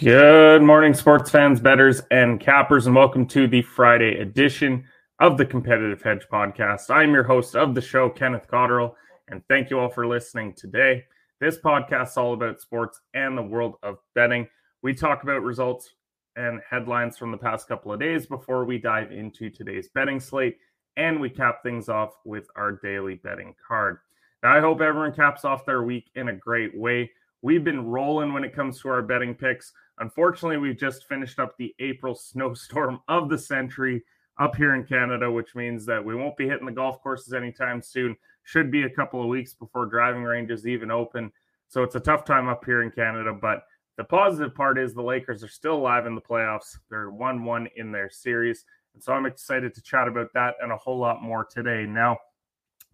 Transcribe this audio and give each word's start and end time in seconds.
Good 0.00 0.62
morning, 0.62 0.94
sports 0.94 1.30
fans, 1.30 1.60
bettors, 1.60 2.00
and 2.10 2.40
cappers, 2.40 2.86
and 2.86 2.96
welcome 2.96 3.26
to 3.26 3.46
the 3.46 3.60
Friday 3.60 4.18
edition 4.18 4.86
of 5.18 5.36
the 5.36 5.44
Competitive 5.44 6.00
Hedge 6.00 6.26
Podcast. 6.32 6.88
I'm 6.88 7.12
your 7.12 7.22
host 7.22 7.54
of 7.54 7.74
the 7.74 7.82
show, 7.82 8.08
Kenneth 8.08 8.48
Cotterill, 8.50 8.94
and 9.28 9.42
thank 9.46 9.68
you 9.68 9.78
all 9.78 9.90
for 9.90 10.06
listening 10.06 10.54
today. 10.54 11.04
This 11.38 11.58
podcast 11.58 12.12
is 12.12 12.16
all 12.16 12.32
about 12.32 12.62
sports 12.62 12.98
and 13.12 13.36
the 13.36 13.42
world 13.42 13.74
of 13.82 13.98
betting. 14.14 14.48
We 14.80 14.94
talk 14.94 15.22
about 15.22 15.42
results 15.42 15.90
and 16.34 16.62
headlines 16.70 17.18
from 17.18 17.30
the 17.30 17.36
past 17.36 17.68
couple 17.68 17.92
of 17.92 18.00
days 18.00 18.24
before 18.24 18.64
we 18.64 18.78
dive 18.78 19.12
into 19.12 19.50
today's 19.50 19.90
betting 19.94 20.18
slate, 20.18 20.56
and 20.96 21.20
we 21.20 21.28
cap 21.28 21.62
things 21.62 21.90
off 21.90 22.14
with 22.24 22.46
our 22.56 22.72
daily 22.82 23.16
betting 23.16 23.54
card. 23.68 23.98
Now, 24.42 24.56
I 24.56 24.60
hope 24.60 24.80
everyone 24.80 25.12
caps 25.12 25.44
off 25.44 25.66
their 25.66 25.82
week 25.82 26.06
in 26.14 26.28
a 26.28 26.34
great 26.34 26.74
way. 26.74 27.10
We've 27.42 27.64
been 27.64 27.86
rolling 27.86 28.32
when 28.32 28.44
it 28.44 28.54
comes 28.54 28.80
to 28.80 28.88
our 28.90 29.02
betting 29.02 29.34
picks. 29.34 29.72
Unfortunately, 29.98 30.58
we've 30.58 30.78
just 30.78 31.08
finished 31.08 31.38
up 31.38 31.56
the 31.56 31.74
April 31.78 32.14
snowstorm 32.14 33.00
of 33.08 33.28
the 33.28 33.38
century 33.38 34.02
up 34.38 34.56
here 34.56 34.74
in 34.74 34.84
Canada, 34.84 35.30
which 35.30 35.54
means 35.54 35.84
that 35.86 36.04
we 36.04 36.14
won't 36.14 36.36
be 36.36 36.48
hitting 36.48 36.66
the 36.66 36.72
golf 36.72 37.02
courses 37.02 37.32
anytime 37.32 37.82
soon. 37.82 38.16
Should 38.42 38.70
be 38.70 38.84
a 38.84 38.90
couple 38.90 39.22
of 39.22 39.28
weeks 39.28 39.54
before 39.54 39.86
driving 39.86 40.22
ranges 40.22 40.66
even 40.66 40.90
open. 40.90 41.30
So 41.68 41.82
it's 41.82 41.94
a 41.94 42.00
tough 42.00 42.24
time 42.24 42.48
up 42.48 42.64
here 42.64 42.82
in 42.82 42.90
Canada. 42.90 43.32
But 43.32 43.64
the 43.96 44.04
positive 44.04 44.54
part 44.54 44.78
is 44.78 44.94
the 44.94 45.02
Lakers 45.02 45.44
are 45.44 45.48
still 45.48 45.76
alive 45.76 46.06
in 46.06 46.14
the 46.14 46.20
playoffs. 46.20 46.78
They're 46.88 47.10
1 47.10 47.44
1 47.44 47.68
in 47.76 47.92
their 47.92 48.10
series. 48.10 48.64
And 48.94 49.02
so 49.02 49.12
I'm 49.12 49.26
excited 49.26 49.74
to 49.74 49.82
chat 49.82 50.08
about 50.08 50.32
that 50.34 50.54
and 50.60 50.72
a 50.72 50.76
whole 50.76 50.98
lot 50.98 51.22
more 51.22 51.44
today. 51.44 51.84
Now, 51.86 52.16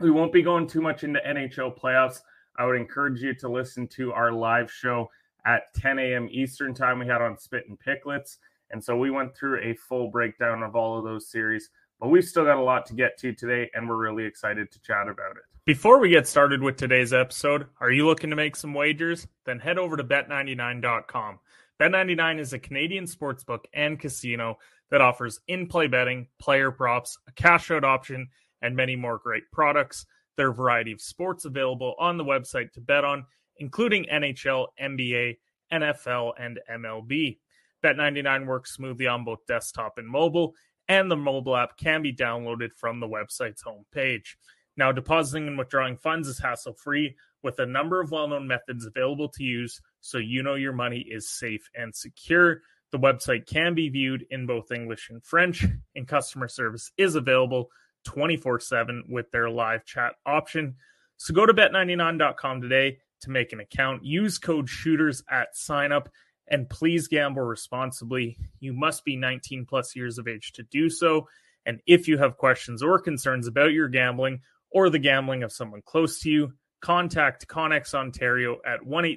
we 0.00 0.10
won't 0.10 0.32
be 0.32 0.42
going 0.42 0.66
too 0.66 0.80
much 0.80 1.04
into 1.04 1.20
NHL 1.26 1.78
playoffs. 1.78 2.20
I 2.58 2.66
would 2.66 2.76
encourage 2.76 3.20
you 3.20 3.34
to 3.34 3.48
listen 3.48 3.86
to 3.88 4.12
our 4.12 4.32
live 4.32 4.70
show 4.70 5.10
at 5.44 5.72
10 5.74 5.98
a.m. 5.98 6.28
Eastern 6.30 6.74
time 6.74 6.98
we 6.98 7.06
had 7.06 7.22
on 7.22 7.38
Spit 7.38 7.64
and 7.68 7.78
Picklets. 7.78 8.38
And 8.70 8.82
so 8.82 8.96
we 8.96 9.10
went 9.10 9.36
through 9.36 9.60
a 9.62 9.74
full 9.74 10.10
breakdown 10.10 10.62
of 10.62 10.74
all 10.74 10.98
of 10.98 11.04
those 11.04 11.30
series, 11.30 11.70
but 12.00 12.08
we've 12.08 12.24
still 12.24 12.44
got 12.44 12.56
a 12.56 12.62
lot 12.62 12.86
to 12.86 12.94
get 12.94 13.16
to 13.18 13.32
today, 13.32 13.70
and 13.74 13.88
we're 13.88 13.96
really 13.96 14.24
excited 14.24 14.72
to 14.72 14.80
chat 14.80 15.08
about 15.08 15.36
it. 15.36 15.42
Before 15.64 15.98
we 15.98 16.08
get 16.10 16.26
started 16.26 16.62
with 16.62 16.76
today's 16.76 17.12
episode, 17.12 17.66
are 17.80 17.90
you 17.90 18.06
looking 18.06 18.30
to 18.30 18.36
make 18.36 18.56
some 18.56 18.74
wagers? 18.74 19.26
Then 19.44 19.58
head 19.58 19.78
over 19.78 19.96
to 19.96 20.04
bet99.com. 20.04 21.38
Bet99 21.80 22.40
is 22.40 22.52
a 22.52 22.58
Canadian 22.58 23.04
sportsbook 23.04 23.64
and 23.74 23.98
casino 23.98 24.58
that 24.90 25.00
offers 25.00 25.40
in 25.48 25.66
play 25.66 25.88
betting, 25.88 26.28
player 26.38 26.70
props, 26.70 27.18
a 27.28 27.32
cash 27.32 27.70
out 27.70 27.84
option, 27.84 28.28
and 28.62 28.76
many 28.76 28.96
more 28.96 29.18
great 29.18 29.50
products. 29.52 30.06
There 30.36 30.48
are 30.48 30.50
a 30.50 30.54
variety 30.54 30.92
of 30.92 31.00
sports 31.00 31.44
available 31.44 31.94
on 31.98 32.16
the 32.16 32.24
website 32.24 32.72
to 32.72 32.80
bet 32.80 33.04
on, 33.04 33.24
including 33.58 34.06
NHL, 34.12 34.66
NBA, 34.80 35.38
NFL, 35.72 36.32
and 36.38 36.60
MLB. 36.70 37.38
Bet99 37.82 38.46
works 38.46 38.74
smoothly 38.74 39.06
on 39.06 39.24
both 39.24 39.46
desktop 39.46 39.98
and 39.98 40.08
mobile, 40.08 40.54
and 40.88 41.10
the 41.10 41.16
mobile 41.16 41.56
app 41.56 41.76
can 41.76 42.02
be 42.02 42.12
downloaded 42.12 42.72
from 42.76 43.00
the 43.00 43.08
website's 43.08 43.62
homepage. 43.62 44.36
Now, 44.76 44.92
depositing 44.92 45.46
and 45.46 45.58
withdrawing 45.58 45.96
funds 45.96 46.28
is 46.28 46.38
hassle 46.38 46.74
free 46.74 47.16
with 47.42 47.58
a 47.60 47.66
number 47.66 48.00
of 48.00 48.10
well 48.10 48.28
known 48.28 48.46
methods 48.46 48.86
available 48.86 49.28
to 49.30 49.44
use 49.44 49.80
so 50.00 50.18
you 50.18 50.42
know 50.42 50.54
your 50.54 50.72
money 50.72 50.98
is 50.98 51.30
safe 51.30 51.68
and 51.74 51.94
secure. 51.94 52.60
The 52.92 52.98
website 52.98 53.46
can 53.46 53.74
be 53.74 53.88
viewed 53.88 54.26
in 54.30 54.46
both 54.46 54.70
English 54.70 55.10
and 55.10 55.24
French, 55.24 55.64
and 55.94 56.06
customer 56.06 56.48
service 56.48 56.92
is 56.96 57.14
available 57.14 57.68
24 58.06 58.60
7 58.60 59.04
with 59.08 59.30
their 59.30 59.50
live 59.50 59.84
chat 59.84 60.14
option. 60.24 60.76
So 61.18 61.34
go 61.34 61.44
to 61.44 61.52
bet99.com 61.52 62.62
today 62.62 62.98
to 63.20 63.30
make 63.30 63.52
an 63.52 63.60
account. 63.60 64.04
Use 64.04 64.38
code 64.38 64.68
shooters 64.68 65.22
at 65.30 65.56
sign 65.56 65.92
up 65.92 66.08
and 66.48 66.70
please 66.70 67.08
gamble 67.08 67.42
responsibly. 67.42 68.38
You 68.60 68.72
must 68.72 69.04
be 69.04 69.16
19 69.16 69.66
plus 69.66 69.96
years 69.96 70.18
of 70.18 70.28
age 70.28 70.52
to 70.52 70.62
do 70.62 70.88
so. 70.88 71.28
And 71.66 71.80
if 71.86 72.06
you 72.06 72.16
have 72.18 72.36
questions 72.36 72.82
or 72.82 73.00
concerns 73.00 73.48
about 73.48 73.72
your 73.72 73.88
gambling 73.88 74.40
or 74.70 74.88
the 74.88 75.00
gambling 75.00 75.42
of 75.42 75.52
someone 75.52 75.82
close 75.84 76.20
to 76.20 76.30
you, 76.30 76.52
contact 76.80 77.48
Connex 77.48 77.94
Ontario 77.94 78.58
at 78.64 78.86
1 78.86 79.16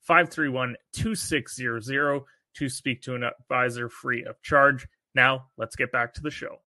531 0.00 0.76
2600 0.92 2.22
to 2.52 2.68
speak 2.68 3.00
to 3.02 3.14
an 3.14 3.22
advisor 3.22 3.88
free 3.88 4.24
of 4.24 4.42
charge. 4.42 4.86
Now, 5.14 5.46
let's 5.56 5.76
get 5.76 5.92
back 5.92 6.12
to 6.14 6.20
the 6.20 6.30
show 6.30 6.58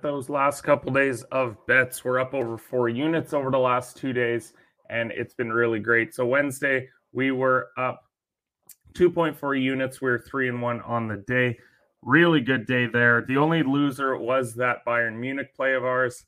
those 0.00 0.28
last 0.28 0.62
couple 0.62 0.92
days 0.92 1.22
of 1.24 1.56
bets. 1.66 2.04
We're 2.04 2.20
up 2.20 2.34
over 2.34 2.56
four 2.56 2.88
units 2.88 3.32
over 3.32 3.50
the 3.50 3.58
last 3.58 3.96
two 3.96 4.12
days, 4.12 4.52
and 4.90 5.10
it's 5.12 5.34
been 5.34 5.52
really 5.52 5.80
great. 5.80 6.14
So 6.14 6.24
Wednesday 6.24 6.88
we 7.12 7.32
were 7.32 7.68
up 7.76 8.04
2.4 8.94 9.60
units. 9.60 10.00
We 10.00 10.10
are 10.10 10.18
three 10.18 10.48
and 10.48 10.62
one 10.62 10.80
on 10.82 11.08
the 11.08 11.24
day. 11.26 11.58
Really 12.02 12.40
good 12.40 12.66
day 12.66 12.86
there. 12.86 13.24
The 13.26 13.38
only 13.38 13.62
loser 13.62 14.16
was 14.16 14.54
that 14.54 14.84
Bayern 14.86 15.16
Munich 15.16 15.54
play 15.54 15.74
of 15.74 15.84
ours. 15.84 16.24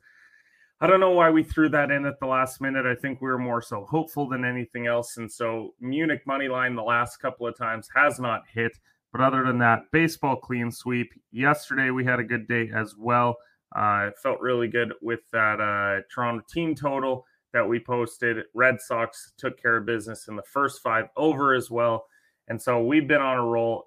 I 0.81 0.87
don't 0.87 1.01
know 1.01 1.11
why 1.11 1.31
we 1.31 1.45
threw 1.45 1.69
that 1.69 1.91
in 1.91 2.07
at 2.07 2.19
the 2.19 2.27
last 2.27 2.61
minute. 2.61 2.87
I 2.87 2.95
think 2.95 3.21
we 3.21 3.29
were 3.29 3.39
more 3.39 3.63
so 3.63 3.85
hopeful 3.85 4.29
than 4.29 4.45
anything 4.45 4.87
else. 4.87 5.19
And 5.19 5.31
so 5.31 5.75
Munich 5.79 6.23
money 6.27 6.49
line 6.49 6.75
the 6.75 6.83
last 6.83 7.19
couple 7.19 7.47
of 7.47 7.57
times 7.57 7.89
has 7.95 8.19
not 8.19 8.43
hit. 8.53 8.73
But 9.13 9.21
other 9.21 9.45
than 9.45 9.59
that, 9.59 9.83
baseball 9.93 10.37
clean 10.37 10.73
sweep. 10.73 11.13
Yesterday 11.31 11.91
we 11.91 12.05
had 12.05 12.19
a 12.19 12.25
good 12.25 12.49
day 12.49 12.71
as 12.75 12.97
well. 12.97 13.37
Uh, 13.75 14.11
felt 14.23 14.41
really 14.41 14.69
good 14.69 14.93
with 15.01 15.21
that 15.33 15.61
uh, 15.61 16.03
Toronto 16.13 16.45
team 16.49 16.75
total 16.75 17.25
that 17.53 17.69
we 17.69 17.79
posted. 17.79 18.45
Red 18.55 18.81
Sox 18.81 19.33
took 19.37 19.61
care 19.61 19.77
of 19.77 19.87
business 19.87 20.29
in 20.29 20.37
the 20.37 20.43
first 20.43 20.83
five 20.83 21.07
over 21.17 21.55
as 21.55 21.71
well. 21.71 22.07
And 22.49 22.61
so 22.61 22.83
we've 22.83 23.07
been 23.07 23.21
on 23.21 23.39
a 23.39 23.45
roll. 23.45 23.87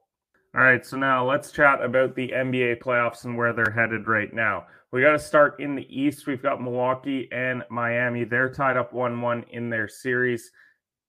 All 0.56 0.62
right, 0.62 0.86
so 0.86 0.98
now 0.98 1.28
let's 1.28 1.52
chat 1.52 1.84
about 1.84 2.16
the 2.16 2.30
NBA 2.30 2.80
playoffs 2.80 3.26
and 3.26 3.36
where 3.36 3.54
they're 3.54 3.74
headed 3.74 4.08
right 4.08 4.32
now. 4.32 4.68
We 4.92 5.02
got 5.02 5.14
to 5.14 5.20
start 5.20 5.60
in 5.60 5.76
the 5.76 5.88
East. 5.90 6.28
We've 6.28 6.44
got 6.44 6.62
Milwaukee 6.62 7.28
and 7.32 7.64
Miami. 7.72 8.24
They're 8.24 8.52
tied 8.52 8.78
up 8.78 8.94
1 8.94 9.20
1 9.20 9.46
in 9.50 9.70
their 9.70 9.88
series. 9.88 10.52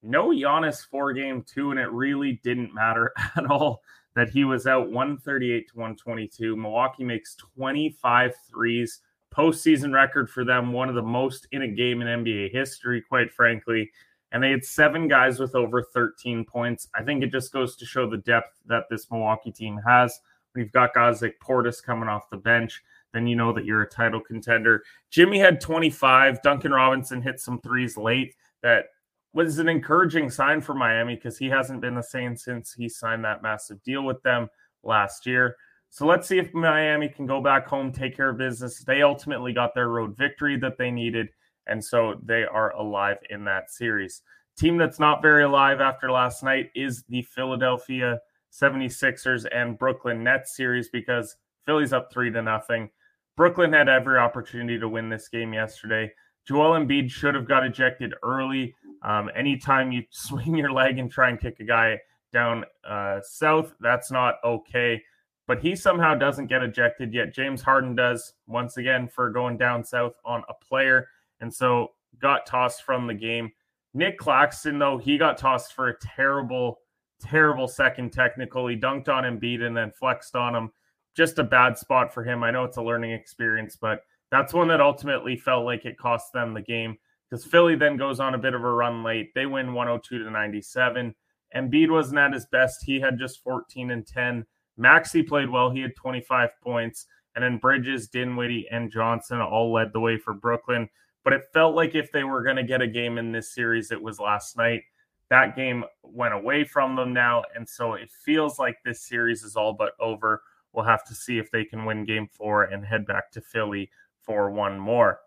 No 0.03 0.29
Giannis 0.31 0.87
for 0.91 1.13
game 1.13 1.45
two, 1.47 1.71
and 1.71 1.79
it 1.79 1.91
really 1.91 2.41
didn't 2.43 2.75
matter 2.75 3.13
at 3.37 3.51
all 3.51 3.83
that 4.15 4.31
he 4.31 4.45
was 4.45 4.67
out 4.67 4.91
138 4.91 5.69
to 5.69 5.77
122. 5.77 6.57
Milwaukee 6.57 7.05
makes 7.05 7.35
25 7.35 8.35
threes, 8.49 9.01
postseason 9.35 9.93
record 9.93 10.31
for 10.31 10.45
them, 10.45 10.73
one 10.73 10.89
of 10.89 10.95
the 10.95 11.03
most 11.03 11.49
in 11.53 11.63
a 11.63 11.69
game 11.69 12.01
in 12.01 12.25
NBA 12.25 12.53
history, 12.53 13.03
quite 13.03 13.33
frankly. 13.33 13.91
And 14.33 14.43
they 14.43 14.51
had 14.51 14.65
seven 14.65 15.09
guys 15.09 15.39
with 15.39 15.55
over 15.55 15.83
13 15.83 16.45
points. 16.45 16.89
I 16.95 17.03
think 17.03 17.23
it 17.23 17.31
just 17.31 17.53
goes 17.53 17.77
to 17.77 17.87
show 17.87 18.09
the 18.09 18.19
depth 18.19 18.61
that 18.67 18.85
this 18.91 19.11
Milwaukee 19.11 19.53
team 19.53 19.79
has. 19.87 20.21
We've 20.55 20.73
got 20.73 20.95
guys 20.95 21.23
like 21.23 21.37
Portis 21.43 21.83
coming 21.83 22.09
off 22.09 22.31
the 22.31 22.37
bench. 22.37 22.83
Then 23.13 23.27
you 23.27 23.37
know 23.37 23.53
that 23.53 23.65
you're 23.65 23.83
a 23.83 23.89
title 23.89 24.21
contender. 24.21 24.83
Jimmy 25.11 25.39
had 25.39 25.61
25. 25.61 26.43
Duncan 26.43 26.73
Robinson 26.73 27.23
hit 27.23 27.41
some 27.41 27.61
threes 27.61 27.97
late 27.97 28.35
that 28.63 28.87
was 29.35 29.59
an 29.59 29.69
encouraging 29.69 30.31
sign 30.31 30.61
for 30.61 30.75
Miami 30.75 31.17
because 31.17 31.37
he 31.37 31.49
hasn't 31.49 31.81
been 31.81 31.95
the 31.95 32.03
same 32.03 32.37
since 32.37 32.73
he 32.73 32.89
signed 32.89 33.25
that 33.25 33.43
massive 33.43 33.83
deal 33.83 34.03
with 34.03 34.23
them 34.23 34.49
last 34.83 35.27
year. 35.27 35.57
So 35.91 36.07
let's 36.07 36.27
see 36.27 36.39
if 36.39 36.55
Miami 36.55 37.09
can 37.09 37.27
go 37.27 37.41
back 37.41 37.67
home, 37.67 37.93
take 37.93 38.17
care 38.17 38.31
of 38.31 38.39
business. 38.39 38.83
They 38.83 39.03
ultimately 39.03 39.53
got 39.53 39.75
their 39.75 39.89
road 39.89 40.17
victory 40.17 40.57
that 40.59 40.79
they 40.79 40.91
needed, 40.91 41.29
and 41.67 41.85
so 41.85 42.21
they 42.25 42.45
are 42.45 42.75
alive 42.77 43.19
in 43.31 43.45
that 43.45 43.71
series. 43.71 44.23
Team 44.57 44.77
that's 44.77 45.01
not 45.01 45.23
very 45.23 45.43
alive 45.43 45.81
after 45.81 46.11
last 46.11 46.43
night 46.43 46.71
is 46.75 47.05
the 47.09 47.23
Philadelphia 47.23 48.21
76ers 48.53 49.47
and 49.53 49.79
Brooklyn 49.79 50.23
Nets 50.23 50.57
series 50.57 50.89
because 50.89 51.37
Philly's 51.67 51.93
up 51.93 52.13
3 52.13 52.31
to 52.33 52.43
nothing. 52.43 52.91
Brooklyn 53.37 53.73
had 53.73 53.89
every 53.89 54.19
opportunity 54.19 54.79
to 54.79 54.89
win 54.89 55.09
this 55.09 55.29
game 55.29 55.53
yesterday. 55.53 56.13
Joel 56.47 56.79
Embiid 56.79 57.11
should 57.11 57.35
have 57.35 57.49
got 57.49 57.65
ejected 57.65 58.15
early. 58.23 58.75
Um, 59.03 59.31
anytime 59.35 59.93
you 59.93 60.03
swing 60.11 60.57
your 60.57 60.73
leg 60.73 60.99
and 60.99 61.11
try 61.11 61.31
and 61.31 61.41
kick 61.41 61.61
a 61.61 61.65
guy 61.65 62.01
down 62.33 62.65
uh, 62.89 63.21
south, 63.23 63.75
that's 63.81 64.11
not 64.11 64.37
okay. 64.45 65.03
But 65.47 65.61
he 65.61 65.77
somehow 65.77 66.15
doesn't 66.15 66.47
get 66.47 66.63
ejected 66.63 67.13
yet. 67.13 67.35
James 67.35 67.61
Harden 67.61 67.95
does 67.95 68.33
once 68.47 68.79
again 68.79 69.09
for 69.09 69.31
going 69.31 69.59
down 69.59 69.85
south 69.85 70.15
on 70.25 70.43
a 70.49 70.55
player, 70.55 71.09
and 71.41 71.53
so 71.53 71.93
got 72.19 72.47
tossed 72.47 72.83
from 72.83 73.07
the 73.07 73.15
game. 73.15 73.53
Nick 73.93 74.19
Claxton, 74.19 74.79
though, 74.79 74.99
he 74.99 75.19
got 75.19 75.39
tossed 75.39 75.75
for 75.75 75.89
a 75.89 75.99
terrible, 75.99 76.79
terrible 77.21 77.69
second 77.69 78.13
technical. 78.13 78.67
He 78.67 78.77
dunked 78.77 79.09
on 79.09 79.25
Embiid 79.25 79.63
and 79.63 79.77
then 79.77 79.93
flexed 79.93 80.35
on 80.35 80.55
him. 80.55 80.73
Just 81.15 81.39
a 81.39 81.45
bad 81.45 81.79
spot 81.79 82.13
for 82.13 82.25
him. 82.25 82.43
I 82.43 82.51
know 82.51 82.65
it's 82.65 82.79
a 82.79 82.83
learning 82.83 83.13
experience, 83.13 83.77
but 83.77 84.01
that's 84.35 84.53
one 84.53 84.69
that 84.69 84.81
ultimately 84.81 85.37
felt 85.37 85.65
like 85.65 85.85
it 85.85 85.97
cost 85.97 86.33
them 86.33 86.55
the 86.55 86.61
game 86.61 86.97
because 87.31 87.45
Philly 87.45 87.77
then 87.77 87.97
goes 87.97 88.21
on 88.21 88.35
a 88.35 88.39
bit 88.39 88.55
of 88.55 88.65
a 88.65 88.73
run 88.73 89.03
late. 89.03 89.33
They 89.35 89.47
win 89.47 89.75
102 89.75 90.23
to 90.23 90.31
97. 90.31 91.15
Embiid 91.55 91.91
wasn't 91.91 92.19
at 92.19 92.33
his 92.33 92.47
best. 92.47 92.85
He 92.85 93.01
had 93.01 93.19
just 93.19 93.43
14 93.43 93.91
and 93.91 94.07
10. 94.07 94.45
Maxey 94.77 95.23
played 95.23 95.51
well. 95.51 95.71
He 95.71 95.81
had 95.81 95.95
25 95.97 96.51
points. 96.63 97.07
And 97.35 97.45
then 97.45 97.59
Bridges, 97.59 98.09
Dinwiddie, 98.09 98.69
and 98.71 98.91
Johnson 98.91 99.41
all 99.41 99.73
led 99.73 99.93
the 99.93 100.01
way 100.01 100.17
for 100.17 100.35
Brooklyn. 100.35 100.89
But 101.23 101.33
it 101.33 101.43
felt 101.53 101.75
like 101.75 101.95
if 101.95 102.13
they 102.13 102.25
were 102.25 102.43
going 102.43 102.57
to 102.57 102.63
get 102.63 102.83
a 102.83 102.87
game 102.87 103.19
in 103.19 103.33
this 103.33 103.55
series, 103.55 103.91
it 103.91 104.03
was 104.03 104.21
last 104.21 104.57
night. 104.57 104.83
That 105.31 105.57
game 105.57 105.85
went 106.03 106.35
away 106.35 106.65
from 106.65 106.97
them 106.97 107.13
now. 107.13 107.43
And 107.55 107.69
so 107.69 107.95
it 107.95 108.11
feels 108.25 108.59
like 108.59 108.77
this 108.85 109.07
series 109.07 109.43
is 109.43 109.57
all 109.57 109.73
but 109.73 109.93
over. 110.01 110.43
We'll 110.73 110.85
have 110.85 111.05
to 111.07 111.15
see 111.15 111.39
if 111.39 111.51
they 111.51 111.65
can 111.65 111.85
win 111.85 112.05
game 112.05 112.29
four 112.31 112.65
and 112.65 112.85
head 112.85 113.07
back 113.07 113.31
to 113.33 113.41
Philly 113.41 113.91
for 114.25 114.51
one 114.51 114.79
more. 114.79 115.21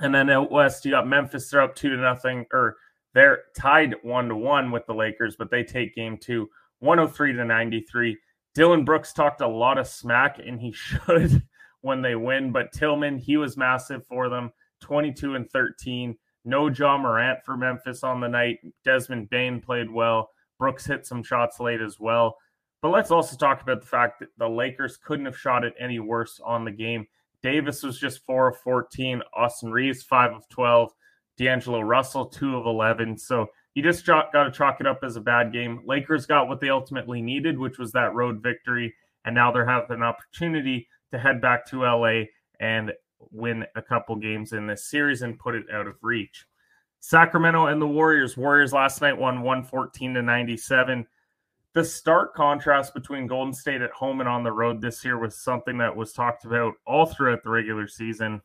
And 0.00 0.14
then 0.14 0.30
out 0.30 0.50
west, 0.50 0.84
you 0.84 0.92
got 0.92 1.06
Memphis. 1.06 1.50
They're 1.50 1.62
up 1.62 1.74
two 1.74 1.90
to 1.90 1.96
nothing, 1.96 2.46
or 2.52 2.76
they're 3.14 3.44
tied 3.56 3.94
one 4.02 4.28
to 4.28 4.36
one 4.36 4.70
with 4.70 4.86
the 4.86 4.94
Lakers, 4.94 5.36
but 5.36 5.50
they 5.50 5.62
take 5.62 5.94
game 5.94 6.16
two, 6.16 6.48
103 6.80 7.32
to 7.34 7.44
93. 7.44 8.18
Dillon 8.54 8.84
Brooks 8.84 9.12
talked 9.12 9.40
a 9.40 9.46
lot 9.46 9.78
of 9.78 9.86
smack, 9.86 10.38
and 10.38 10.60
he 10.60 10.72
should 10.76 11.42
when 11.80 12.02
they 12.02 12.14
win. 12.14 12.52
But 12.52 12.72
Tillman, 12.72 13.18
he 13.18 13.36
was 13.36 13.56
massive 13.56 14.06
for 14.06 14.28
them, 14.28 14.52
22 14.80 15.34
and 15.34 15.50
13. 15.50 16.16
No 16.44 16.68
Ja 16.68 16.98
Morant 16.98 17.44
for 17.44 17.56
Memphis 17.56 18.02
on 18.02 18.20
the 18.20 18.28
night. 18.28 18.58
Desmond 18.84 19.30
Bane 19.30 19.60
played 19.60 19.90
well. 19.90 20.30
Brooks 20.58 20.86
hit 20.86 21.06
some 21.06 21.22
shots 21.22 21.60
late 21.60 21.80
as 21.80 22.00
well. 22.00 22.36
But 22.80 22.90
let's 22.90 23.12
also 23.12 23.36
talk 23.36 23.62
about 23.62 23.80
the 23.80 23.86
fact 23.86 24.18
that 24.20 24.30
the 24.38 24.48
Lakers 24.48 24.96
couldn't 24.96 25.26
have 25.26 25.38
shot 25.38 25.64
it 25.64 25.74
any 25.78 26.00
worse 26.00 26.40
on 26.44 26.64
the 26.64 26.72
game. 26.72 27.06
Davis 27.42 27.82
was 27.82 27.98
just 27.98 28.24
4 28.24 28.48
of 28.48 28.56
14. 28.58 29.22
Austin 29.34 29.72
Reaves, 29.72 30.02
5 30.02 30.32
of 30.32 30.48
12. 30.48 30.92
D'Angelo 31.38 31.80
Russell, 31.80 32.26
2 32.26 32.56
of 32.56 32.66
11. 32.66 33.18
So 33.18 33.46
you 33.74 33.82
just 33.82 34.04
got 34.04 34.32
to 34.32 34.50
chalk 34.50 34.80
it 34.80 34.86
up 34.86 35.00
as 35.02 35.16
a 35.16 35.20
bad 35.20 35.52
game. 35.52 35.80
Lakers 35.86 36.26
got 36.26 36.48
what 36.48 36.60
they 36.60 36.68
ultimately 36.68 37.22
needed, 37.22 37.58
which 37.58 37.78
was 37.78 37.92
that 37.92 38.14
road 38.14 38.42
victory. 38.42 38.94
And 39.24 39.34
now 39.34 39.50
they're 39.50 39.66
having 39.66 39.96
an 39.96 40.02
opportunity 40.02 40.88
to 41.10 41.18
head 41.18 41.40
back 41.40 41.66
to 41.70 41.82
LA 41.82 42.24
and 42.60 42.92
win 43.30 43.64
a 43.76 43.82
couple 43.82 44.16
games 44.16 44.52
in 44.52 44.66
this 44.66 44.90
series 44.90 45.22
and 45.22 45.38
put 45.38 45.54
it 45.54 45.66
out 45.72 45.86
of 45.86 45.96
reach. 46.02 46.46
Sacramento 47.00 47.66
and 47.66 47.80
the 47.80 47.86
Warriors. 47.86 48.36
Warriors 48.36 48.72
last 48.72 49.00
night 49.00 49.18
won 49.18 49.42
114 49.42 50.14
to 50.14 50.22
97. 50.22 51.06
The 51.74 51.84
stark 51.84 52.34
contrast 52.34 52.92
between 52.92 53.26
Golden 53.26 53.54
State 53.54 53.80
at 53.80 53.92
home 53.92 54.20
and 54.20 54.28
on 54.28 54.42
the 54.42 54.52
road 54.52 54.80
this 54.80 55.04
year 55.04 55.18
was 55.18 55.38
something 55.38 55.78
that 55.78 55.96
was 55.96 56.12
talked 56.12 56.44
about 56.44 56.74
all 56.86 57.06
throughout 57.06 57.42
the 57.42 57.50
regular 57.50 57.88
season. 57.88 58.42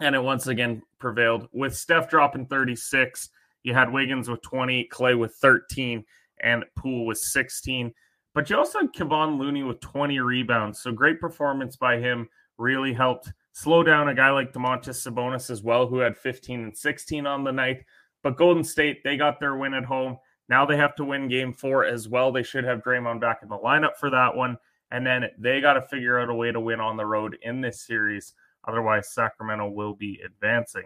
And 0.00 0.14
it 0.14 0.22
once 0.22 0.46
again 0.46 0.82
prevailed 0.98 1.48
with 1.52 1.74
Steph 1.74 2.08
dropping 2.08 2.46
36. 2.46 3.30
You 3.64 3.74
had 3.74 3.92
Wiggins 3.92 4.28
with 4.28 4.42
20, 4.42 4.84
Clay 4.84 5.14
with 5.16 5.34
13, 5.34 6.04
and 6.40 6.64
Poole 6.76 7.06
with 7.06 7.18
16. 7.18 7.92
But 8.32 8.48
you 8.48 8.56
also 8.56 8.80
had 8.80 8.92
Kevon 8.92 9.38
Looney 9.38 9.64
with 9.64 9.80
20 9.80 10.20
rebounds. 10.20 10.80
So 10.80 10.92
great 10.92 11.20
performance 11.20 11.74
by 11.74 11.98
him 11.98 12.28
really 12.58 12.92
helped 12.92 13.32
slow 13.52 13.82
down 13.82 14.08
a 14.08 14.14
guy 14.14 14.30
like 14.30 14.52
Domantas 14.52 15.04
Sabonis 15.04 15.50
as 15.50 15.62
well, 15.62 15.86
who 15.86 15.98
had 15.98 16.16
15 16.16 16.62
and 16.62 16.76
16 16.76 17.26
on 17.26 17.42
the 17.42 17.52
night. 17.52 17.82
But 18.22 18.36
Golden 18.36 18.62
State, 18.62 19.02
they 19.02 19.16
got 19.16 19.40
their 19.40 19.56
win 19.56 19.74
at 19.74 19.84
home. 19.84 20.18
Now 20.48 20.64
they 20.64 20.76
have 20.76 20.94
to 20.96 21.04
win 21.04 21.28
game 21.28 21.52
four 21.52 21.84
as 21.84 22.08
well. 22.08 22.30
They 22.32 22.42
should 22.42 22.64
have 22.64 22.82
Draymond 22.82 23.20
back 23.20 23.40
in 23.42 23.48
the 23.48 23.58
lineup 23.58 23.96
for 23.96 24.10
that 24.10 24.34
one. 24.34 24.56
And 24.90 25.04
then 25.04 25.24
they 25.38 25.60
got 25.60 25.74
to 25.74 25.82
figure 25.82 26.20
out 26.20 26.30
a 26.30 26.34
way 26.34 26.52
to 26.52 26.60
win 26.60 26.80
on 26.80 26.96
the 26.96 27.06
road 27.06 27.36
in 27.42 27.60
this 27.60 27.80
series. 27.80 28.34
Otherwise, 28.68 29.12
Sacramento 29.12 29.68
will 29.68 29.94
be 29.94 30.20
advancing. 30.24 30.84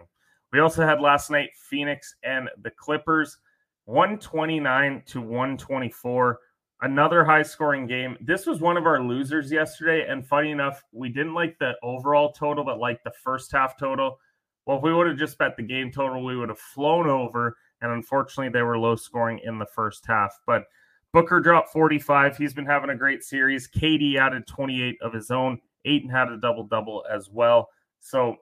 We 0.51 0.59
also 0.59 0.85
had 0.85 0.99
last 0.99 1.29
night 1.29 1.51
Phoenix 1.55 2.15
and 2.23 2.49
the 2.61 2.71
Clippers, 2.71 3.37
129 3.85 5.03
to 5.07 5.21
124 5.21 6.39
another 6.81 7.23
high 7.23 7.43
scoring 7.43 7.87
game. 7.87 8.17
This 8.21 8.45
was 8.45 8.59
one 8.59 8.77
of 8.77 8.85
our 8.85 9.01
losers 9.01 9.51
yesterday. 9.51 10.05
And 10.07 10.25
funny 10.25 10.51
enough, 10.51 10.83
we 10.91 11.09
didn't 11.09 11.33
like 11.33 11.57
the 11.59 11.73
overall 11.83 12.31
total, 12.31 12.63
but 12.63 12.79
like 12.79 13.03
the 13.03 13.13
first 13.23 13.51
half 13.51 13.77
total. 13.77 14.19
Well, 14.65 14.77
if 14.77 14.83
we 14.83 14.93
would 14.93 15.07
have 15.07 15.17
just 15.17 15.37
bet 15.37 15.57
the 15.57 15.63
game 15.63 15.91
total, 15.91 16.23
we 16.23 16.37
would 16.37 16.49
have 16.49 16.59
flown 16.59 17.07
over. 17.07 17.55
And 17.81 17.91
unfortunately, 17.91 18.49
they 18.49 18.61
were 18.61 18.77
low 18.77 18.95
scoring 18.95 19.39
in 19.43 19.57
the 19.57 19.65
first 19.65 20.05
half. 20.05 20.39
But 20.45 20.65
Booker 21.13 21.39
dropped 21.39 21.69
45. 21.69 22.37
He's 22.37 22.53
been 22.53 22.65
having 22.65 22.89
a 22.89 22.95
great 22.95 23.23
series. 23.23 23.67
KD 23.67 24.17
added 24.17 24.47
28 24.47 24.97
of 25.01 25.13
his 25.13 25.31
own. 25.31 25.59
Ayton 25.85 26.09
had 26.09 26.29
a 26.29 26.37
double 26.37 26.63
double 26.63 27.03
as 27.11 27.29
well. 27.29 27.69
So 27.99 28.37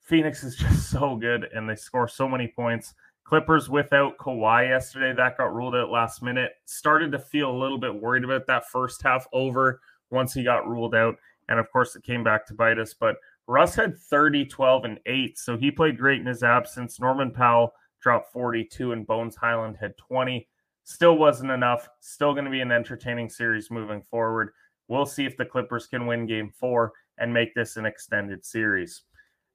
Phoenix 0.00 0.42
is 0.44 0.56
just 0.56 0.90
so 0.90 1.16
good 1.16 1.48
and 1.54 1.68
they 1.68 1.76
score 1.76 2.08
so 2.08 2.28
many 2.28 2.48
points. 2.48 2.94
Clippers 3.24 3.68
without 3.68 4.16
Kawhi 4.18 4.68
yesterday, 4.68 5.12
that 5.16 5.36
got 5.36 5.52
ruled 5.52 5.74
out 5.74 5.90
last 5.90 6.22
minute. 6.22 6.52
Started 6.64 7.10
to 7.10 7.18
feel 7.18 7.50
a 7.50 7.58
little 7.58 7.78
bit 7.78 7.94
worried 7.94 8.22
about 8.22 8.46
that 8.46 8.68
first 8.68 9.02
half 9.02 9.26
over 9.32 9.80
once 10.10 10.32
he 10.32 10.44
got 10.44 10.68
ruled 10.68 10.94
out. 10.94 11.16
And 11.48 11.58
of 11.58 11.70
course, 11.72 11.96
it 11.96 12.04
came 12.04 12.22
back 12.22 12.46
to 12.46 12.54
bite 12.54 12.78
us. 12.78 12.94
But 12.94 13.16
Russ 13.48 13.74
had 13.74 13.98
30, 13.98 14.46
12, 14.46 14.84
and 14.84 15.00
8. 15.06 15.38
So 15.38 15.56
he 15.56 15.70
played 15.72 15.98
great 15.98 16.20
in 16.20 16.26
his 16.26 16.44
absence. 16.44 17.00
Norman 17.00 17.32
Powell 17.32 17.72
dropped 18.06 18.32
42, 18.32 18.92
and 18.92 19.04
Bones 19.04 19.34
Hyland 19.34 19.76
had 19.80 19.96
20. 19.96 20.46
Still 20.84 21.18
wasn't 21.18 21.50
enough. 21.50 21.88
Still 21.98 22.34
going 22.34 22.44
to 22.44 22.52
be 22.52 22.60
an 22.60 22.70
entertaining 22.70 23.28
series 23.28 23.68
moving 23.68 24.00
forward. 24.00 24.50
We'll 24.86 25.06
see 25.06 25.24
if 25.24 25.36
the 25.36 25.44
Clippers 25.44 25.88
can 25.88 26.06
win 26.06 26.24
game 26.24 26.52
four 26.56 26.92
and 27.18 27.34
make 27.34 27.52
this 27.56 27.76
an 27.76 27.84
extended 27.84 28.44
series. 28.44 29.02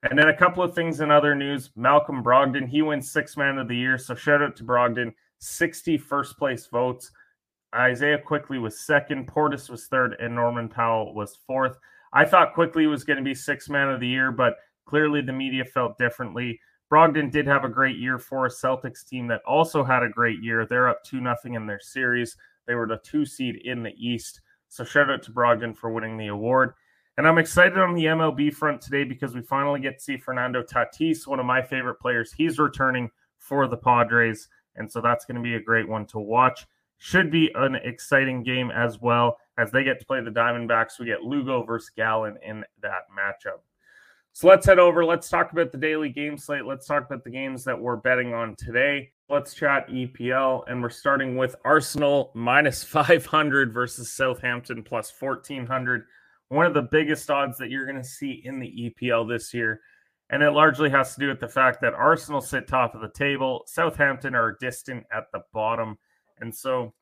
And 0.04 0.20
then 0.20 0.28
a 0.28 0.36
couple 0.36 0.62
of 0.62 0.76
things 0.76 1.00
in 1.00 1.12
other 1.12 1.34
news. 1.34 1.70
Malcolm 1.78 2.22
Brogdon, 2.22 2.68
he 2.68 2.82
wins 2.82 3.10
six 3.10 3.38
man 3.38 3.58
of 3.58 3.70
the 3.70 3.76
year. 3.78 3.98
So 3.98 4.16
shout 4.16 4.42
out 4.42 4.58
to 4.58 4.66
Brogdon. 4.66 5.14
60 5.40 5.98
first 5.98 6.38
place 6.38 6.66
votes. 6.66 7.10
Isaiah 7.74 8.18
Quickley 8.18 8.60
was 8.60 8.86
second, 8.86 9.32
Portis 9.32 9.70
was 9.70 9.88
third, 9.88 10.18
and 10.20 10.36
Norman 10.36 10.68
Powell 10.68 11.16
was 11.16 11.40
fourth. 11.48 11.78
I 12.12 12.26
thought 12.26 12.54
Quickley 12.54 12.88
was 12.88 13.06
going 13.06 13.16
to 13.16 13.24
be 13.24 13.34
six 13.34 13.70
man 13.70 13.88
of 13.88 14.02
the 14.02 14.10
year, 14.10 14.30
but 14.30 14.56
clearly 14.86 15.22
the 15.22 15.32
media 15.32 15.64
felt 15.64 15.98
differently. 15.98 16.60
Brogdon 16.92 17.32
did 17.32 17.48
have 17.48 17.64
a 17.64 17.70
great 17.70 17.98
year 17.98 18.20
for 18.20 18.46
a 18.46 18.50
Celtics 18.50 19.08
team 19.08 19.28
that 19.28 19.42
also 19.48 19.82
had 19.82 20.04
a 20.04 20.10
great 20.10 20.44
year. 20.44 20.66
They're 20.66 20.90
up 20.90 21.04
2 21.04 21.22
nothing 21.22 21.54
in 21.54 21.66
their 21.66 21.80
series. 21.80 22.36
They 22.68 22.76
were 22.76 22.88
the 22.88 22.98
two 22.98 23.26
seed 23.26 23.62
in 23.64 23.82
the 23.82 23.94
East. 23.98 24.42
So 24.68 24.84
shout 24.84 25.10
out 25.10 25.24
to 25.24 25.32
Brogdon 25.32 25.76
for 25.76 25.90
winning 25.92 26.18
the 26.18 26.28
award. 26.28 26.74
And 27.18 27.28
I'm 27.28 27.38
excited 27.38 27.78
on 27.78 27.94
the 27.94 28.06
MLB 28.06 28.54
front 28.54 28.82
today 28.82 29.06
because 29.06 29.34
we 29.34 29.42
finally 29.42 29.80
get 29.80 30.00
to 30.00 30.04
see 30.04 30.18
Fernando 30.18 30.64
Tatis, 30.64 31.28
one 31.28 31.40
of 31.40 31.46
my 31.46 31.62
favorite 31.62 32.00
players. 32.00 32.34
He's 32.34 32.60
returning 32.60 33.10
for 33.38 33.68
the 33.68 33.78
Padres. 33.78 34.50
And 34.76 34.92
so 34.92 35.02
that's 35.02 35.26
going 35.26 35.36
to 35.36 35.42
be 35.42 35.56
a 35.56 35.62
great 35.62 35.88
one 35.88 36.06
to 36.08 36.20
watch. 36.20 36.66
Should 36.98 37.32
be 37.32 37.52
an 37.56 37.76
exciting 37.76 38.44
game 38.44 38.70
as 38.70 39.00
well 39.00 39.38
as 39.58 39.72
they 39.72 39.84
get 39.84 40.00
to 40.00 40.06
play 40.06 40.22
the 40.22 40.30
Diamondbacks. 40.30 41.00
We 41.00 41.06
get 41.06 41.24
Lugo 41.24 41.64
versus 41.64 41.90
Gallen 41.96 42.38
in 42.46 42.64
that 42.82 43.04
matchup. 43.18 43.60
So 44.34 44.48
let's 44.48 44.66
head 44.66 44.80
over. 44.80 45.04
Let's 45.04 45.30
talk 45.30 45.52
about 45.52 45.72
the 45.72 45.78
daily 45.78 46.10
game 46.10 46.38
slate. 46.38 46.66
Let's 46.66 46.88
talk 46.88 47.06
about 47.06 47.24
the 47.24 47.30
games 47.30 47.64
that 47.66 47.80
we're 47.80 47.98
betting 47.98 48.34
on 48.34 48.56
today. 48.56 49.12
Let's 49.30 49.54
chat 49.54 49.90
EPL. 49.90 50.64
And 50.68 50.82
we're 50.82 50.90
starting 50.90 51.36
with 51.36 51.56
Arsenal 51.66 52.32
minus 52.34 52.84
500 52.86 53.74
versus 53.74 54.12
Southampton 54.12 54.84
plus 54.84 55.14
1400 55.18 56.06
one 56.52 56.66
of 56.66 56.74
the 56.74 56.82
biggest 56.82 57.32
odds 57.32 57.58
that 57.58 57.70
you're 57.70 57.86
going 57.86 58.02
to 58.02 58.04
see 58.04 58.42
in 58.44 58.60
the 58.60 58.94
EPL 59.02 59.26
this 59.28 59.54
year. 59.54 59.80
And 60.30 60.44
it 60.44 60.52
largely 60.52 60.90
has 60.90 61.14
to 61.14 61.20
do 61.22 61.30
with 61.30 61.40
the 61.40 61.48
fact 61.48 61.80
that 61.80 61.94
Arsenal 61.94 62.42
sit 62.42 62.68
top 62.68 62.94
of 62.94 63.00
the 63.00 63.10
table, 63.10 63.64
Southampton 63.68 64.36
are 64.36 64.58
distant 64.60 65.06
at 65.14 65.32
the 65.32 65.44
bottom. 65.54 65.98
And 66.42 66.54
so, 66.54 66.94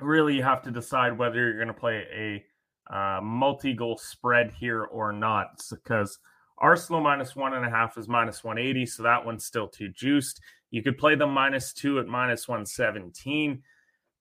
really, 0.00 0.36
you 0.36 0.42
have 0.42 0.62
to 0.62 0.70
decide 0.70 1.18
whether 1.18 1.36
you're 1.36 1.56
going 1.56 1.68
to 1.68 1.74
play 1.74 2.42
a 2.90 2.94
uh, 2.94 3.20
multi 3.20 3.74
goal 3.74 3.98
spread 3.98 4.50
here 4.58 4.84
or 4.84 5.12
not. 5.12 5.62
Because 5.70 6.18
Arsenal 6.58 7.00
minus 7.00 7.34
one 7.34 7.54
and 7.54 7.64
a 7.64 7.70
half 7.70 7.98
is 7.98 8.08
minus 8.08 8.44
180. 8.44 8.86
So 8.86 9.02
that 9.02 9.24
one's 9.24 9.44
still 9.44 9.68
too 9.68 9.88
juiced. 9.88 10.40
You 10.70 10.82
could 10.82 10.98
play 10.98 11.14
them 11.14 11.30
minus 11.30 11.72
two 11.72 11.98
at 11.98 12.06
minus 12.06 12.48
117. 12.48 13.62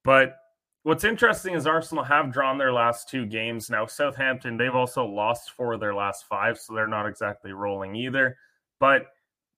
But 0.04 0.38
What's 0.84 1.06
interesting 1.06 1.54
is 1.54 1.66
Arsenal 1.66 2.04
have 2.04 2.34
drawn 2.34 2.58
their 2.58 2.74
last 2.74 3.08
two 3.08 3.26
games. 3.26 3.70
Now, 3.70 3.86
Southampton, 3.86 4.58
they've 4.58 4.76
also 4.76 5.06
lost 5.06 5.52
four 5.52 5.72
of 5.72 5.80
their 5.80 5.96
last 5.96 6.26
five, 6.28 6.58
so 6.58 6.74
they're 6.74 6.88
not 6.88 7.08
exactly 7.08 7.54
rolling 7.54 7.96
either. 7.96 8.36
But 8.82 9.06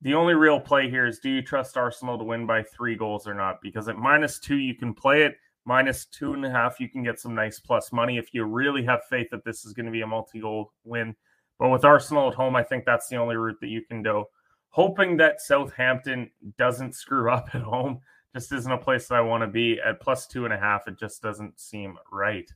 the 0.02 0.14
only 0.14 0.36
real 0.36 0.60
play 0.60 0.88
here 0.88 1.08
is 1.08 1.18
do 1.18 1.32
you 1.32 1.42
trust 1.42 1.78
Arsenal 1.78 2.20
to 2.20 2.24
win 2.24 2.46
by 2.46 2.62
three 2.62 2.96
goals 2.96 3.28
or 3.28 3.34
not? 3.34 3.60
Because 3.64 3.88
at 3.88 3.98
minus 3.98 4.38
two, 4.38 4.58
you 4.58 4.76
can 4.76 4.94
play 4.94 5.24
it. 5.24 5.36
Minus 5.66 6.06
two 6.06 6.34
and 6.34 6.46
a 6.46 6.50
half, 6.52 6.80
you 6.80 6.88
can 6.88 7.02
get 7.02 7.20
some 7.20 7.34
nice 7.34 7.60
plus 7.60 7.92
money 7.92 8.20
if 8.20 8.32
you 8.32 8.44
really 8.44 8.86
have 8.86 9.04
faith 9.10 9.28
that 9.32 9.44
this 9.44 9.66
is 9.66 9.74
going 9.74 9.88
to 9.88 9.92
be 9.92 10.02
a 10.02 10.08
multi 10.08 10.40
goal 10.40 10.74
win. 10.84 11.16
But 11.60 11.70
with 11.70 11.86
Arsenal 11.86 12.30
at 12.30 12.36
home, 12.36 12.56
I 12.56 12.64
think 12.64 12.86
that's 12.86 13.08
the 13.08 13.16
only 13.16 13.36
route 13.36 13.60
that 13.62 13.70
you 13.70 13.82
can 13.82 14.02
go. 14.02 14.30
Hoping 14.70 15.18
that 15.18 15.42
Southampton 15.42 16.30
doesn't 16.58 16.96
screw 16.96 17.32
up 17.32 17.50
at 17.54 17.62
home 17.62 18.02
just 18.36 18.52
isn't 18.52 18.72
a 18.72 18.78
place 18.78 19.08
that 19.08 19.16
I 19.16 19.22
want 19.22 19.44
to 19.44 19.48
be 19.48 19.80
at 19.80 20.02
plus 20.02 20.28
two 20.28 20.44
and 20.44 20.54
a 20.54 20.58
half. 20.58 20.90
It 20.90 21.00
just 21.00 21.22
doesn't 21.22 21.58
seem 21.58 21.98
right. 22.12 22.52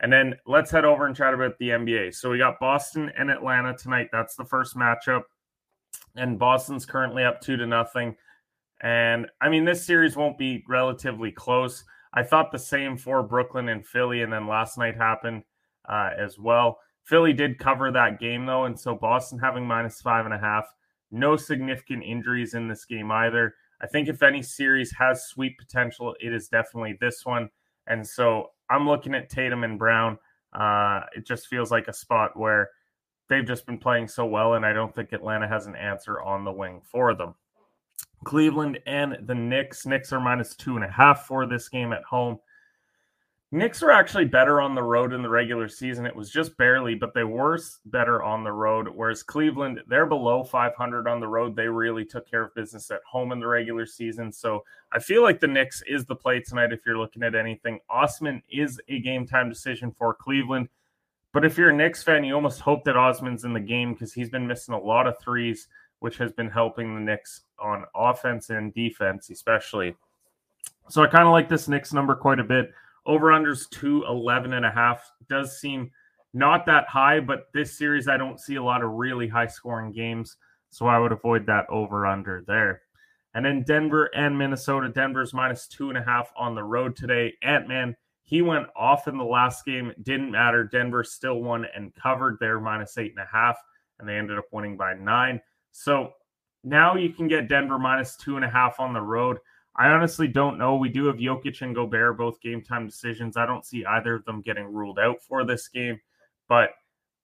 And 0.00 0.10
then 0.10 0.36
let's 0.46 0.70
head 0.70 0.86
over 0.86 1.06
and 1.06 1.14
chat 1.14 1.34
about 1.34 1.58
the 1.58 1.68
NBA. 1.68 2.14
So 2.14 2.30
we 2.30 2.38
got 2.38 2.58
Boston 2.60 3.12
and 3.18 3.30
Atlanta 3.30 3.76
tonight. 3.76 4.08
That's 4.10 4.36
the 4.36 4.44
first 4.44 4.74
matchup. 4.74 5.24
And 6.16 6.38
Boston's 6.38 6.86
currently 6.86 7.24
up 7.24 7.42
two 7.42 7.58
to 7.58 7.66
nothing. 7.66 8.16
And 8.80 9.26
I 9.40 9.50
mean, 9.50 9.66
this 9.66 9.84
series 9.84 10.16
won't 10.16 10.38
be 10.38 10.64
relatively 10.66 11.32
close. 11.32 11.84
I 12.14 12.22
thought 12.22 12.50
the 12.50 12.58
same 12.58 12.96
for 12.96 13.22
Brooklyn 13.22 13.68
and 13.68 13.86
Philly. 13.86 14.22
And 14.22 14.32
then 14.32 14.46
last 14.46 14.78
night 14.78 14.96
happened 14.96 15.42
uh, 15.86 16.10
as 16.16 16.38
well. 16.38 16.78
Philly 17.08 17.32
did 17.32 17.58
cover 17.58 17.90
that 17.90 18.20
game, 18.20 18.44
though. 18.44 18.66
And 18.66 18.78
so 18.78 18.94
Boston 18.94 19.38
having 19.38 19.66
minus 19.66 19.98
five 20.02 20.26
and 20.26 20.34
a 20.34 20.38
half. 20.38 20.66
No 21.10 21.36
significant 21.36 22.04
injuries 22.04 22.52
in 22.52 22.68
this 22.68 22.84
game 22.84 23.10
either. 23.10 23.54
I 23.80 23.86
think 23.86 24.08
if 24.08 24.22
any 24.22 24.42
series 24.42 24.92
has 24.92 25.24
sweep 25.24 25.56
potential, 25.58 26.14
it 26.20 26.34
is 26.34 26.48
definitely 26.48 26.98
this 27.00 27.24
one. 27.24 27.48
And 27.86 28.06
so 28.06 28.50
I'm 28.68 28.86
looking 28.86 29.14
at 29.14 29.30
Tatum 29.30 29.64
and 29.64 29.78
Brown. 29.78 30.18
Uh, 30.52 31.00
it 31.16 31.26
just 31.26 31.46
feels 31.46 31.70
like 31.70 31.88
a 31.88 31.94
spot 31.94 32.38
where 32.38 32.68
they've 33.30 33.46
just 33.46 33.64
been 33.64 33.78
playing 33.78 34.08
so 34.08 34.26
well, 34.26 34.54
and 34.54 34.66
I 34.66 34.74
don't 34.74 34.94
think 34.94 35.12
Atlanta 35.12 35.48
has 35.48 35.66
an 35.66 35.76
answer 35.76 36.20
on 36.20 36.44
the 36.44 36.52
wing 36.52 36.82
for 36.84 37.14
them. 37.14 37.34
Cleveland 38.24 38.80
and 38.86 39.16
the 39.26 39.34
Knicks. 39.34 39.86
Knicks 39.86 40.12
are 40.12 40.20
minus 40.20 40.54
two 40.54 40.76
and 40.76 40.84
a 40.84 40.90
half 40.90 41.24
for 41.26 41.46
this 41.46 41.70
game 41.70 41.94
at 41.94 42.04
home. 42.04 42.38
Knicks 43.50 43.82
are 43.82 43.90
actually 43.90 44.26
better 44.26 44.60
on 44.60 44.74
the 44.74 44.82
road 44.82 45.14
in 45.14 45.22
the 45.22 45.28
regular 45.28 45.68
season. 45.68 46.04
It 46.04 46.14
was 46.14 46.30
just 46.30 46.54
barely, 46.58 46.94
but 46.94 47.14
they 47.14 47.24
were 47.24 47.58
better 47.86 48.22
on 48.22 48.44
the 48.44 48.52
road. 48.52 48.88
Whereas 48.94 49.22
Cleveland, 49.22 49.80
they're 49.86 50.04
below 50.04 50.44
500 50.44 51.08
on 51.08 51.18
the 51.18 51.28
road. 51.28 51.56
They 51.56 51.66
really 51.66 52.04
took 52.04 52.30
care 52.30 52.42
of 52.42 52.54
business 52.54 52.90
at 52.90 53.00
home 53.10 53.32
in 53.32 53.40
the 53.40 53.46
regular 53.46 53.86
season. 53.86 54.30
So 54.32 54.64
I 54.92 54.98
feel 54.98 55.22
like 55.22 55.40
the 55.40 55.46
Knicks 55.46 55.82
is 55.88 56.04
the 56.04 56.14
play 56.14 56.40
tonight 56.40 56.74
if 56.74 56.80
you're 56.84 56.98
looking 56.98 57.22
at 57.22 57.34
anything. 57.34 57.80
Osman 57.88 58.42
is 58.50 58.78
a 58.88 59.00
game 59.00 59.26
time 59.26 59.48
decision 59.48 59.94
for 59.98 60.12
Cleveland. 60.12 60.68
But 61.32 61.46
if 61.46 61.56
you're 61.56 61.70
a 61.70 61.76
Knicks 61.76 62.02
fan, 62.02 62.24
you 62.24 62.34
almost 62.34 62.60
hope 62.60 62.84
that 62.84 62.98
Osman's 62.98 63.44
in 63.44 63.54
the 63.54 63.60
game 63.60 63.94
because 63.94 64.12
he's 64.12 64.28
been 64.30 64.46
missing 64.46 64.74
a 64.74 64.78
lot 64.78 65.06
of 65.06 65.18
threes, 65.20 65.68
which 66.00 66.18
has 66.18 66.32
been 66.32 66.50
helping 66.50 66.94
the 66.94 67.00
Knicks 67.00 67.42
on 67.58 67.84
offense 67.94 68.50
and 68.50 68.74
defense, 68.74 69.30
especially. 69.30 69.96
So 70.90 71.02
I 71.02 71.06
kind 71.06 71.26
of 71.26 71.32
like 71.32 71.48
this 71.48 71.66
Knicks 71.66 71.94
number 71.94 72.14
quite 72.14 72.40
a 72.40 72.44
bit. 72.44 72.72
Over 73.08 73.28
unders 73.28 73.68
two 73.70 74.04
eleven 74.06 74.52
and 74.52 74.66
a 74.66 74.70
half 74.70 75.10
does 75.28 75.58
seem 75.58 75.90
not 76.34 76.66
that 76.66 76.86
high, 76.86 77.20
but 77.20 77.46
this 77.54 77.76
series 77.76 78.06
I 78.06 78.18
don't 78.18 78.38
see 78.38 78.56
a 78.56 78.62
lot 78.62 78.82
of 78.82 78.90
really 78.92 79.26
high 79.26 79.46
scoring 79.46 79.92
games, 79.92 80.36
so 80.68 80.86
I 80.86 80.98
would 80.98 81.10
avoid 81.10 81.46
that 81.46 81.64
over 81.70 82.06
under 82.06 82.44
there. 82.46 82.82
And 83.34 83.44
then 83.44 83.62
Denver 83.62 84.10
and 84.14 84.36
Minnesota. 84.36 84.90
Denver's 84.90 85.32
minus 85.32 85.66
two 85.66 85.88
and 85.88 85.96
a 85.96 86.02
half 86.02 86.30
on 86.36 86.54
the 86.54 86.62
road 86.62 86.96
today. 86.96 87.32
Ant 87.42 87.66
Man, 87.66 87.96
he 88.24 88.42
went 88.42 88.66
off 88.76 89.08
in 89.08 89.16
the 89.16 89.24
last 89.24 89.64
game. 89.64 89.92
Didn't 90.02 90.30
matter. 90.30 90.64
Denver 90.64 91.02
still 91.02 91.40
won 91.40 91.66
and 91.74 91.94
covered 91.94 92.36
their 92.38 92.60
minus 92.60 92.98
eight 92.98 93.12
and 93.12 93.26
a 93.26 93.28
half, 93.30 93.58
and 93.98 94.08
they 94.08 94.16
ended 94.16 94.38
up 94.38 94.44
winning 94.52 94.76
by 94.76 94.92
nine. 94.94 95.40
So 95.72 96.12
now 96.62 96.94
you 96.96 97.10
can 97.10 97.26
get 97.26 97.48
Denver 97.48 97.78
minus 97.78 98.16
two 98.16 98.36
and 98.36 98.44
a 98.44 98.50
half 98.50 98.80
on 98.80 98.92
the 98.92 99.00
road. 99.00 99.38
I 99.78 99.90
honestly 99.90 100.26
don't 100.26 100.58
know. 100.58 100.74
We 100.74 100.88
do 100.88 101.06
have 101.06 101.16
Jokic 101.16 101.62
and 101.62 101.72
Gobert, 101.72 102.18
both 102.18 102.40
game 102.40 102.62
time 102.62 102.86
decisions. 102.86 103.36
I 103.36 103.46
don't 103.46 103.64
see 103.64 103.84
either 103.84 104.16
of 104.16 104.24
them 104.24 104.42
getting 104.42 104.66
ruled 104.66 104.98
out 104.98 105.22
for 105.22 105.44
this 105.44 105.68
game, 105.68 106.00
but 106.48 106.70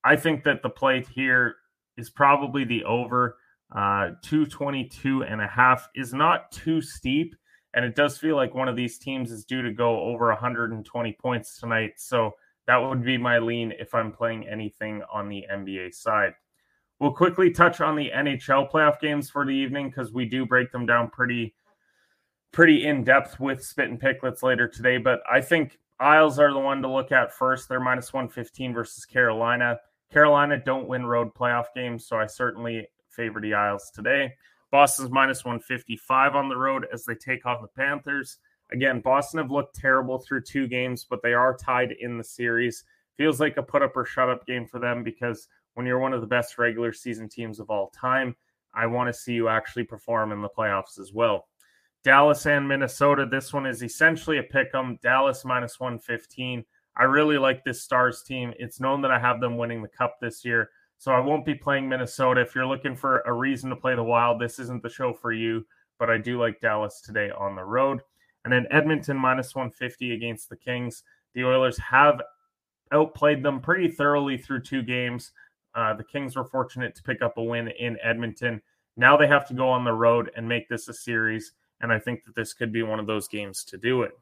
I 0.05 0.15
think 0.15 0.45
that 0.45 0.63
the 0.63 0.71
play 0.71 1.05
here 1.15 1.57
is 1.97 2.11
probably 2.11 2.65
the 2.65 2.85
over. 2.85 3.39
Uh, 3.75 4.11
222 4.23 5.25
and 5.25 5.41
a 5.41 5.49
half 5.49 5.89
is 5.97 6.15
not 6.15 6.53
too 6.53 6.81
steep, 6.81 7.35
and 7.75 7.85
it 7.85 7.97
does 7.97 8.19
feel 8.19 8.37
like 8.37 8.55
one 8.55 8.69
of 8.69 8.77
these 8.77 8.99
teams 8.99 9.33
is 9.33 9.45
due 9.45 9.63
to 9.63 9.73
go 9.73 10.01
over 10.03 10.29
120 10.29 11.13
points 11.21 11.59
tonight. 11.59 11.95
So 11.97 12.33
that 12.69 12.77
would 12.77 13.05
be 13.05 13.19
my 13.19 13.39
lean 13.39 13.73
if 13.81 13.95
I'm 13.95 14.13
playing 14.13 14.47
anything 14.47 15.03
on 15.13 15.29
the 15.29 15.45
NBA 15.53 15.93
side. 15.93 16.35
We'll 17.01 17.13
quickly 17.13 17.51
touch 17.51 17.81
on 17.81 17.97
the 17.97 18.13
NHL 18.15 18.71
playoff 18.71 19.01
games 19.01 19.29
for 19.29 19.45
the 19.45 19.53
evening 19.53 19.89
because 19.89 20.13
we 20.13 20.25
do 20.25 20.47
break 20.47 20.71
them 20.71 20.87
down 20.87 21.11
pretty 21.11 21.53
pretty 22.55 22.87
in 22.87 23.03
depth 23.03 23.41
with 23.41 23.65
Spit 23.65 23.91
and 23.91 24.01
Picklets 24.01 24.45
later 24.45 24.69
today, 24.69 24.97
but 24.97 25.21
I 25.31 25.41
think 25.41 25.77
Isles 25.99 26.39
are 26.39 26.53
the 26.53 26.59
one 26.61 26.83
to 26.83 26.89
look 26.89 27.11
at 27.11 27.35
first. 27.35 27.69
They're 27.69 27.81
minus 27.81 28.13
115 28.13 28.73
versus 28.73 29.05
Carolina. 29.05 29.79
Carolina 30.13 30.63
don't 30.65 30.87
win 30.87 31.05
road 31.05 31.35
playoff 31.35 31.67
games, 31.75 32.07
so 32.07 32.17
I 32.17 32.27
certainly 32.27 32.87
favor 33.11 33.41
the 33.41 33.55
Isles 33.55 33.91
today. 33.93 34.35
Boston's 34.71 35.11
minus 35.11 35.45
155 35.45 36.37
on 36.37 36.49
the 36.49 36.57
road 36.57 36.87
as 36.93 37.05
they 37.05 37.17
take 37.17 37.45
on 37.45 37.61
the 37.61 37.69
Panthers. 37.69 38.39
Again, 38.73 39.01
Boston 39.01 39.39
have 39.39 39.51
looked 39.51 39.75
terrible 39.75 40.19
through 40.19 40.43
two 40.43 40.69
games, 40.69 41.05
but 41.09 41.23
they 41.23 41.35
are 41.35 41.57
tied 41.57 41.93
in 41.99 42.19
the 42.19 42.25
series. 42.25 42.85
Feels 43.17 43.41
like 43.41 43.57
a 43.57 43.63
put 43.63 43.83
up 43.83 43.97
or 43.97 44.05
shut 44.05 44.31
up 44.31 44.47
game 44.47 44.67
for 44.67 44.79
them 44.79 45.03
because 45.03 45.49
when 45.75 45.87
you're 45.87 45.99
one 45.99 46.13
of 46.13 46.21
the 46.21 46.27
best 46.27 46.57
regular 46.57 46.93
season 46.93 47.29
teams 47.29 47.59
of 47.59 47.69
all 47.69 47.91
time, 47.91 48.37
I 48.73 48.87
want 48.87 49.09
to 49.09 49.13
see 49.13 49.33
you 49.33 49.49
actually 49.49 49.85
perform 49.85 50.31
in 50.31 50.41
the 50.41 50.49
playoffs 50.49 51.01
as 51.01 51.13
well. 51.13 51.47
Dallas 52.05 52.47
and 52.47 52.69
Minnesota. 52.69 53.27
This 53.27 53.53
one 53.53 53.67
is 53.67 53.83
essentially 53.83 54.39
a 54.39 54.43
pick 54.43 54.75
'em. 54.75 54.99
Dallas 55.03 55.45
minus 55.45 55.81
115. 55.81 56.65
I 56.97 57.05
really 57.05 57.39
like 57.39 57.65
this 57.65 57.83
Stars 57.83 58.23
team. 58.23 58.53
It's 58.59 58.79
known 58.79 59.01
that 59.03 59.11
I 59.11 59.19
have 59.19 59.41
them 59.41 59.57
winning 59.57 59.83
the 59.83 59.89
cup 59.89 60.21
this 60.21 60.45
year. 60.45 60.71
So 60.99 61.13
I 61.13 61.19
won't 61.19 61.47
be 61.47 61.55
playing 61.55 61.89
Minnesota. 61.89 62.43
If 62.43 62.55
you're 62.55 62.67
looking 62.67 62.95
for 62.95 63.21
a 63.21 63.33
reason 63.33 63.71
to 63.71 63.77
play 63.77 63.97
the 63.97 64.05
Wild, 64.05 64.41
this 64.41 64.59
isn't 64.59 64.83
the 64.83 64.89
show 64.89 65.13
for 65.13 65.33
you. 65.33 65.67
But 65.99 66.11
I 66.11 66.19
do 66.19 66.39
like 66.39 66.61
Dallas 66.61 67.01
today 67.01 67.31
on 67.31 67.57
the 67.57 67.65
road. 67.65 68.01
And 68.45 68.53
then 68.53 68.67
Edmonton 68.71 69.17
minus 69.17 69.55
150 69.55 70.13
against 70.13 70.51
the 70.51 70.57
Kings. 70.57 71.03
The 71.33 71.45
Oilers 71.45 71.79
have 71.79 72.21
outplayed 72.93 73.43
them 73.43 73.61
pretty 73.61 73.89
thoroughly 73.89 74.37
through 74.37 74.61
two 74.61 74.83
games. 74.83 75.33
Uh, 75.75 75.95
the 75.95 76.05
Kings 76.05 76.37
were 76.37 76.45
fortunate 76.45 76.95
to 76.95 77.03
pick 77.03 77.23
up 77.23 77.39
a 77.39 77.43
win 77.43 77.69
in 77.69 77.99
Edmonton. 78.03 78.63
Now 78.97 79.17
they 79.17 79.27
have 79.27 79.49
to 79.49 79.55
go 79.55 79.69
on 79.69 79.85
the 79.85 79.93
road 79.93 80.31
and 80.37 80.49
make 80.49 80.69
this 80.69 80.89
a 80.89 80.95
series. 80.95 81.53
And 81.85 81.93
I 81.93 81.99
think 81.99 82.25
that 82.25 82.35
this 82.35 82.55
could 82.55 82.73
be 82.73 82.83
one 82.83 82.99
of 82.99 83.07
those 83.07 83.29
games 83.29 83.63
to 83.65 83.77
do 83.77 84.03
it. 84.03 84.19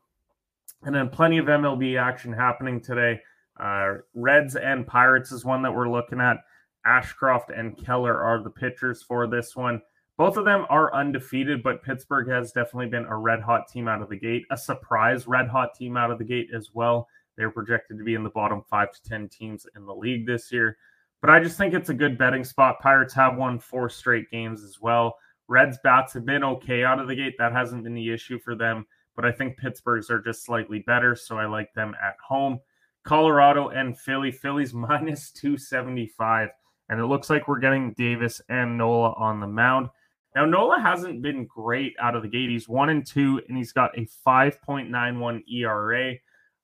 And 0.83 0.92
then 0.92 1.09
plenty 1.09 1.38
of 1.38 1.47
MLB 1.47 1.97
action 1.97 2.33
happening 2.33 2.81
today. 2.81 3.21
Uh, 3.59 3.99
Reds 4.14 4.57
and 4.57 4.85
Pirates 4.85 5.31
is 5.31 5.45
one 5.45 5.62
that 5.62 5.73
we're 5.73 5.88
looking 5.88 6.21
at. 6.21 6.38
Ashcraft 6.85 7.57
and 7.57 7.76
Keller 7.76 8.21
are 8.21 8.42
the 8.42 8.50
pitchers 8.50 9.04
for 9.04 9.28
this 9.28 9.54
one. 9.54 9.81
Both 10.16 10.37
of 10.37 10.45
them 10.45 10.66
are 10.71 10.92
undefeated, 10.92 11.62
but 11.62 11.85
Pittsburgh 11.85 12.28
has 12.31 12.50
definitely 12.50 12.88
been 12.88 13.04
a 13.04 13.16
red 13.16 13.40
hot 13.40 13.69
team 13.69 13.87
out 13.87 14.02
of 14.02 14.09
the 14.09 14.19
gate, 14.19 14.45
a 14.50 14.57
surprise 14.57 15.28
red 15.28 15.47
hot 15.47 15.73
team 15.76 15.97
out 15.97 16.11
of 16.11 16.19
the 16.19 16.25
gate 16.25 16.49
as 16.52 16.71
well. 16.75 17.07
They're 17.37 17.52
projected 17.52 17.97
to 17.97 18.04
be 18.04 18.14
in 18.14 18.25
the 18.25 18.31
bottom 18.31 18.64
five 18.69 18.90
to 18.90 19.02
10 19.04 19.28
teams 19.28 19.69
in 19.76 19.87
the 19.87 19.95
league 19.95 20.26
this 20.26 20.50
year. 20.50 20.78
But 21.21 21.31
I 21.31 21.40
just 21.40 21.57
think 21.57 21.75
it's 21.75 21.90
a 21.90 21.95
good 21.95 22.19
betting 22.19 22.42
spot. 22.42 22.81
Pirates 22.81 23.14
have 23.14 23.37
won 23.37 23.61
four 23.61 23.88
straight 23.88 24.28
games 24.33 24.64
as 24.64 24.81
well. 24.81 25.14
Reds 25.52 25.76
bats 25.85 26.14
have 26.14 26.25
been 26.25 26.42
okay 26.42 26.82
out 26.82 26.99
of 26.99 27.09
the 27.09 27.14
gate. 27.14 27.35
That 27.38 27.52
hasn't 27.52 27.85
been 27.85 27.92
the 27.92 28.11
issue 28.11 28.38
for 28.38 28.54
them. 28.54 28.87
But 29.14 29.26
I 29.26 29.32
think 29.32 29.59
Pittsburgh's 29.59 30.09
are 30.09 30.18
just 30.18 30.47
slightly 30.47 30.78
better. 30.78 31.14
So 31.14 31.37
I 31.37 31.44
like 31.44 31.75
them 31.75 31.94
at 32.02 32.16
home. 32.26 32.59
Colorado 33.04 33.68
and 33.68 33.99
Philly. 33.99 34.32
Philly's 34.32 34.73
minus 34.75 35.30
275. 35.30 36.49
And 36.88 36.99
it 36.99 37.04
looks 37.04 37.28
like 37.28 37.49
we're 37.49 37.59
getting 37.59 37.92
Davis 37.92 38.40
and 38.49 38.78
Nola 38.78 39.12
on 39.18 39.40
the 39.40 39.47
mound. 39.47 39.90
Now, 40.35 40.47
Nola 40.47 40.80
hasn't 40.80 41.21
been 41.21 41.44
great 41.44 41.94
out 42.00 42.16
of 42.16 42.23
the 42.23 42.28
gate. 42.28 42.49
He's 42.49 42.66
one 42.66 42.88
and 42.88 43.06
two, 43.06 43.42
and 43.47 43.59
he's 43.59 43.73
got 43.73 43.97
a 43.99 44.09
5.91 44.26 45.42
ERA. 45.52 46.14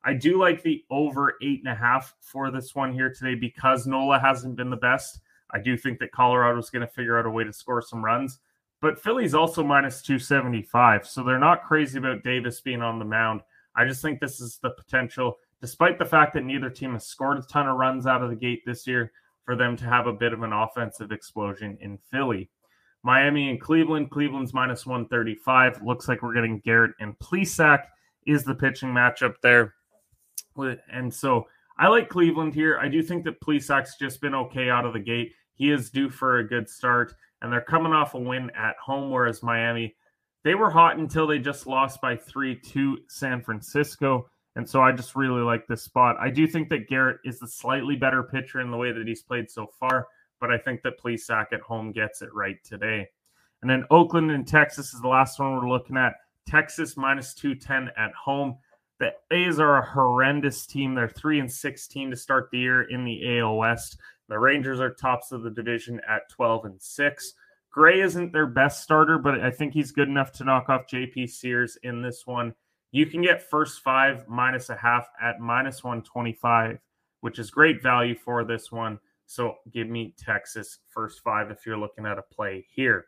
I 0.02 0.14
do 0.14 0.38
like 0.38 0.62
the 0.62 0.82
over 0.90 1.34
eight 1.42 1.60
and 1.62 1.70
a 1.70 1.78
half 1.78 2.14
for 2.20 2.50
this 2.50 2.74
one 2.74 2.94
here 2.94 3.12
today 3.12 3.34
because 3.34 3.86
Nola 3.86 4.18
hasn't 4.18 4.56
been 4.56 4.70
the 4.70 4.76
best. 4.76 5.20
I 5.50 5.58
do 5.58 5.76
think 5.76 5.98
that 5.98 6.12
Colorado's 6.12 6.70
going 6.70 6.86
to 6.86 6.92
figure 6.92 7.18
out 7.18 7.26
a 7.26 7.30
way 7.30 7.44
to 7.44 7.52
score 7.52 7.82
some 7.82 8.02
runs 8.02 8.38
but 8.80 8.98
Philly's 8.98 9.34
also 9.34 9.62
minus 9.62 10.02
275. 10.02 11.06
So 11.06 11.22
they're 11.22 11.38
not 11.38 11.64
crazy 11.64 11.98
about 11.98 12.22
Davis 12.22 12.60
being 12.60 12.82
on 12.82 12.98
the 12.98 13.04
mound. 13.04 13.42
I 13.74 13.84
just 13.84 14.02
think 14.02 14.20
this 14.20 14.40
is 14.40 14.58
the 14.62 14.70
potential, 14.70 15.38
despite 15.60 15.98
the 15.98 16.04
fact 16.04 16.34
that 16.34 16.44
neither 16.44 16.70
team 16.70 16.92
has 16.92 17.06
scored 17.06 17.38
a 17.38 17.42
ton 17.42 17.68
of 17.68 17.76
runs 17.76 18.06
out 18.06 18.22
of 18.22 18.30
the 18.30 18.36
gate 18.36 18.62
this 18.66 18.86
year, 18.86 19.12
for 19.44 19.56
them 19.56 19.76
to 19.78 19.84
have 19.86 20.06
a 20.06 20.12
bit 20.12 20.34
of 20.34 20.42
an 20.42 20.52
offensive 20.52 21.10
explosion 21.10 21.78
in 21.80 21.98
Philly. 22.10 22.50
Miami 23.02 23.48
and 23.48 23.58
Cleveland. 23.58 24.10
Cleveland's 24.10 24.52
minus 24.52 24.84
135. 24.84 25.82
Looks 25.82 26.06
like 26.06 26.20
we're 26.20 26.34
getting 26.34 26.60
Garrett 26.60 26.92
and 27.00 27.18
Plesac 27.18 27.84
is 28.26 28.44
the 28.44 28.54
pitching 28.54 28.90
matchup 28.90 29.36
there. 29.42 29.72
And 30.92 31.12
so 31.12 31.46
I 31.78 31.88
like 31.88 32.10
Cleveland 32.10 32.54
here. 32.54 32.78
I 32.78 32.88
do 32.88 33.02
think 33.02 33.24
that 33.24 33.40
Plesac's 33.40 33.96
just 33.96 34.20
been 34.20 34.34
okay 34.34 34.68
out 34.68 34.84
of 34.84 34.92
the 34.92 35.00
gate. 35.00 35.32
He 35.54 35.70
is 35.70 35.88
due 35.88 36.10
for 36.10 36.38
a 36.38 36.46
good 36.46 36.68
start 36.68 37.14
and 37.42 37.52
they're 37.52 37.60
coming 37.60 37.92
off 37.92 38.14
a 38.14 38.18
win 38.18 38.50
at 38.56 38.76
home, 38.76 39.10
whereas 39.10 39.42
Miami, 39.42 39.94
they 40.44 40.54
were 40.54 40.70
hot 40.70 40.98
until 40.98 41.26
they 41.26 41.38
just 41.38 41.66
lost 41.66 42.00
by 42.00 42.16
three 42.16 42.56
to 42.56 42.98
San 43.08 43.42
Francisco. 43.42 44.28
And 44.56 44.68
so 44.68 44.80
I 44.82 44.92
just 44.92 45.14
really 45.14 45.42
like 45.42 45.66
this 45.66 45.82
spot. 45.82 46.16
I 46.20 46.30
do 46.30 46.46
think 46.46 46.68
that 46.70 46.88
Garrett 46.88 47.18
is 47.24 47.38
the 47.38 47.46
slightly 47.46 47.96
better 47.96 48.22
pitcher 48.22 48.60
in 48.60 48.70
the 48.70 48.76
way 48.76 48.92
that 48.92 49.06
he's 49.06 49.22
played 49.22 49.50
so 49.50 49.68
far, 49.78 50.08
but 50.40 50.50
I 50.50 50.58
think 50.58 50.82
that 50.82 51.00
Plesac 51.00 51.52
at 51.52 51.60
home 51.60 51.92
gets 51.92 52.22
it 52.22 52.30
right 52.34 52.56
today. 52.64 53.08
And 53.62 53.70
then 53.70 53.84
Oakland 53.90 54.30
and 54.30 54.46
Texas 54.46 54.94
is 54.94 55.00
the 55.00 55.08
last 55.08 55.38
one 55.38 55.54
we're 55.54 55.68
looking 55.68 55.96
at. 55.96 56.14
Texas 56.46 56.96
minus 56.96 57.34
210 57.34 57.90
at 57.96 58.12
home. 58.14 58.56
The 58.98 59.12
A's 59.30 59.60
are 59.60 59.78
a 59.78 59.86
horrendous 59.86 60.66
team. 60.66 60.94
They're 60.94 61.08
3 61.08 61.40
and 61.40 61.52
16 61.52 62.10
to 62.10 62.16
start 62.16 62.48
the 62.50 62.58
year 62.58 62.82
in 62.82 63.04
the 63.04 63.38
AL 63.38 63.56
West. 63.56 63.98
The 64.28 64.38
Rangers 64.38 64.80
are 64.80 64.92
tops 64.92 65.32
of 65.32 65.42
the 65.42 65.50
division 65.50 66.00
at 66.08 66.28
12 66.28 66.64
and 66.66 66.80
6. 66.82 67.34
Gray 67.70 68.00
isn't 68.00 68.32
their 68.32 68.46
best 68.46 68.82
starter, 68.82 69.18
but 69.18 69.40
I 69.40 69.50
think 69.50 69.72
he's 69.72 69.92
good 69.92 70.08
enough 70.08 70.32
to 70.32 70.44
knock 70.44 70.68
off 70.68 70.86
JP 70.86 71.30
Sears 71.30 71.76
in 71.82 72.02
this 72.02 72.26
one. 72.26 72.54
You 72.90 73.06
can 73.06 73.22
get 73.22 73.48
first 73.48 73.82
five 73.82 74.26
minus 74.28 74.70
a 74.70 74.76
half 74.76 75.08
at 75.20 75.40
minus 75.40 75.84
125, 75.84 76.78
which 77.20 77.38
is 77.38 77.50
great 77.50 77.82
value 77.82 78.14
for 78.14 78.44
this 78.44 78.72
one. 78.72 78.98
So 79.26 79.56
give 79.70 79.88
me 79.88 80.14
Texas 80.18 80.78
first 80.88 81.20
five 81.22 81.50
if 81.50 81.66
you're 81.66 81.76
looking 81.76 82.06
at 82.06 82.18
a 82.18 82.22
play 82.22 82.66
here. 82.70 83.06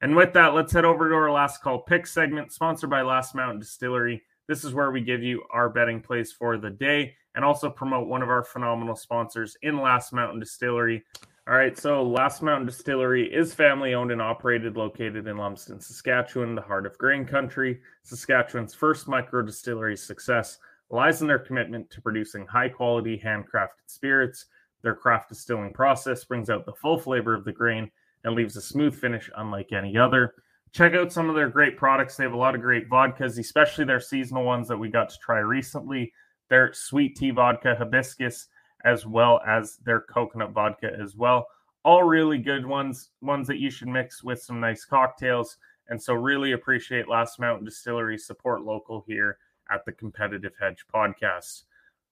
And 0.00 0.16
with 0.16 0.32
that, 0.32 0.54
let's 0.54 0.72
head 0.72 0.84
over 0.84 1.08
to 1.08 1.14
our 1.14 1.30
last 1.30 1.62
call 1.62 1.78
pick 1.78 2.06
segment, 2.08 2.52
sponsored 2.52 2.90
by 2.90 3.02
Last 3.02 3.36
Mountain 3.36 3.60
Distillery. 3.60 4.22
This 4.48 4.64
is 4.64 4.74
where 4.74 4.90
we 4.90 5.00
give 5.00 5.22
you 5.22 5.44
our 5.52 5.68
betting 5.68 6.00
plays 6.00 6.32
for 6.32 6.58
the 6.58 6.70
day 6.70 7.14
and 7.34 7.44
also 7.44 7.70
promote 7.70 8.08
one 8.08 8.22
of 8.22 8.28
our 8.28 8.44
phenomenal 8.44 8.96
sponsors 8.96 9.56
in 9.62 9.80
Last 9.80 10.12
Mountain 10.12 10.40
Distillery. 10.40 11.04
All 11.48 11.54
right, 11.54 11.76
so 11.76 12.02
Last 12.02 12.40
Mountain 12.42 12.66
Distillery 12.66 13.32
is 13.32 13.52
family 13.52 13.94
owned 13.94 14.12
and 14.12 14.22
operated, 14.22 14.76
located 14.76 15.26
in 15.26 15.36
Lumsden, 15.36 15.80
Saskatchewan, 15.80 16.54
the 16.54 16.62
heart 16.62 16.86
of 16.86 16.96
grain 16.98 17.24
country. 17.24 17.80
Saskatchewan's 18.04 18.74
first 18.74 19.08
micro 19.08 19.42
distillery 19.42 19.96
success 19.96 20.58
lies 20.88 21.20
in 21.20 21.26
their 21.26 21.38
commitment 21.38 21.90
to 21.90 22.00
producing 22.00 22.46
high 22.46 22.68
quality 22.68 23.20
handcrafted 23.24 23.86
spirits. 23.86 24.46
Their 24.82 24.94
craft 24.94 25.30
distilling 25.30 25.72
process 25.72 26.24
brings 26.24 26.50
out 26.50 26.66
the 26.66 26.74
full 26.74 26.98
flavor 26.98 27.34
of 27.34 27.44
the 27.44 27.52
grain 27.52 27.90
and 28.24 28.34
leaves 28.34 28.56
a 28.56 28.60
smooth 28.60 28.94
finish 28.94 29.30
unlike 29.36 29.72
any 29.72 29.96
other. 29.96 30.34
Check 30.72 30.94
out 30.94 31.12
some 31.12 31.28
of 31.28 31.34
their 31.34 31.48
great 31.48 31.76
products. 31.76 32.16
They 32.16 32.24
have 32.24 32.32
a 32.32 32.36
lot 32.36 32.54
of 32.54 32.62
great 32.62 32.88
vodkas, 32.88 33.38
especially 33.38 33.84
their 33.84 34.00
seasonal 34.00 34.44
ones 34.44 34.68
that 34.68 34.78
we 34.78 34.88
got 34.88 35.10
to 35.10 35.18
try 35.18 35.38
recently. 35.38 36.12
Their 36.52 36.74
sweet 36.74 37.16
tea 37.16 37.30
vodka, 37.30 37.74
hibiscus, 37.74 38.48
as 38.84 39.06
well 39.06 39.40
as 39.46 39.78
their 39.86 40.02
coconut 40.02 40.50
vodka 40.50 40.90
as 41.02 41.16
well. 41.16 41.46
All 41.82 42.02
really 42.02 42.36
good 42.36 42.66
ones, 42.66 43.08
ones 43.22 43.46
that 43.46 43.56
you 43.56 43.70
should 43.70 43.88
mix 43.88 44.22
with 44.22 44.42
some 44.42 44.60
nice 44.60 44.84
cocktails. 44.84 45.56
And 45.88 46.00
so, 46.00 46.12
really 46.12 46.52
appreciate 46.52 47.08
Last 47.08 47.40
Mountain 47.40 47.64
Distillery 47.64 48.18
support 48.18 48.64
local 48.64 49.02
here 49.06 49.38
at 49.70 49.86
the 49.86 49.92
Competitive 49.92 50.52
Hedge 50.60 50.84
podcast. 50.94 51.62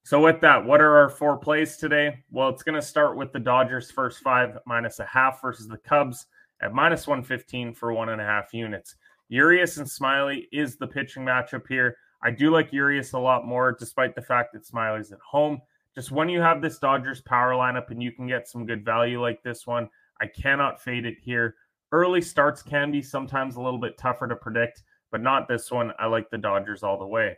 So, 0.04 0.22
with 0.22 0.40
that, 0.40 0.64
what 0.64 0.80
are 0.80 0.96
our 0.96 1.10
four 1.10 1.36
plays 1.36 1.76
today? 1.76 2.24
Well, 2.30 2.48
it's 2.48 2.62
going 2.62 2.80
to 2.80 2.86
start 2.86 3.18
with 3.18 3.34
the 3.34 3.40
Dodgers' 3.40 3.90
first 3.90 4.22
five 4.22 4.56
minus 4.64 5.00
a 5.00 5.04
half 5.04 5.42
versus 5.42 5.68
the 5.68 5.76
Cubs 5.76 6.24
at 6.62 6.72
minus 6.72 7.06
115 7.06 7.74
for 7.74 7.92
one 7.92 8.08
and 8.08 8.22
a 8.22 8.24
half 8.24 8.54
units. 8.54 8.96
Urias 9.28 9.76
and 9.76 9.86
Smiley 9.88 10.48
is 10.50 10.76
the 10.76 10.86
pitching 10.86 11.26
matchup 11.26 11.68
here. 11.68 11.98
I 12.22 12.30
do 12.30 12.50
like 12.50 12.72
Urias 12.72 13.12
a 13.12 13.18
lot 13.18 13.46
more, 13.46 13.72
despite 13.72 14.14
the 14.14 14.22
fact 14.22 14.52
that 14.52 14.66
Smiley's 14.66 15.12
at 15.12 15.18
home. 15.20 15.60
Just 15.94 16.12
when 16.12 16.28
you 16.28 16.40
have 16.40 16.62
this 16.62 16.78
Dodgers 16.78 17.20
power 17.20 17.52
lineup 17.52 17.90
and 17.90 18.02
you 18.02 18.12
can 18.12 18.26
get 18.26 18.48
some 18.48 18.66
good 18.66 18.84
value 18.84 19.20
like 19.20 19.42
this 19.42 19.66
one, 19.66 19.88
I 20.20 20.26
cannot 20.26 20.82
fade 20.82 21.06
it 21.06 21.16
here. 21.20 21.56
Early 21.92 22.20
starts 22.20 22.62
can 22.62 22.92
be 22.92 23.02
sometimes 23.02 23.56
a 23.56 23.60
little 23.60 23.80
bit 23.80 23.98
tougher 23.98 24.28
to 24.28 24.36
predict, 24.36 24.82
but 25.10 25.22
not 25.22 25.48
this 25.48 25.70
one. 25.70 25.92
I 25.98 26.06
like 26.06 26.30
the 26.30 26.38
Dodgers 26.38 26.82
all 26.82 26.98
the 26.98 27.06
way. 27.06 27.36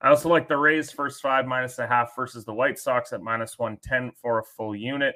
I 0.00 0.08
also 0.08 0.30
like 0.30 0.48
the 0.48 0.56
Rays 0.56 0.90
first 0.90 1.20
five 1.20 1.46
minus 1.46 1.78
a 1.78 1.86
half 1.86 2.16
versus 2.16 2.44
the 2.44 2.54
White 2.54 2.78
Sox 2.78 3.12
at 3.12 3.20
minus 3.20 3.58
110 3.58 4.12
for 4.12 4.38
a 4.38 4.44
full 4.44 4.74
unit. 4.74 5.14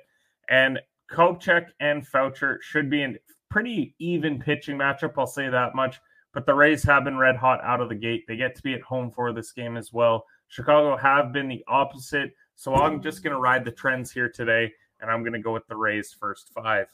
And 0.50 0.78
Kopech 1.10 1.68
and 1.80 2.06
Foucher 2.06 2.58
should 2.60 2.90
be 2.90 3.02
a 3.02 3.14
pretty 3.50 3.94
even 3.98 4.38
pitching 4.38 4.76
matchup. 4.76 5.14
I'll 5.16 5.26
say 5.26 5.48
that 5.48 5.74
much. 5.74 5.98
But 6.34 6.46
the 6.46 6.54
Rays 6.54 6.82
have 6.82 7.04
been 7.04 7.16
red 7.16 7.36
hot 7.36 7.62
out 7.62 7.80
of 7.80 7.88
the 7.88 7.94
gate. 7.94 8.24
They 8.26 8.36
get 8.36 8.54
to 8.56 8.62
be 8.62 8.74
at 8.74 8.82
home 8.82 9.10
for 9.10 9.32
this 9.32 9.52
game 9.52 9.76
as 9.76 9.92
well. 9.92 10.26
Chicago 10.48 10.96
have 10.96 11.32
been 11.32 11.48
the 11.48 11.64
opposite. 11.68 12.34
So 12.56 12.74
I'm 12.74 13.00
just 13.00 13.22
going 13.22 13.32
to 13.32 13.40
ride 13.40 13.64
the 13.64 13.70
trends 13.70 14.12
here 14.12 14.28
today, 14.28 14.72
and 15.00 15.10
I'm 15.10 15.22
going 15.22 15.32
to 15.32 15.38
go 15.38 15.52
with 15.52 15.66
the 15.68 15.76
Rays 15.76 16.14
first 16.18 16.50
five. 16.52 16.86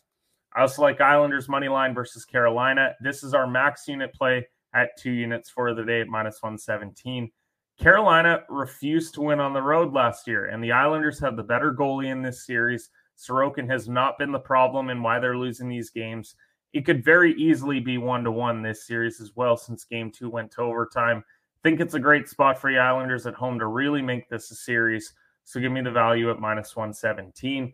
I 0.55 0.63
also 0.63 0.83
like 0.83 1.01
Islanders 1.01 1.49
money 1.49 1.69
line 1.69 1.95
versus 1.95 2.25
Carolina. 2.25 2.95
This 3.01 3.23
is 3.23 3.35
our 3.35 3.47
max 3.47 3.87
unit 3.89 4.13
play 4.13 4.47
at 4.75 4.97
two 4.99 5.11
units 5.11 5.51
for 5.51 5.75
the 5.75 5.85
day 5.85 6.01
at 6.01 6.09
minus 6.09 6.43
117. 6.43 7.31
Carolina 7.79 8.43
refused 8.49 9.15
to 9.15 9.23
win 9.23 9.41
on 9.41 9.53
the 9.53 9.63
road 9.63 9.93
last 9.95 10.27
year, 10.27 10.47
and 10.47 10.63
the 10.63 10.73
Islanders 10.73 11.19
have 11.21 11.37
the 11.37 11.43
better 11.43 11.73
goalie 11.73 12.11
in 12.11 12.21
this 12.21 12.45
series. 12.45 12.91
Sorokin 13.17 13.71
has 13.71 13.89
not 13.89 14.19
been 14.19 14.33
the 14.33 14.39
problem 14.39 14.91
in 14.91 15.03
why 15.03 15.19
they're 15.19 15.37
losing 15.37 15.69
these 15.69 15.91
games. 15.91 16.35
It 16.73 16.85
could 16.85 17.05
very 17.05 17.35
easily 17.35 17.81
be 17.81 17.99
one 17.99 18.25
to 18.25 18.31
one 18.31 18.63
this 18.63 18.87
series 18.87 19.21
as 19.21 19.35
well, 19.35 19.57
since 19.57 19.85
game 19.85 20.11
two 20.11 20.31
went 20.31 20.53
to 20.53 20.63
overtime. 20.63 21.25
Think 21.63 21.81
it's 21.81 21.95
a 21.95 22.01
great 22.01 22.29
spot 22.29 22.59
for 22.59 22.71
the 22.71 22.79
Islanders 22.79 23.27
at 23.27 23.35
home 23.35 23.59
to 23.59 23.67
really 23.67 24.03
make 24.03 24.29
this 24.29 24.51
a 24.51 24.55
series. 24.55 25.13
So 25.45 25.61
give 25.61 25.73
me 25.73 25.81
the 25.81 25.91
value 25.91 26.31
at 26.31 26.39
minus 26.39 26.77
117. 26.77 27.73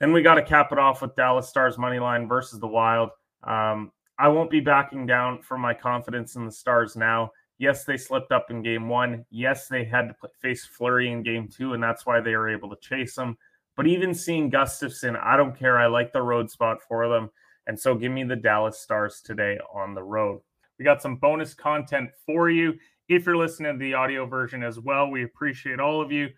Then 0.00 0.12
we 0.12 0.22
got 0.22 0.34
to 0.34 0.42
cap 0.42 0.72
it 0.72 0.78
off 0.78 1.02
with 1.02 1.14
Dallas 1.14 1.48
Stars 1.48 1.78
money 1.78 1.98
line 1.98 2.26
versus 2.26 2.58
the 2.58 2.66
Wild. 2.66 3.10
Um, 3.44 3.92
I 4.18 4.28
won't 4.28 4.50
be 4.50 4.60
backing 4.60 5.06
down 5.06 5.42
from 5.42 5.60
my 5.60 5.74
confidence 5.74 6.36
in 6.36 6.46
the 6.46 6.52
Stars 6.52 6.96
now. 6.96 7.30
Yes, 7.58 7.84
they 7.84 7.96
slipped 7.96 8.32
up 8.32 8.50
in 8.50 8.62
game 8.62 8.88
one. 8.88 9.24
Yes, 9.30 9.68
they 9.68 9.84
had 9.84 10.08
to 10.08 10.28
face 10.40 10.64
Fleury 10.64 11.12
in 11.12 11.22
game 11.22 11.48
two, 11.48 11.74
and 11.74 11.82
that's 11.82 12.06
why 12.06 12.20
they 12.20 12.34
were 12.34 12.50
able 12.50 12.70
to 12.70 12.80
chase 12.80 13.14
them. 13.14 13.36
But 13.76 13.86
even 13.86 14.14
seeing 14.14 14.50
Gustavsson, 14.50 15.16
I 15.22 15.36
don't 15.36 15.56
care. 15.56 15.78
I 15.78 15.86
like 15.86 16.12
the 16.12 16.22
road 16.22 16.50
spot 16.50 16.78
for 16.82 17.08
them. 17.08 17.30
And 17.66 17.78
so 17.78 17.94
give 17.94 18.12
me 18.12 18.24
the 18.24 18.36
Dallas 18.36 18.80
Stars 18.80 19.20
today 19.24 19.58
on 19.72 19.94
the 19.94 20.02
road. 20.02 20.40
We 20.78 20.84
got 20.84 21.02
some 21.02 21.16
bonus 21.16 21.54
content 21.54 22.10
for 22.26 22.50
you. 22.50 22.74
If 23.08 23.26
you're 23.26 23.36
listening 23.36 23.74
to 23.74 23.78
the 23.78 23.94
audio 23.94 24.26
version 24.26 24.62
as 24.62 24.80
well, 24.80 25.10
we 25.10 25.24
appreciate 25.24 25.80
all 25.80 26.00
of 26.00 26.10
you. 26.10 26.30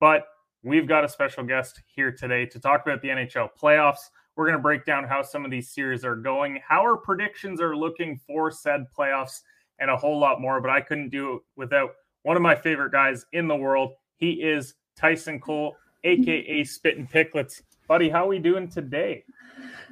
But 0.00 0.26
we've 0.62 0.88
got 0.88 1.04
a 1.04 1.08
special 1.08 1.44
guest 1.44 1.82
here 1.86 2.10
today 2.10 2.46
to 2.46 2.58
talk 2.58 2.82
about 2.84 3.02
the 3.02 3.08
NHL 3.08 3.50
playoffs. 3.60 4.10
We're 4.34 4.46
going 4.46 4.56
to 4.56 4.62
break 4.62 4.84
down 4.84 5.04
how 5.04 5.22
some 5.22 5.44
of 5.44 5.50
these 5.50 5.70
series 5.70 6.04
are 6.04 6.16
going, 6.16 6.60
how 6.66 6.80
our 6.80 6.96
predictions 6.96 7.60
are 7.60 7.76
looking 7.76 8.18
for 8.26 8.50
said 8.50 8.86
playoffs, 8.96 9.40
and 9.78 9.90
a 9.90 9.96
whole 9.96 10.18
lot 10.18 10.40
more. 10.40 10.60
But 10.60 10.70
I 10.70 10.80
couldn't 10.80 11.10
do 11.10 11.34
it 11.34 11.42
without 11.56 11.90
one 12.22 12.36
of 12.36 12.42
my 12.42 12.54
favorite 12.54 12.92
guys 12.92 13.26
in 13.32 13.46
the 13.46 13.56
world. 13.56 13.92
He 14.16 14.32
is 14.32 14.74
Tyson 14.96 15.38
Cole, 15.38 15.76
aka 16.04 16.64
Spittin' 16.64 17.06
Picklets. 17.06 17.62
Buddy, 17.92 18.08
how 18.08 18.24
are 18.24 18.28
we 18.28 18.38
doing 18.38 18.68
today? 18.68 19.22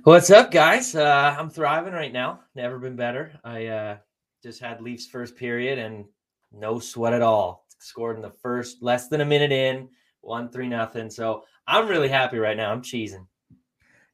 What's 0.04 0.30
up, 0.30 0.50
guys? 0.50 0.94
Uh, 0.94 1.36
I'm 1.38 1.50
thriving 1.50 1.92
right 1.92 2.10
now. 2.10 2.40
Never 2.54 2.78
been 2.78 2.96
better. 2.96 3.38
I 3.44 3.66
uh, 3.66 3.96
just 4.42 4.58
had 4.58 4.80
Leafs 4.80 5.06
first 5.06 5.36
period 5.36 5.78
and 5.78 6.06
no 6.50 6.78
sweat 6.78 7.12
at 7.12 7.20
all. 7.20 7.66
Scored 7.78 8.16
in 8.16 8.22
the 8.22 8.30
first, 8.30 8.82
less 8.82 9.08
than 9.08 9.20
a 9.20 9.24
minute 9.26 9.52
in, 9.52 9.90
one 10.22 10.48
three 10.48 10.66
nothing. 10.66 11.10
So 11.10 11.44
I'm 11.66 11.88
really 11.88 12.08
happy 12.08 12.38
right 12.38 12.56
now. 12.56 12.72
I'm 12.72 12.80
cheesing 12.80 13.26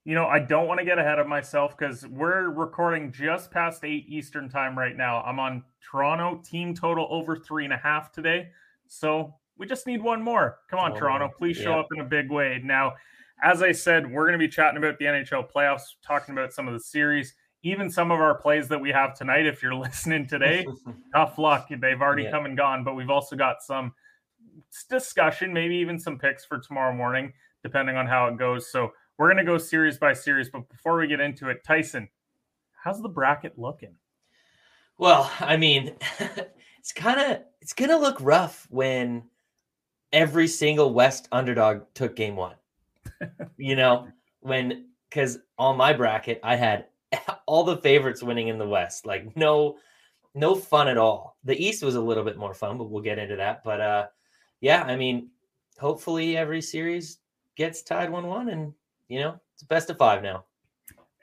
you 0.05 0.17
know, 0.17 0.27
I 0.27 0.41
don't 0.41 0.67
want 0.67 0.81
to 0.81 0.85
get 0.85 0.99
ahead 0.99 1.21
of 1.21 1.29
myself 1.29 1.79
because 1.79 2.05
we're 2.09 2.51
recording 2.51 3.13
just 3.13 3.53
past 3.53 3.85
eight 3.85 4.07
Eastern 4.09 4.49
time 4.49 4.77
right 4.77 4.97
now. 4.97 5.23
I'm 5.23 5.39
on 5.39 5.63
Toronto 5.81 6.43
team 6.45 6.75
total 6.75 7.07
over 7.09 7.37
three 7.37 7.63
and 7.63 7.73
a 7.73 7.77
half 7.77 8.11
today. 8.11 8.49
So 8.89 9.35
we 9.57 9.67
just 9.67 9.87
need 9.87 10.03
one 10.03 10.23
more. 10.23 10.59
Come 10.71 10.81
on, 10.81 10.93
oh, 10.93 10.97
Toronto. 10.97 11.31
Please 11.39 11.57
show 11.57 11.79
up 11.79 11.87
in 11.95 12.01
a 12.01 12.05
big 12.05 12.33
way. 12.33 12.61
Now, 12.65 12.95
as 13.43 13.63
I 13.63 13.73
said, 13.73 14.11
we're 14.11 14.27
going 14.27 14.39
to 14.39 14.45
be 14.45 14.49
chatting 14.49 14.79
about 14.79 14.99
the 14.99 15.05
NHL 15.05 15.51
playoffs, 15.51 15.95
talking 16.03 16.33
about 16.33 16.53
some 16.53 16.67
of 16.67 16.75
the 16.75 16.81
series, 16.81 17.35
even 17.63 17.91
some 17.91 18.11
of 18.11 18.21
our 18.21 18.35
plays 18.35 18.69
that 18.69 18.81
we 18.81 18.91
have 18.91 19.17
tonight. 19.17 19.47
If 19.47 19.63
you're 19.63 19.75
listening 19.77 20.27
today, 20.27 20.67
tough 21.15 21.39
luck. 21.39 21.69
They've 21.69 22.01
already 22.01 22.25
yeah. 22.25 22.31
come 22.31 22.47
and 22.47 22.57
gone, 22.57 22.85
but 22.85 22.95
we've 22.95 23.11
also 23.11 23.37
got 23.37 23.63
some 23.63 23.93
discussion, 24.89 25.53
maybe 25.53 25.77
even 25.77 25.99
some 25.99 26.19
picks 26.19 26.45
for 26.45 26.59
tomorrow 26.59 26.95
morning, 26.95 27.33
depending 27.63 27.97
on 27.97 28.07
how 28.07 28.27
it 28.29 28.39
goes. 28.39 28.71
So 28.71 28.93
we're 29.19 29.33
going 29.33 29.45
to 29.45 29.51
go 29.51 29.59
series 29.59 29.99
by 29.99 30.13
series, 30.13 30.49
but 30.49 30.69
before 30.69 30.99
we 30.99 31.07
get 31.07 31.21
into 31.21 31.49
it, 31.49 31.65
Tyson, 31.65 32.09
how's 32.73 33.03
the 33.03 33.09
bracket 33.09 33.59
looking? 33.59 33.95
Well, 34.99 35.31
I 35.41 35.57
mean, 35.57 35.97
it's 36.79 36.93
kind 36.93 37.21
of 37.21 37.43
it's 37.61 37.75
going 37.75 37.91
to 37.91 37.99
look 37.99 38.17
rough 38.21 38.67
when 38.71 39.25
every 40.13 40.49
single 40.49 40.95
West 40.95 41.29
underdog 41.33 41.83
took 41.95 42.17
game 42.17 42.37
1. 42.37 42.55
You 43.57 43.77
know, 43.77 44.09
when 44.41 44.87
cuz 45.11 45.39
on 45.59 45.77
my 45.77 45.93
bracket 45.93 46.41
I 46.43 46.57
had 46.57 46.87
all 47.47 47.65
the 47.65 47.79
favorites 47.79 48.23
winning 48.23 48.49
in 48.49 48.59
the 48.59 48.69
West. 48.69 49.07
Like 49.07 49.37
no 49.37 49.79
no 50.35 50.55
fun 50.55 50.89
at 50.89 50.99
all. 50.99 51.37
The 51.45 51.57
East 51.57 51.83
was 51.83 51.95
a 51.95 52.01
little 52.01 52.25
bit 52.25 52.37
more 52.37 52.55
fun, 52.55 52.79
but 52.79 52.91
we'll 52.91 53.03
get 53.03 53.19
into 53.19 53.37
that. 53.37 53.63
But 53.65 53.81
uh 53.81 54.07
yeah, 54.61 54.83
I 54.83 54.97
mean, 54.97 55.31
hopefully 55.79 56.37
every 56.37 56.63
series 56.63 57.19
gets 57.57 57.83
tied 57.83 58.11
1-1 58.11 58.53
and 58.53 58.73
you 59.09 59.21
know, 59.21 59.41
it's 59.55 59.63
best 59.63 59.91
of 59.91 59.99
five 59.99 60.23
now. 60.23 60.45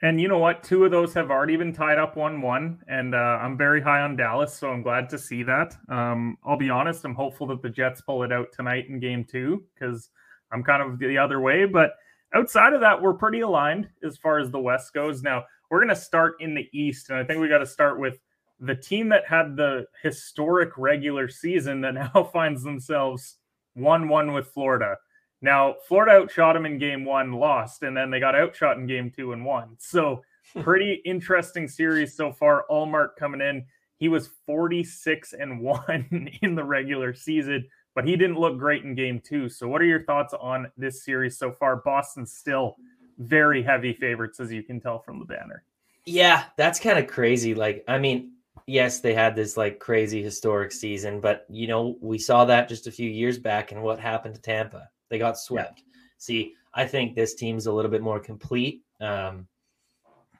And 0.04 0.20
you 0.20 0.28
know 0.28 0.38
what? 0.38 0.62
Two 0.62 0.84
of 0.84 0.90
those 0.90 1.14
have 1.14 1.30
already 1.30 1.56
been 1.56 1.72
tied 1.72 1.96
up 1.96 2.14
1 2.14 2.42
1. 2.42 2.82
And 2.88 3.14
uh, 3.14 3.38
I'm 3.40 3.56
very 3.56 3.80
high 3.80 4.00
on 4.00 4.16
Dallas, 4.16 4.54
so 4.54 4.70
I'm 4.70 4.82
glad 4.82 5.08
to 5.08 5.18
see 5.18 5.42
that. 5.44 5.74
Um, 5.88 6.36
I'll 6.44 6.58
be 6.58 6.68
honest, 6.68 7.06
I'm 7.06 7.14
hopeful 7.14 7.46
that 7.46 7.62
the 7.62 7.70
Jets 7.70 8.02
pull 8.02 8.22
it 8.22 8.30
out 8.30 8.52
tonight 8.52 8.88
in 8.90 9.00
game 9.00 9.24
two 9.24 9.64
because 9.72 10.10
I'm 10.54 10.62
kind 10.62 10.82
of 10.82 10.98
the 10.98 11.18
other 11.18 11.40
way. 11.40 11.66
But 11.66 11.94
outside 12.34 12.72
of 12.72 12.80
that, 12.80 13.00
we're 13.00 13.14
pretty 13.14 13.40
aligned 13.40 13.88
as 14.02 14.16
far 14.16 14.38
as 14.38 14.50
the 14.50 14.60
West 14.60 14.94
goes. 14.94 15.22
Now, 15.22 15.44
we're 15.70 15.80
going 15.80 15.94
to 15.94 15.96
start 15.96 16.36
in 16.40 16.54
the 16.54 16.68
East. 16.72 17.10
And 17.10 17.18
I 17.18 17.24
think 17.24 17.40
we 17.40 17.48
got 17.48 17.58
to 17.58 17.66
start 17.66 17.98
with 17.98 18.18
the 18.60 18.74
team 18.74 19.08
that 19.10 19.26
had 19.26 19.56
the 19.56 19.86
historic 20.02 20.78
regular 20.78 21.28
season 21.28 21.80
that 21.82 21.94
now 22.14 22.30
finds 22.32 22.62
themselves 22.62 23.36
1 23.74 24.08
1 24.08 24.32
with 24.32 24.46
Florida. 24.48 24.96
Now, 25.44 25.74
Florida 25.86 26.12
outshot 26.12 26.54
them 26.54 26.64
in 26.64 26.78
game 26.78 27.04
one, 27.04 27.32
lost, 27.32 27.82
and 27.82 27.94
then 27.94 28.10
they 28.10 28.18
got 28.18 28.34
outshot 28.34 28.78
in 28.78 28.86
game 28.86 29.12
two 29.14 29.32
and 29.32 29.44
won. 29.44 29.76
So, 29.78 30.22
hmm. 30.54 30.62
pretty 30.62 31.02
interesting 31.04 31.68
series 31.68 32.16
so 32.16 32.32
far. 32.32 32.64
Ullmark 32.70 33.16
coming 33.18 33.42
in. 33.42 33.66
He 33.98 34.08
was 34.08 34.30
46 34.46 35.34
and 35.34 35.60
1 35.88 36.30
in 36.40 36.54
the 36.54 36.64
regular 36.64 37.12
season, 37.12 37.68
but 37.94 38.06
he 38.06 38.16
didn't 38.16 38.38
look 38.38 38.58
great 38.58 38.84
in 38.84 38.94
game 38.94 39.20
two. 39.24 39.48
So, 39.48 39.68
what 39.68 39.80
are 39.80 39.86
your 39.86 40.04
thoughts 40.04 40.34
on 40.34 40.70
this 40.76 41.04
series 41.04 41.38
so 41.38 41.52
far? 41.52 41.76
Boston's 41.76 42.32
still 42.32 42.76
very 43.18 43.62
heavy 43.62 43.92
favorites, 43.92 44.40
as 44.40 44.52
you 44.52 44.62
can 44.62 44.80
tell 44.80 44.98
from 44.98 45.18
the 45.18 45.24
banner. 45.24 45.64
Yeah, 46.06 46.44
that's 46.56 46.80
kind 46.80 46.98
of 46.98 47.06
crazy. 47.06 47.54
Like, 47.54 47.84
I 47.88 47.98
mean, 47.98 48.32
yes, 48.66 49.00
they 49.00 49.14
had 49.14 49.36
this 49.36 49.56
like 49.56 49.78
crazy 49.78 50.22
historic 50.22 50.72
season, 50.72 51.20
but 51.20 51.46
you 51.48 51.66
know, 51.66 51.96
we 52.00 52.18
saw 52.18 52.44
that 52.44 52.68
just 52.68 52.86
a 52.86 52.92
few 52.92 53.08
years 53.08 53.38
back 53.38 53.72
and 53.72 53.82
what 53.82 53.98
happened 53.98 54.34
to 54.34 54.40
Tampa. 54.40 54.88
They 55.08 55.18
got 55.18 55.38
swept. 55.38 55.82
Yeah. 55.86 55.92
See, 56.18 56.54
I 56.74 56.86
think 56.86 57.14
this 57.14 57.34
team's 57.34 57.66
a 57.66 57.72
little 57.72 57.90
bit 57.90 58.02
more 58.02 58.18
complete 58.18 58.82
um, 59.00 59.46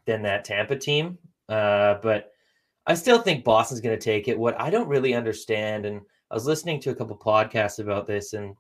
than 0.07 0.23
that 0.23 0.45
Tampa 0.45 0.77
team. 0.77 1.19
Uh, 1.49 1.97
but 2.03 2.33
I 2.87 2.95
still 2.95 3.21
think 3.21 3.45
Boston's 3.45 3.81
going 3.81 3.97
to 3.99 4.05
take 4.05 4.29
it. 4.29 4.39
What 4.39 4.61
I 4.61 4.71
don't 4.71 4.89
really 4.89 5.15
understand, 5.15 5.87
and 5.87 6.01
I 6.35 6.37
was 6.37 6.47
listening 6.47 6.81
to 6.81 6.91
a 6.91 6.95
couple 6.97 7.17
podcasts 7.17 7.79
about 7.79 8.09
this, 8.09 8.33
and 8.33 8.57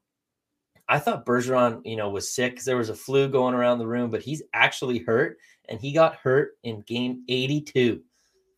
I 0.89 1.01
thought 1.01 1.27
Bergeron, 1.27 1.85
you 1.85 1.97
know, 1.97 2.09
was 2.09 2.33
sick 2.33 2.53
because 2.53 2.67
there 2.67 2.77
was 2.77 2.89
a 2.89 2.95
flu 2.95 3.27
going 3.27 3.53
around 3.53 3.79
the 3.81 3.87
room, 3.89 4.13
but 4.13 4.23
he's 4.23 4.45
actually 4.53 5.01
hurt, 5.01 5.39
and 5.69 5.81
he 5.81 5.91
got 5.93 6.15
hurt 6.15 6.53
in 6.63 6.83
game 6.83 7.25
82. 7.29 8.01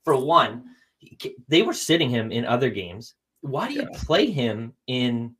For 0.04 0.16
one, 0.16 0.64
they 1.48 1.62
were 1.62 1.72
sitting 1.72 2.10
him 2.10 2.30
in 2.30 2.44
other 2.44 2.68
games. 2.68 3.14
Why 3.40 3.68
do 3.68 3.72
you 3.72 3.88
yeah. 3.90 3.98
play 3.98 4.30
him 4.30 4.74
in 4.86 5.34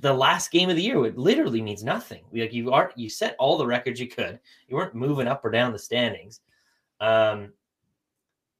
the 0.00 0.12
last 0.12 0.50
game 0.50 0.68
of 0.68 0.74
the 0.74 0.82
year? 0.82 1.06
It 1.06 1.16
literally 1.16 1.62
means 1.62 1.84
nothing. 1.84 2.24
Like 2.32 2.52
you 2.52 2.72
are, 2.72 2.90
you 2.96 3.08
set 3.08 3.36
all 3.38 3.56
the 3.56 3.64
records 3.64 4.00
you 4.00 4.08
could. 4.08 4.40
You 4.66 4.74
weren't 4.74 4.96
moving 4.96 5.28
up 5.28 5.44
or 5.44 5.52
down 5.52 5.70
the 5.70 5.78
standings. 5.78 6.40
Um, 6.98 7.52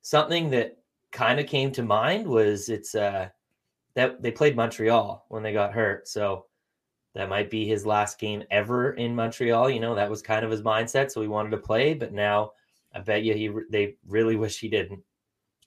something 0.02 0.48
that 0.50 0.76
kind 1.10 1.40
of 1.40 1.48
came 1.48 1.72
to 1.72 1.82
mind 1.82 2.24
was 2.24 2.68
it's 2.68 2.94
uh 2.94 3.30
that 3.94 4.22
they 4.22 4.30
played 4.30 4.56
Montreal 4.56 5.26
when 5.28 5.42
they 5.42 5.52
got 5.52 5.72
hurt, 5.72 6.08
so 6.08 6.46
that 7.14 7.28
might 7.28 7.50
be 7.50 7.66
his 7.66 7.84
last 7.84 8.18
game 8.18 8.44
ever 8.50 8.92
in 8.92 9.14
Montreal. 9.14 9.70
You 9.70 9.80
know, 9.80 9.94
that 9.94 10.10
was 10.10 10.22
kind 10.22 10.44
of 10.44 10.50
his 10.50 10.62
mindset, 10.62 11.10
so 11.10 11.20
he 11.20 11.28
wanted 11.28 11.50
to 11.50 11.58
play, 11.58 11.94
but 11.94 12.12
now 12.12 12.52
I 12.94 13.00
bet 13.00 13.22
you 13.22 13.34
he 13.34 13.50
they 13.70 13.96
really 14.06 14.36
wish 14.36 14.58
he 14.58 14.68
didn't 14.68 15.02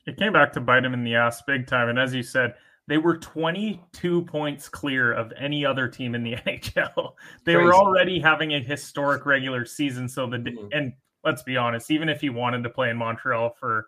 it 0.05 0.17
came 0.17 0.33
back 0.33 0.51
to 0.53 0.61
bite 0.61 0.83
him 0.83 0.93
in 0.93 1.03
the 1.03 1.15
ass 1.15 1.41
big 1.41 1.67
time. 1.67 1.89
And 1.89 1.99
as 1.99 2.13
you 2.13 2.23
said, 2.23 2.55
they 2.87 2.97
were 2.97 3.17
22 3.17 4.23
points 4.23 4.67
clear 4.67 5.13
of 5.13 5.31
any 5.37 5.65
other 5.65 5.87
team 5.87 6.15
in 6.15 6.23
the 6.23 6.33
NHL. 6.47 7.13
they 7.45 7.53
Crazy. 7.53 7.65
were 7.65 7.73
already 7.73 8.19
having 8.19 8.53
a 8.53 8.59
historic 8.59 9.25
regular 9.25 9.65
season. 9.65 10.09
So 10.09 10.27
the 10.27 10.37
mm-hmm. 10.37 10.67
and 10.71 10.93
let's 11.23 11.43
be 11.43 11.55
honest, 11.55 11.91
even 11.91 12.09
if 12.09 12.19
he 12.19 12.29
wanted 12.29 12.63
to 12.63 12.69
play 12.69 12.89
in 12.89 12.97
Montreal 12.97 13.55
for 13.59 13.87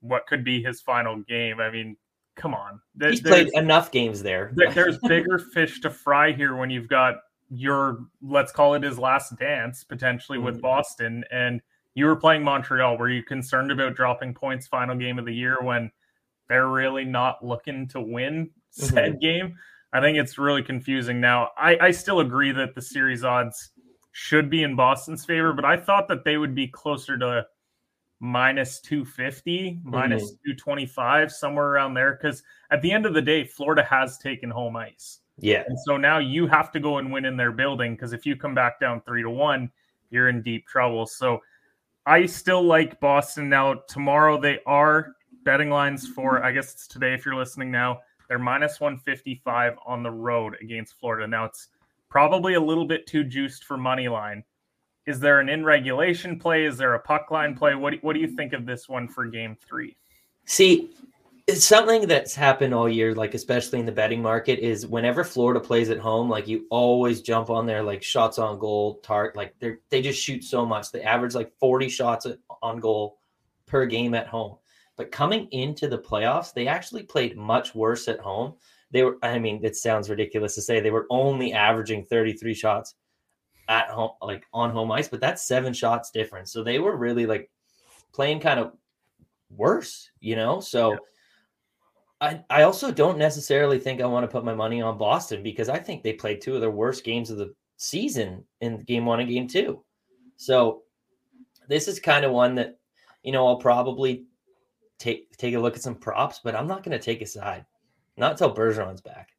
what 0.00 0.26
could 0.26 0.44
be 0.44 0.62
his 0.62 0.82
final 0.82 1.22
game, 1.22 1.60
I 1.60 1.70
mean, 1.70 1.96
come 2.36 2.54
on. 2.54 2.80
He's 3.00 3.20
played 3.20 3.50
enough 3.54 3.90
games 3.90 4.22
there. 4.22 4.52
there's 4.74 4.98
bigger 4.98 5.38
fish 5.38 5.80
to 5.80 5.90
fry 5.90 6.32
here 6.32 6.56
when 6.56 6.70
you've 6.70 6.88
got 6.88 7.16
your 7.50 8.06
let's 8.22 8.50
call 8.50 8.74
it 8.74 8.82
his 8.82 8.98
last 8.98 9.38
dance 9.38 9.84
potentially 9.84 10.38
mm-hmm. 10.38 10.46
with 10.46 10.62
Boston 10.62 11.22
and 11.30 11.60
you 11.94 12.06
were 12.06 12.16
playing 12.16 12.42
Montreal. 12.42 12.98
Were 12.98 13.08
you 13.08 13.22
concerned 13.22 13.70
about 13.70 13.94
dropping 13.94 14.34
points 14.34 14.66
final 14.66 14.96
game 14.96 15.18
of 15.18 15.24
the 15.24 15.34
year 15.34 15.62
when 15.62 15.90
they're 16.48 16.68
really 16.68 17.04
not 17.04 17.44
looking 17.44 17.88
to 17.88 18.00
win 18.00 18.50
said 18.70 19.12
mm-hmm. 19.12 19.18
game? 19.18 19.56
I 19.92 20.00
think 20.00 20.18
it's 20.18 20.36
really 20.36 20.62
confusing 20.62 21.20
now. 21.20 21.50
I, 21.56 21.78
I 21.80 21.90
still 21.92 22.18
agree 22.18 22.50
that 22.50 22.74
the 22.74 22.82
series 22.82 23.22
odds 23.22 23.70
should 24.10 24.50
be 24.50 24.64
in 24.64 24.74
Boston's 24.74 25.24
favor, 25.24 25.52
but 25.52 25.64
I 25.64 25.76
thought 25.76 26.08
that 26.08 26.24
they 26.24 26.36
would 26.36 26.54
be 26.54 26.66
closer 26.66 27.16
to 27.16 27.46
minus 28.20 28.80
250, 28.80 29.70
mm-hmm. 29.70 29.90
minus 29.90 30.22
225, 30.22 31.32
somewhere 31.32 31.66
around 31.66 31.94
there. 31.94 32.18
Because 32.20 32.42
at 32.70 32.82
the 32.82 32.92
end 32.92 33.06
of 33.06 33.14
the 33.14 33.22
day, 33.22 33.44
Florida 33.44 33.82
has 33.82 34.18
taken 34.18 34.50
home 34.50 34.76
ice. 34.76 35.20
Yeah. 35.38 35.64
And 35.66 35.78
so 35.84 35.96
now 35.96 36.18
you 36.18 36.46
have 36.46 36.70
to 36.72 36.80
go 36.80 36.98
and 36.98 37.12
win 37.12 37.24
in 37.24 37.36
their 37.36 37.52
building 37.52 37.94
because 37.94 38.12
if 38.12 38.24
you 38.24 38.36
come 38.36 38.54
back 38.54 38.78
down 38.78 39.00
three 39.02 39.22
to 39.22 39.30
one, 39.30 39.70
you're 40.10 40.28
in 40.28 40.42
deep 40.42 40.66
trouble. 40.66 41.06
So 41.06 41.40
I 42.06 42.26
still 42.26 42.62
like 42.62 43.00
Boston. 43.00 43.48
Now, 43.48 43.74
tomorrow 43.88 44.40
they 44.40 44.60
are 44.66 45.14
betting 45.44 45.70
lines 45.70 46.06
for, 46.06 46.42
I 46.44 46.52
guess 46.52 46.72
it's 46.72 46.86
today 46.86 47.14
if 47.14 47.24
you're 47.24 47.34
listening 47.34 47.70
now, 47.70 48.00
they're 48.28 48.38
minus 48.38 48.80
155 48.80 49.74
on 49.86 50.02
the 50.02 50.10
road 50.10 50.56
against 50.60 50.98
Florida. 50.98 51.26
Now, 51.26 51.44
it's 51.46 51.68
probably 52.08 52.54
a 52.54 52.60
little 52.60 52.86
bit 52.86 53.06
too 53.06 53.24
juiced 53.24 53.64
for 53.64 53.76
money 53.76 54.08
line. 54.08 54.44
Is 55.06 55.20
there 55.20 55.40
an 55.40 55.48
in 55.48 55.64
regulation 55.64 56.38
play? 56.38 56.64
Is 56.64 56.78
there 56.78 56.94
a 56.94 57.00
puck 57.00 57.30
line 57.30 57.54
play? 57.54 57.74
What 57.74 57.90
do, 57.90 57.98
what 58.02 58.14
do 58.14 58.20
you 58.20 58.26
mm-hmm. 58.28 58.36
think 58.36 58.52
of 58.52 58.66
this 58.66 58.88
one 58.88 59.06
for 59.08 59.26
game 59.26 59.56
three? 59.60 59.96
See, 60.46 60.90
it's 61.46 61.64
something 61.64 62.06
that's 62.06 62.34
happened 62.34 62.72
all 62.72 62.88
year, 62.88 63.14
like 63.14 63.34
especially 63.34 63.78
in 63.78 63.86
the 63.86 63.92
betting 63.92 64.22
market, 64.22 64.60
is 64.60 64.86
whenever 64.86 65.24
Florida 65.24 65.60
plays 65.60 65.90
at 65.90 65.98
home, 65.98 66.30
like 66.30 66.48
you 66.48 66.66
always 66.70 67.20
jump 67.20 67.50
on 67.50 67.66
their 67.66 67.82
like 67.82 68.02
shots 68.02 68.38
on 68.38 68.58
goal 68.58 69.00
tart. 69.02 69.36
Like 69.36 69.54
they 69.58 69.76
they 69.90 70.00
just 70.00 70.22
shoot 70.22 70.42
so 70.42 70.64
much. 70.64 70.90
They 70.90 71.02
average 71.02 71.34
like 71.34 71.52
40 71.58 71.88
shots 71.90 72.26
on 72.62 72.80
goal 72.80 73.18
per 73.66 73.84
game 73.84 74.14
at 74.14 74.26
home. 74.26 74.56
But 74.96 75.12
coming 75.12 75.48
into 75.50 75.88
the 75.88 75.98
playoffs, 75.98 76.54
they 76.54 76.66
actually 76.66 77.02
played 77.02 77.36
much 77.36 77.74
worse 77.74 78.08
at 78.08 78.20
home. 78.20 78.54
They 78.90 79.02
were, 79.02 79.18
I 79.22 79.38
mean, 79.38 79.60
it 79.64 79.76
sounds 79.76 80.08
ridiculous 80.08 80.54
to 80.54 80.62
say 80.62 80.78
they 80.78 80.92
were 80.92 81.08
only 81.10 81.52
averaging 81.52 82.04
33 82.04 82.54
shots 82.54 82.94
at 83.68 83.88
home, 83.88 84.10
like 84.22 84.46
on 84.52 84.70
home 84.70 84.92
ice, 84.92 85.08
but 85.08 85.20
that's 85.20 85.46
seven 85.46 85.72
shots 85.72 86.10
difference. 86.10 86.52
So 86.52 86.62
they 86.62 86.78
were 86.78 86.96
really 86.96 87.26
like 87.26 87.50
playing 88.12 88.40
kind 88.40 88.60
of 88.60 88.72
worse, 89.50 90.10
you 90.20 90.36
know? 90.36 90.60
So 90.60 90.92
yeah 90.92 90.98
I, 92.24 92.42
I 92.48 92.62
also 92.62 92.90
don't 92.90 93.18
necessarily 93.18 93.78
think 93.78 94.00
I 94.00 94.06
want 94.06 94.24
to 94.24 94.32
put 94.32 94.46
my 94.46 94.54
money 94.54 94.80
on 94.80 94.96
Boston 94.96 95.42
because 95.42 95.68
I 95.68 95.78
think 95.78 96.02
they 96.02 96.14
played 96.14 96.40
two 96.40 96.54
of 96.54 96.62
their 96.62 96.70
worst 96.70 97.04
games 97.04 97.28
of 97.30 97.36
the 97.36 97.54
season 97.76 98.44
in 98.62 98.82
game 98.84 99.04
one 99.04 99.20
and 99.20 99.28
game 99.28 99.46
two. 99.46 99.84
So 100.36 100.84
this 101.68 101.86
is 101.86 102.00
kind 102.00 102.24
of 102.24 102.32
one 102.32 102.54
that, 102.54 102.78
you 103.22 103.32
know, 103.32 103.46
I'll 103.46 103.58
probably 103.58 104.24
take 104.98 105.36
take 105.36 105.54
a 105.54 105.60
look 105.60 105.76
at 105.76 105.82
some 105.82 105.96
props, 105.96 106.40
but 106.42 106.54
I'm 106.54 106.66
not 106.66 106.82
going 106.82 106.98
to 106.98 107.04
take 107.04 107.20
a 107.20 107.26
side. 107.26 107.66
Not 108.16 108.32
until 108.32 108.54
Bergeron's 108.54 109.02
back. 109.02 109.33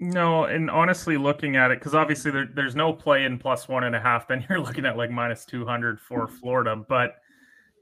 No, 0.00 0.44
and 0.44 0.70
honestly, 0.70 1.16
looking 1.16 1.56
at 1.56 1.70
it, 1.70 1.80
because 1.80 1.94
obviously 1.94 2.30
there, 2.30 2.48
there's 2.54 2.76
no 2.76 2.92
play 2.92 3.24
in 3.24 3.38
plus 3.38 3.66
one 3.66 3.84
and 3.84 3.96
a 3.96 4.00
half, 4.00 4.28
then 4.28 4.44
you're 4.48 4.60
looking 4.60 4.86
at 4.86 4.96
like 4.96 5.10
minus 5.10 5.44
200 5.44 6.00
for 6.00 6.28
Florida. 6.28 6.76
But 6.76 7.16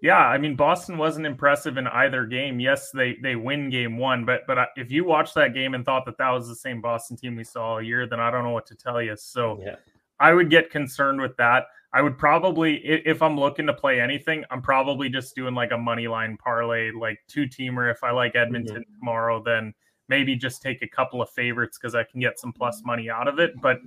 yeah, 0.03 0.27
I 0.27 0.39
mean 0.39 0.57
Boston 0.57 0.99
wasn't 0.99 1.27
impressive 1.27 1.77
in 1.77 1.87
either 1.87 2.27
game. 2.27 2.61
Yes, 2.61 2.91
they 2.91 3.17
they 3.23 3.37
win 3.37 3.71
game 3.71 3.99
one, 3.99 4.25
but 4.25 4.47
but 4.47 4.69
if 4.77 4.91
you 4.91 5.05
watched 5.05 5.35
that 5.35 5.55
game 5.55 5.75
and 5.75 5.85
thought 5.85 6.05
that 6.07 6.19
that 6.19 6.31
was 6.31 6.49
the 6.49 6.55
same 6.55 6.81
Boston 6.81 7.17
team 7.17 7.37
we 7.37 7.45
saw 7.45 7.75
all 7.75 7.83
year, 7.83 8.07
then 8.07 8.21
I 8.21 8.31
don't 8.31 8.45
know 8.45 8.51
what 8.51 8.67
to 8.67 8.75
tell 8.75 9.03
you. 9.03 9.17
So 9.17 9.61
yeah. 9.63 9.77
I 10.19 10.33
would 10.33 10.51
get 10.51 10.71
concerned 10.71 11.21
with 11.21 11.37
that. 11.37 11.67
I 11.93 12.03
would 12.03 12.19
probably, 12.19 12.77
if 12.85 13.23
I'm 13.23 13.39
looking 13.39 13.67
to 13.69 13.73
play 13.73 14.01
anything, 14.01 14.45
I'm 14.51 14.61
probably 14.61 15.09
just 15.09 15.35
doing 15.35 15.55
like 15.55 15.73
a 15.73 15.79
money 15.79 16.09
line 16.09 16.37
parlay, 16.37 16.91
like 16.91 17.19
two 17.27 17.47
teamer. 17.47 17.91
If 17.91 18.05
I 18.05 18.11
like 18.11 18.37
Edmonton 18.37 18.83
mm-hmm. 18.83 18.99
tomorrow, 18.99 19.43
then 19.43 19.73
maybe 20.09 20.37
just 20.37 20.63
take 20.63 20.83
a 20.83 20.89
couple 20.89 21.21
of 21.23 21.31
favorites 21.31 21.79
because 21.79 21.95
I 21.95 22.05
can 22.05 22.21
get 22.21 22.39
some 22.39 22.53
plus 22.53 22.83
money 22.85 23.11
out 23.11 23.29
of 23.29 23.39
it. 23.39 23.61
But 23.61 23.81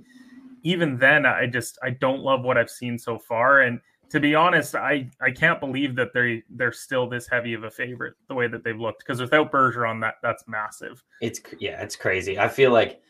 even 0.62 0.96
then, 0.98 1.26
I 1.26 1.46
just 1.46 1.78
I 1.82 1.90
don't 1.90 2.20
love 2.20 2.42
what 2.42 2.58
I've 2.58 2.70
seen 2.70 2.98
so 2.98 3.18
far, 3.18 3.62
and 3.62 3.80
to 4.10 4.18
be 4.18 4.34
honest, 4.34 4.74
I, 4.74 5.08
I 5.20 5.30
can't 5.30 5.60
believe 5.60 5.94
that 5.96 6.12
they 6.12 6.42
they're 6.50 6.72
still 6.72 7.08
this 7.08 7.28
heavy 7.28 7.54
of 7.54 7.64
a 7.64 7.70
favorite 7.70 8.14
the 8.28 8.34
way 8.34 8.48
that 8.48 8.64
they've 8.64 8.78
looked 8.78 8.98
because 8.98 9.20
without 9.20 9.52
Bergeron, 9.52 10.00
that 10.02 10.14
that's 10.22 10.44
massive. 10.46 11.02
It's 11.20 11.40
yeah, 11.58 11.80
it's 11.82 11.96
crazy. 11.96 12.38
I 12.38 12.48
feel 12.48 12.72
like 12.72 13.00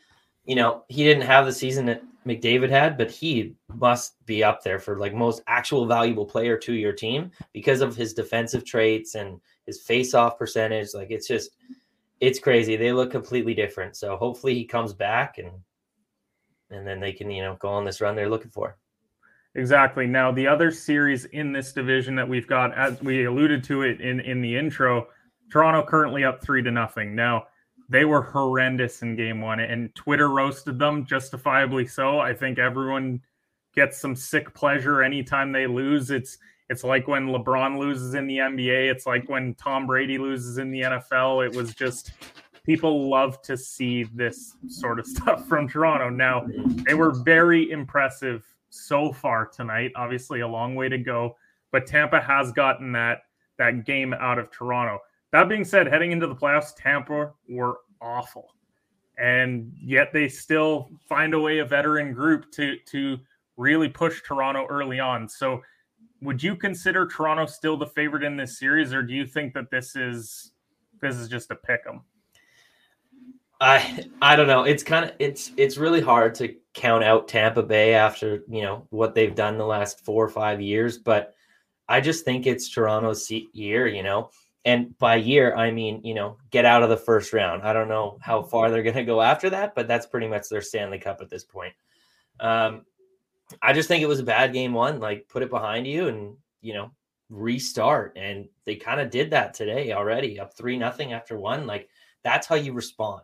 you 0.45 0.55
know 0.55 0.85
he 0.89 1.03
didn't 1.03 1.25
have 1.25 1.47
the 1.47 1.53
season 1.53 1.87
that 1.87 2.03
McDavid 2.27 2.69
had, 2.69 2.99
but 2.99 3.11
he 3.11 3.55
must 3.75 4.25
be 4.27 4.45
up 4.45 4.63
there 4.63 4.79
for 4.79 4.99
like 4.99 5.15
most 5.15 5.43
actual 5.47 5.87
valuable 5.87 6.27
player 6.27 6.59
to 6.59 6.75
your 6.75 6.93
team 6.93 7.31
because 7.55 7.81
of 7.81 7.97
his 7.97 8.13
defensive 8.13 8.65
traits 8.65 9.15
and 9.15 9.41
his 9.65 9.81
face-off 9.81 10.39
percentage. 10.39 10.89
Like 10.93 11.11
it's 11.11 11.27
just 11.27 11.57
it's 12.21 12.39
crazy. 12.39 12.77
They 12.77 12.93
look 12.93 13.11
completely 13.11 13.55
different. 13.55 13.97
So 13.97 14.17
hopefully 14.17 14.55
he 14.55 14.65
comes 14.65 14.93
back 14.93 15.39
and 15.39 15.51
and 16.71 16.87
then 16.87 17.01
they 17.01 17.13
can 17.13 17.31
you 17.31 17.43
know 17.43 17.57
go 17.59 17.69
on 17.69 17.85
this 17.85 18.01
run 18.01 18.15
they're 18.15 18.29
looking 18.29 18.51
for. 18.51 18.77
Exactly. 19.57 20.07
Now, 20.07 20.31
the 20.31 20.47
other 20.47 20.71
series 20.71 21.25
in 21.25 21.53
this 21.53 21.73
division 21.73 22.15
that 22.15 22.29
we've 22.29 22.47
got, 22.47 22.73
as 22.79 23.03
we 23.03 23.25
alluded 23.25 23.65
to 23.65 23.83
it 23.83 24.01
in, 24.01 24.21
in 24.21 24.41
the 24.41 24.57
intro, 24.57 25.09
Toronto 25.51 25.83
currently 25.83 26.23
up 26.23 26.41
three 26.41 26.63
to 26.63 26.71
nothing. 26.71 27.17
Now, 27.17 27.47
they 27.89 28.05
were 28.05 28.23
horrendous 28.23 29.03
in 29.03 29.17
game 29.17 29.41
one, 29.41 29.59
and 29.59 29.93
Twitter 29.97 30.29
roasted 30.29 30.79
them 30.79 31.05
justifiably 31.05 31.85
so. 31.85 32.21
I 32.21 32.33
think 32.33 32.61
everyone 32.61 33.21
gets 33.75 33.99
some 33.99 34.15
sick 34.15 34.55
pleasure 34.55 35.03
anytime 35.03 35.51
they 35.51 35.67
lose. 35.67 36.13
It's 36.13 36.39
it's 36.71 36.85
like 36.85 37.09
when 37.09 37.27
LeBron 37.27 37.79
loses 37.79 38.15
in 38.15 38.29
the 38.29 38.37
NBA. 38.39 38.89
It's 38.89 39.05
like 39.05 39.29
when 39.29 39.55
Tom 39.55 39.89
Brady 39.89 40.19
loses 40.19 40.59
in 40.59 40.71
the 40.71 40.83
NFL. 40.83 41.45
It 41.45 41.55
was 41.55 41.75
just 41.75 42.13
people 42.65 43.11
love 43.11 43.43
to 43.43 43.57
see 43.57 44.05
this 44.05 44.57
sort 44.69 45.01
of 45.01 45.07
stuff 45.17 45.49
from 45.49 45.69
Toronto. 45.69 46.09
Now, 46.09 46.47
they 46.87 46.95
were 46.95 47.11
very 47.11 47.73
impressive 47.73 48.47
so 48.69 49.13
far 49.13 49.47
tonight. 49.47 49.91
Obviously, 49.97 50.41
a 50.41 50.49
long 50.49 50.77
way 50.77 50.89
to 50.89 50.97
go, 50.97 51.37
but 51.73 51.89
Tampa 51.89 52.21
has 52.21 52.53
gotten 52.53 52.93
that 52.93 53.23
that 53.59 53.85
game 53.85 54.15
out 54.15 54.39
of 54.39 54.53
Toronto. 54.53 55.01
That 55.33 55.49
being 55.49 55.65
said, 55.65 55.89
heading 55.89 56.13
into 56.13 56.29
the 56.29 56.37
playoffs, 56.37 56.71
Tampa 56.77 57.33
were 57.49 57.79
awful, 58.01 58.55
and 59.19 59.73
yet 59.83 60.13
they 60.13 60.29
still 60.29 60.89
find 61.09 61.35
a 61.35 61.41
way 61.41 61.59
a 61.59 61.65
veteran 61.65 62.13
group 62.13 62.53
to 62.53 62.77
to 62.87 63.19
really 63.57 63.89
push 63.89 64.23
Toronto 64.23 64.67
early 64.71 65.01
on. 65.01 65.29
So 65.29 65.63
would 66.23 66.43
you 66.43 66.57
consider 66.57 67.07
Toronto 67.07 67.47
still 67.47 67.77
the 67.77 67.87
favorite 67.87 68.25
in 68.25 68.37
this 68.37 68.59
series, 68.59 68.93
or 68.93 69.03
do 69.03 69.15
you 69.15 69.27
think 69.27 69.55
that 69.55 69.71
this 69.71 69.97
is 69.97 70.53
this 71.01 71.17
is 71.17 71.29
just 71.29 71.51
a 71.51 71.55
pick 71.55 71.83
'em? 71.89 72.03
I 73.61 74.05
I 74.23 74.37
don't 74.37 74.47
know. 74.47 74.65
It's 74.65 74.83
kind 74.83 75.05
of 75.05 75.13
it's 75.19 75.53
it's 75.57 75.77
really 75.77 76.01
hard 76.01 76.35
to 76.37 76.55
count 76.75 77.05
out 77.05 77.29
Tampa 77.29 77.63
Bay 77.63 77.95
after 77.95 78.43
you 78.49 78.63
know 78.63 78.87
what 78.91 79.15
they've 79.15 79.35
done 79.35 79.59
the 79.59 79.67
last 79.67 80.05
four 80.05 80.25
or 80.25 80.29
five 80.29 80.61
years, 80.61 80.99
but 80.99 81.35
I 81.89 82.01
just 82.01 82.25
think 82.25 82.47
it's 82.47 82.69
Toronto's 82.69 83.31
year. 83.53 83.87
You 83.87 84.03
know, 84.03 84.31
and 84.65 84.97
by 84.99 85.17
year 85.17 85.55
I 85.57 85.71
mean 85.71 86.01
you 86.05 86.15
know 86.15 86.39
get 86.51 86.65
out 86.65 86.83
of 86.83 86.89
the 86.89 86.97
first 86.97 87.33
round. 87.33 87.63
I 87.63 87.73
don't 87.73 87.89
know 87.89 88.19
how 88.23 88.43
far 88.43 88.71
they're 88.71 88.83
going 88.83 88.97
to 88.97 89.05
go 89.05 89.21
after 89.21 89.51
that, 89.51 89.75
but 89.75 89.89
that's 89.89 90.07
pretty 90.07 90.29
much 90.29 90.49
their 90.49 90.63
Stanley 90.63 90.99
Cup 90.99 91.21
at 91.21 91.31
this 91.31 91.45
point. 91.45 91.75
Um, 92.41 92.87
I 93.63 93.73
just 93.73 93.89
think 93.89 94.03
it 94.03 94.09
was 94.09 94.21
a 94.21 94.25
bad 94.25 94.53
game 94.53 94.73
one. 94.73 95.01
Like 95.01 95.29
put 95.29 95.43
it 95.43 95.51
behind 95.51 95.87
you 95.87 96.09
and 96.09 96.37
you 96.61 96.75
know 96.75 96.91
restart, 97.29 98.17
and 98.17 98.49
they 98.65 98.77
kind 98.77 99.01
of 99.01 99.11
did 99.11 99.31
that 99.31 99.55
today 99.55 99.93
already, 99.93 100.39
up 100.39 100.57
three 100.57 100.77
nothing 100.77 101.13
after 101.13 101.39
one. 101.39 101.67
Like 101.67 101.89
that's 102.23 102.47
how 102.47 102.57
you 102.57 102.73
respond. 102.73 103.23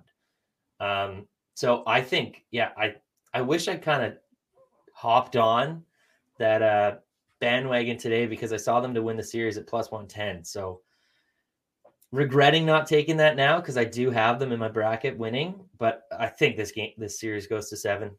Um, 0.81 1.27
so 1.55 1.83
I 1.87 2.01
think, 2.03 2.45
yeah, 2.51 2.71
I 2.77 2.95
I 3.33 3.43
wish 3.43 3.69
I 3.69 3.77
kind 3.77 4.05
of 4.05 4.19
hopped 4.93 5.37
on 5.37 5.83
that 6.39 6.63
uh, 6.63 6.97
bandwagon 7.41 7.99
today 7.99 8.27
because 8.27 8.53
I 8.53 8.57
saw 8.57 8.81
them 8.81 8.95
to 8.95 9.03
win 9.03 9.17
the 9.17 9.23
series 9.23 9.57
at 9.57 9.67
plus 9.67 9.91
one 9.91 10.07
ten. 10.07 10.45
So 10.45 10.81
regretting 12.13 12.65
not 12.65 12.87
taking 12.87 13.17
that 13.19 13.37
now 13.37 13.61
because 13.61 13.77
I 13.77 13.85
do 13.85 14.11
have 14.11 14.39
them 14.39 14.53
in 14.53 14.59
my 14.59 14.69
bracket 14.69 15.19
winning, 15.19 15.61
but 15.79 16.03
I 16.19 16.29
think 16.29 16.57
this 16.57 16.73
game, 16.73 16.93
this 16.97 17.21
series 17.21 17.47
goes 17.47 17.69
to 17.71 17.77
seven. 17.77 18.13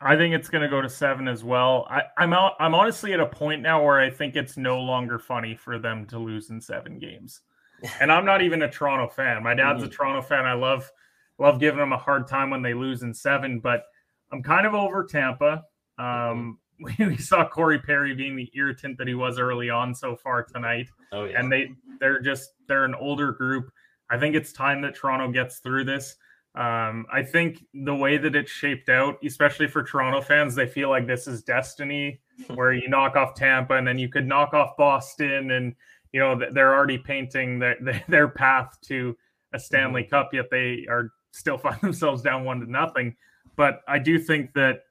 I 0.00 0.16
think 0.16 0.34
it's 0.34 0.48
going 0.48 0.62
to 0.62 0.68
go 0.68 0.80
to 0.80 0.88
seven 0.88 1.28
as 1.28 1.44
well. 1.44 1.86
I, 1.90 2.02
I'm 2.16 2.32
out. 2.32 2.54
I'm 2.58 2.74
honestly 2.74 3.12
at 3.12 3.20
a 3.20 3.26
point 3.26 3.62
now 3.62 3.84
where 3.84 4.00
I 4.00 4.10
think 4.10 4.36
it's 4.36 4.56
no 4.56 4.80
longer 4.80 5.18
funny 5.18 5.54
for 5.54 5.78
them 5.78 6.06
to 6.06 6.18
lose 6.18 6.50
in 6.50 6.60
seven 6.60 6.98
games, 6.98 7.40
and 8.00 8.10
I'm 8.10 8.24
not 8.24 8.42
even 8.42 8.62
a 8.62 8.70
Toronto 8.70 9.12
fan. 9.12 9.42
My 9.42 9.54
dad's 9.54 9.82
a 9.82 9.86
mm-hmm. 9.86 9.94
Toronto 9.94 10.22
fan. 10.22 10.44
I 10.44 10.54
love 10.54 10.90
love 11.38 11.60
giving 11.60 11.80
them 11.80 11.92
a 11.92 11.98
hard 11.98 12.26
time 12.26 12.50
when 12.50 12.62
they 12.62 12.74
lose 12.74 13.02
in 13.02 13.12
seven, 13.14 13.60
but 13.60 13.84
I'm 14.32 14.42
kind 14.42 14.66
of 14.66 14.74
over 14.74 15.04
Tampa. 15.04 15.64
Um, 15.98 16.58
we 16.98 17.16
saw 17.16 17.48
Corey 17.48 17.78
Perry 17.78 18.14
being 18.14 18.36
the 18.36 18.50
irritant 18.54 18.98
that 18.98 19.08
he 19.08 19.14
was 19.14 19.38
early 19.38 19.70
on 19.70 19.94
so 19.94 20.16
far 20.16 20.42
tonight. 20.42 20.88
Oh, 21.12 21.24
yeah. 21.24 21.38
And 21.38 21.50
they 21.50 21.70
they're 22.00 22.20
just 22.20 22.50
they're 22.66 22.84
an 22.84 22.94
older 22.94 23.32
group. 23.32 23.70
I 24.10 24.18
think 24.18 24.34
it's 24.34 24.52
time 24.52 24.82
that 24.82 24.94
Toronto 24.94 25.30
gets 25.30 25.58
through 25.58 25.84
this. 25.84 26.16
Um, 26.54 27.06
I 27.12 27.22
think 27.24 27.64
the 27.74 27.94
way 27.94 28.16
that 28.16 28.36
it's 28.36 28.50
shaped 28.50 28.88
out, 28.88 29.18
especially 29.24 29.66
for 29.66 29.82
Toronto 29.82 30.20
fans, 30.20 30.54
they 30.54 30.68
feel 30.68 30.88
like 30.88 31.06
this 31.06 31.26
is 31.26 31.42
destiny, 31.42 32.20
where 32.54 32.72
you 32.72 32.88
knock 32.88 33.16
off 33.16 33.34
Tampa 33.34 33.74
and 33.74 33.86
then 33.86 33.98
you 33.98 34.08
could 34.08 34.26
knock 34.26 34.54
off 34.54 34.76
Boston, 34.76 35.50
and 35.50 35.74
you 36.12 36.20
know 36.20 36.40
they're 36.52 36.74
already 36.74 36.98
painting 36.98 37.58
their 37.58 38.02
their 38.08 38.28
path 38.28 38.76
to 38.82 39.16
a 39.52 39.58
Stanley 39.58 40.02
mm-hmm. 40.02 40.10
Cup. 40.10 40.30
Yet 40.32 40.46
they 40.50 40.86
are 40.88 41.10
still 41.32 41.58
find 41.58 41.80
themselves 41.80 42.22
down 42.22 42.44
one 42.44 42.60
to 42.60 42.70
nothing. 42.70 43.16
But 43.56 43.80
I 43.88 43.98
do 43.98 44.18
think 44.18 44.52
that 44.54 44.82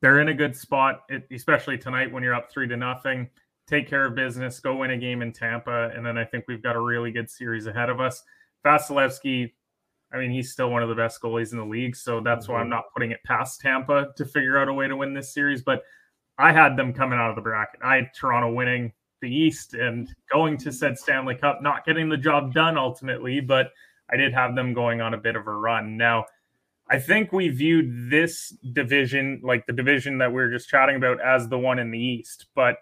they're 0.00 0.20
in 0.20 0.28
a 0.28 0.34
good 0.34 0.56
spot, 0.56 1.02
especially 1.30 1.76
tonight 1.76 2.10
when 2.10 2.22
you're 2.22 2.34
up 2.34 2.50
three 2.50 2.66
to 2.68 2.76
nothing. 2.76 3.28
Take 3.66 3.88
care 3.88 4.06
of 4.06 4.14
business, 4.14 4.58
go 4.58 4.76
win 4.76 4.90
a 4.90 4.96
game 4.96 5.22
in 5.22 5.32
Tampa, 5.32 5.90
and 5.94 6.04
then 6.04 6.18
I 6.18 6.24
think 6.24 6.46
we've 6.48 6.62
got 6.62 6.74
a 6.74 6.80
really 6.80 7.12
good 7.12 7.30
series 7.30 7.66
ahead 7.66 7.88
of 7.88 8.00
us. 8.00 8.22
Vasilevskiy, 8.64 9.52
I 10.12 10.18
mean, 10.18 10.30
he's 10.30 10.52
still 10.52 10.70
one 10.70 10.82
of 10.82 10.88
the 10.88 10.94
best 10.94 11.20
goalies 11.22 11.52
in 11.52 11.58
the 11.58 11.64
league, 11.64 11.94
so 11.94 12.20
that's 12.20 12.44
mm-hmm. 12.44 12.52
why 12.52 12.58
I'm 12.60 12.64
mm-hmm. 12.64 12.70
not 12.70 12.92
putting 12.92 13.12
it 13.12 13.22
past 13.24 13.60
Tampa 13.60 14.08
to 14.16 14.24
figure 14.24 14.58
out 14.58 14.68
a 14.68 14.74
way 14.74 14.88
to 14.88 14.96
win 14.96 15.14
this 15.14 15.32
series. 15.32 15.62
But 15.62 15.82
I 16.38 16.52
had 16.52 16.76
them 16.76 16.92
coming 16.92 17.18
out 17.18 17.30
of 17.30 17.36
the 17.36 17.42
bracket. 17.42 17.80
I 17.82 17.96
had 17.96 18.10
Toronto 18.14 18.52
winning 18.52 18.92
the 19.20 19.32
East 19.32 19.74
and 19.74 20.08
going 20.32 20.56
to 20.58 20.72
said 20.72 20.98
Stanley 20.98 21.34
Cup, 21.34 21.60
not 21.62 21.84
getting 21.84 22.08
the 22.08 22.16
job 22.16 22.54
done 22.54 22.78
ultimately, 22.78 23.40
but 23.40 23.70
I 24.10 24.16
did 24.16 24.32
have 24.32 24.54
them 24.54 24.72
going 24.72 25.00
on 25.00 25.14
a 25.14 25.18
bit 25.18 25.36
of 25.36 25.46
a 25.46 25.52
run. 25.52 25.96
Now, 25.96 26.24
I 26.88 26.98
think 26.98 27.32
we 27.32 27.48
viewed 27.48 28.10
this 28.10 28.52
division, 28.72 29.40
like 29.44 29.66
the 29.66 29.72
division 29.72 30.18
that 30.18 30.32
we 30.32 30.42
are 30.42 30.50
just 30.50 30.68
chatting 30.68 30.96
about, 30.96 31.20
as 31.20 31.48
the 31.48 31.58
one 31.58 31.78
in 31.78 31.90
the 31.90 32.00
East, 32.00 32.46
but 32.56 32.78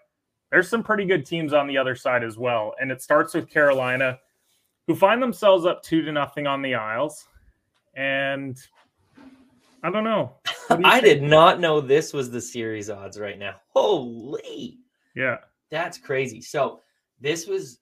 there's 0.51 0.67
some 0.67 0.81
pretty 0.81 1.05
good 1.05 1.25
teams 1.25 1.53
on 1.53 1.67
the 1.67 1.77
other 1.77 1.93
side 1.93 2.23
as 2.23 2.37
well. 2.37 2.73
And 2.81 2.91
it 2.91 3.03
starts 3.03 3.35
with 3.35 3.49
Carolina, 3.49 4.17
who 4.89 4.95
find 4.95 5.21
themselves 5.21 5.67
up 5.67 5.83
two 5.83 6.01
to 6.01 6.11
nothing 6.11 6.47
on 6.47 6.63
the 6.63 6.73
Isles. 6.73 7.27
And 7.95 8.57
I 9.83 9.91
don't 9.91 10.03
know. 10.03 10.33
Do 10.67 10.81
I 10.83 10.99
did 10.99 11.21
not 11.21 11.59
know 11.59 11.79
this 11.79 12.11
was 12.11 12.31
the 12.31 12.41
series 12.41 12.89
odds 12.89 13.19
right 13.19 13.37
now. 13.37 13.57
Holy. 13.67 14.79
Yeah. 15.15 15.37
That's 15.69 15.99
crazy. 15.99 16.41
So 16.41 16.81
this 17.21 17.45
was 17.45 17.81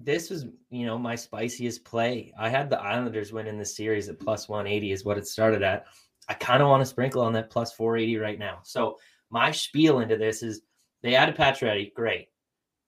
this 0.00 0.30
was, 0.30 0.46
you 0.70 0.86
know, 0.86 0.96
my 0.96 1.16
spiciest 1.16 1.82
play. 1.82 2.32
I 2.38 2.48
had 2.48 2.70
the 2.70 2.80
Islanders 2.80 3.32
win 3.32 3.48
in 3.48 3.58
the 3.58 3.64
series 3.64 4.08
at 4.08 4.20
plus 4.20 4.48
180 4.48 4.92
is 4.92 5.04
what 5.04 5.18
it 5.18 5.26
started 5.26 5.64
at. 5.64 5.86
I 6.28 6.34
kind 6.34 6.62
of 6.62 6.68
want 6.68 6.80
to 6.80 6.86
sprinkle 6.86 7.22
on 7.22 7.32
that 7.32 7.50
plus 7.50 7.72
480 7.72 8.18
right 8.18 8.38
now. 8.38 8.60
So 8.62 8.98
my 9.30 9.50
spiel 9.50 9.98
into 9.98 10.16
this 10.16 10.44
is 10.44 10.62
they 11.02 11.16
added 11.16 11.34
Pacioretty, 11.34 11.92
great. 11.92 12.28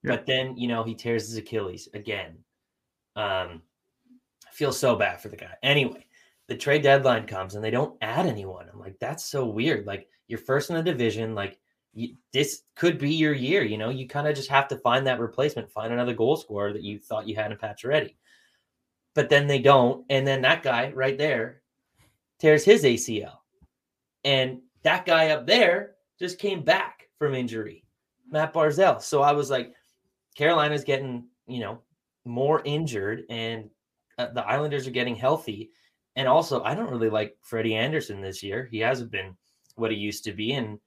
Yeah. 0.04 0.12
But 0.12 0.26
then, 0.26 0.56
you 0.56 0.68
know, 0.68 0.84
he 0.84 0.94
tears 0.94 1.26
his 1.26 1.36
Achilles 1.36 1.88
again. 1.92 2.38
Um, 3.16 3.62
I 4.46 4.52
feel 4.52 4.72
so 4.72 4.96
bad 4.96 5.20
for 5.20 5.28
the 5.28 5.36
guy. 5.36 5.54
Anyway, 5.62 6.06
the 6.48 6.56
trade 6.56 6.82
deadline 6.82 7.26
comes 7.26 7.54
and 7.54 7.64
they 7.64 7.70
don't 7.70 7.96
add 8.02 8.26
anyone. 8.26 8.66
I'm 8.72 8.80
like, 8.80 8.98
that's 8.98 9.24
so 9.24 9.46
weird. 9.46 9.86
Like 9.86 10.08
you're 10.28 10.38
first 10.38 10.70
in 10.70 10.76
the 10.76 10.82
division, 10.82 11.34
like 11.34 11.58
you, 11.94 12.14
this 12.32 12.62
could 12.74 12.98
be 12.98 13.14
your 13.14 13.34
year. 13.34 13.62
You 13.62 13.78
know, 13.78 13.90
you 13.90 14.08
kind 14.08 14.26
of 14.26 14.34
just 14.34 14.50
have 14.50 14.68
to 14.68 14.76
find 14.78 15.06
that 15.06 15.20
replacement, 15.20 15.70
find 15.70 15.92
another 15.92 16.14
goal 16.14 16.36
scorer 16.36 16.72
that 16.72 16.82
you 16.82 16.98
thought 16.98 17.28
you 17.28 17.34
had 17.34 17.52
in 17.52 17.58
Pacioretty. 17.58 18.16
But 19.14 19.28
then 19.28 19.46
they 19.46 19.58
don't, 19.58 20.04
and 20.08 20.26
then 20.26 20.42
that 20.42 20.62
guy 20.62 20.90
right 20.94 21.18
there 21.18 21.62
tears 22.38 22.64
his 22.64 22.84
ACL, 22.84 23.36
and 24.24 24.60
that 24.84 25.04
guy 25.04 25.30
up 25.30 25.46
there 25.46 25.92
just 26.18 26.38
came 26.38 26.62
back 26.62 27.08
from 27.18 27.34
injury, 27.34 27.84
Matt 28.30 28.54
Barzal. 28.54 29.02
So 29.02 29.20
I 29.20 29.32
was 29.32 29.50
like, 29.50 29.74
Carolina's 30.34 30.84
getting 30.84 31.26
you 31.46 31.60
know 31.60 31.82
more 32.24 32.62
injured, 32.64 33.24
and 33.28 33.70
uh, 34.18 34.28
the 34.28 34.46
Islanders 34.46 34.86
are 34.86 34.92
getting 34.92 35.16
healthy. 35.16 35.70
And 36.16 36.28
also, 36.28 36.62
I 36.62 36.74
don't 36.74 36.90
really 36.90 37.10
like 37.10 37.36
Freddie 37.40 37.74
Andersen 37.74 38.20
this 38.20 38.42
year. 38.42 38.68
He 38.70 38.78
hasn't 38.78 39.10
been 39.10 39.36
what 39.76 39.90
he 39.90 39.96
used 39.96 40.24
to 40.24 40.32
be, 40.32 40.52
and 40.52 40.78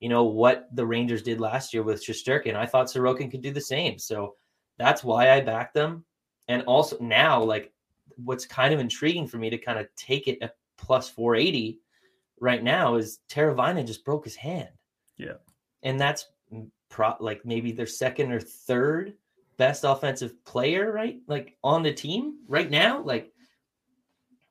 you 0.00 0.08
know, 0.08 0.24
what 0.24 0.68
the 0.74 0.86
Rangers 0.86 1.22
did 1.22 1.40
last 1.40 1.72
year 1.72 1.82
with 1.82 2.04
Shesterkin. 2.04 2.54
I 2.54 2.66
thought 2.66 2.88
Sorokin 2.88 3.30
could 3.30 3.40
do 3.40 3.52
the 3.52 3.60
same. 3.60 3.98
So 3.98 4.34
that's 4.78 5.02
why 5.02 5.30
I 5.30 5.40
backed 5.40 5.74
them. 5.74 6.04
And 6.48 6.62
also 6.64 6.98
now, 7.00 7.42
like, 7.42 7.72
what's 8.16 8.44
kind 8.44 8.74
of 8.74 8.80
intriguing 8.80 9.26
for 9.26 9.38
me 9.38 9.50
to 9.50 9.58
kind 9.58 9.78
of 9.78 9.86
take 9.96 10.28
it 10.28 10.38
at 10.42 10.56
plus 10.76 11.08
480 11.08 11.80
right 12.40 12.62
now 12.62 12.96
is 12.96 13.20
Teravainen 13.30 13.86
just 13.86 14.04
broke 14.04 14.24
his 14.24 14.36
hand. 14.36 14.68
Yeah. 15.16 15.38
And 15.82 15.98
that's 15.98 16.26
pro- 16.90 17.16
like 17.20 17.44
maybe 17.44 17.72
their 17.72 17.86
second 17.86 18.32
or 18.32 18.40
third 18.40 19.14
best 19.56 19.84
offensive 19.84 20.44
player, 20.44 20.92
right? 20.92 21.18
Like 21.26 21.56
on 21.62 21.82
the 21.82 21.92
team 21.92 22.38
right 22.48 22.70
now. 22.70 23.02
Like, 23.02 23.32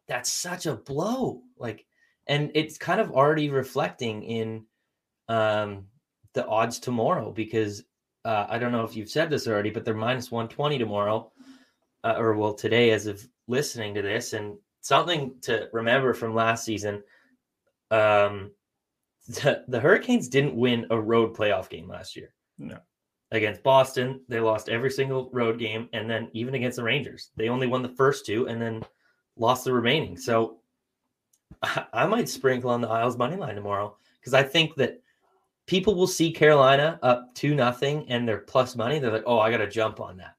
that's 0.07 0.31
such 0.31 0.65
a 0.65 0.75
blow. 0.75 1.41
Like, 1.57 1.85
and 2.27 2.51
it's 2.55 2.77
kind 2.77 2.99
of 2.99 3.11
already 3.11 3.49
reflecting 3.49 4.23
in 4.23 4.65
um, 5.27 5.85
the 6.33 6.45
odds 6.45 6.79
tomorrow 6.79 7.31
because 7.31 7.83
uh, 8.25 8.45
I 8.49 8.57
don't 8.57 8.71
know 8.71 8.85
if 8.85 8.95
you've 8.95 9.09
said 9.09 9.29
this 9.29 9.47
already, 9.47 9.69
but 9.69 9.85
they're 9.85 9.93
minus 9.93 10.31
120 10.31 10.77
tomorrow, 10.77 11.31
uh, 12.03 12.15
or 12.17 12.35
well, 12.35 12.53
today 12.53 12.91
as 12.91 13.07
of 13.07 13.25
listening 13.47 13.93
to 13.95 14.01
this. 14.01 14.33
And 14.33 14.57
something 14.81 15.35
to 15.41 15.69
remember 15.73 16.13
from 16.13 16.35
last 16.35 16.65
season 16.65 17.03
um, 17.91 18.51
the, 19.27 19.63
the 19.67 19.79
Hurricanes 19.79 20.27
didn't 20.27 20.55
win 20.55 20.87
a 20.89 20.99
road 20.99 21.35
playoff 21.35 21.69
game 21.69 21.87
last 21.87 22.15
year. 22.15 22.33
No. 22.57 22.77
Against 23.33 23.63
Boston, 23.63 24.21
they 24.29 24.39
lost 24.39 24.69
every 24.69 24.91
single 24.91 25.29
road 25.33 25.57
game. 25.57 25.89
And 25.91 26.09
then 26.09 26.29
even 26.33 26.53
against 26.53 26.77
the 26.77 26.83
Rangers, 26.83 27.31
they 27.35 27.49
only 27.49 27.67
won 27.67 27.81
the 27.81 27.89
first 27.89 28.25
two 28.25 28.47
and 28.47 28.61
then 28.61 28.83
lost 29.37 29.65
the 29.65 29.73
remaining. 29.73 30.15
So 30.17 30.59
I, 31.61 31.85
I 31.93 32.05
might 32.05 32.29
sprinkle 32.29 32.69
on 32.69 32.79
the 32.79 32.87
Isles 32.87 33.17
money 33.17 33.35
line 33.35 33.55
tomorrow 33.55 33.97
because 34.19 34.35
I 34.35 34.43
think 34.43 34.75
that 34.75 35.01
people 35.65 35.95
will 35.95 36.07
see 36.07 36.31
Carolina 36.31 36.99
up 37.01 37.33
two 37.33 37.55
nothing 37.55 38.07
and 38.07 38.27
they're 38.27 38.37
plus 38.37 38.75
money. 38.75 38.99
They're 38.99 39.11
like, 39.11 39.23
oh, 39.25 39.39
I 39.39 39.49
got 39.49 39.57
to 39.57 39.69
jump 39.69 39.99
on 39.99 40.17
that. 40.17 40.35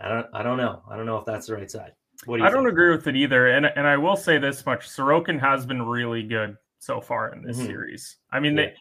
I 0.00 0.08
don't, 0.08 0.26
I 0.32 0.42
don't 0.42 0.56
know. 0.56 0.82
I 0.90 0.96
don't 0.96 1.06
know 1.06 1.18
if 1.18 1.24
that's 1.24 1.46
the 1.46 1.54
right 1.54 1.70
side. 1.70 1.92
What 2.24 2.36
do 2.36 2.42
you 2.42 2.46
I 2.46 2.50
think? 2.50 2.58
don't 2.58 2.70
agree 2.70 2.90
with 2.90 3.06
it 3.06 3.16
either. 3.16 3.48
And 3.48 3.66
and 3.66 3.86
I 3.86 3.96
will 3.96 4.16
say 4.16 4.38
this 4.38 4.66
much: 4.66 4.88
Sorokin 4.88 5.40
has 5.40 5.64
been 5.64 5.82
really 5.82 6.22
good 6.22 6.56
so 6.78 7.00
far 7.00 7.32
in 7.32 7.42
this 7.42 7.56
mm-hmm. 7.56 7.66
series. 7.66 8.16
I 8.30 8.40
mean, 8.40 8.56
yeah. 8.56 8.66
they 8.66 8.74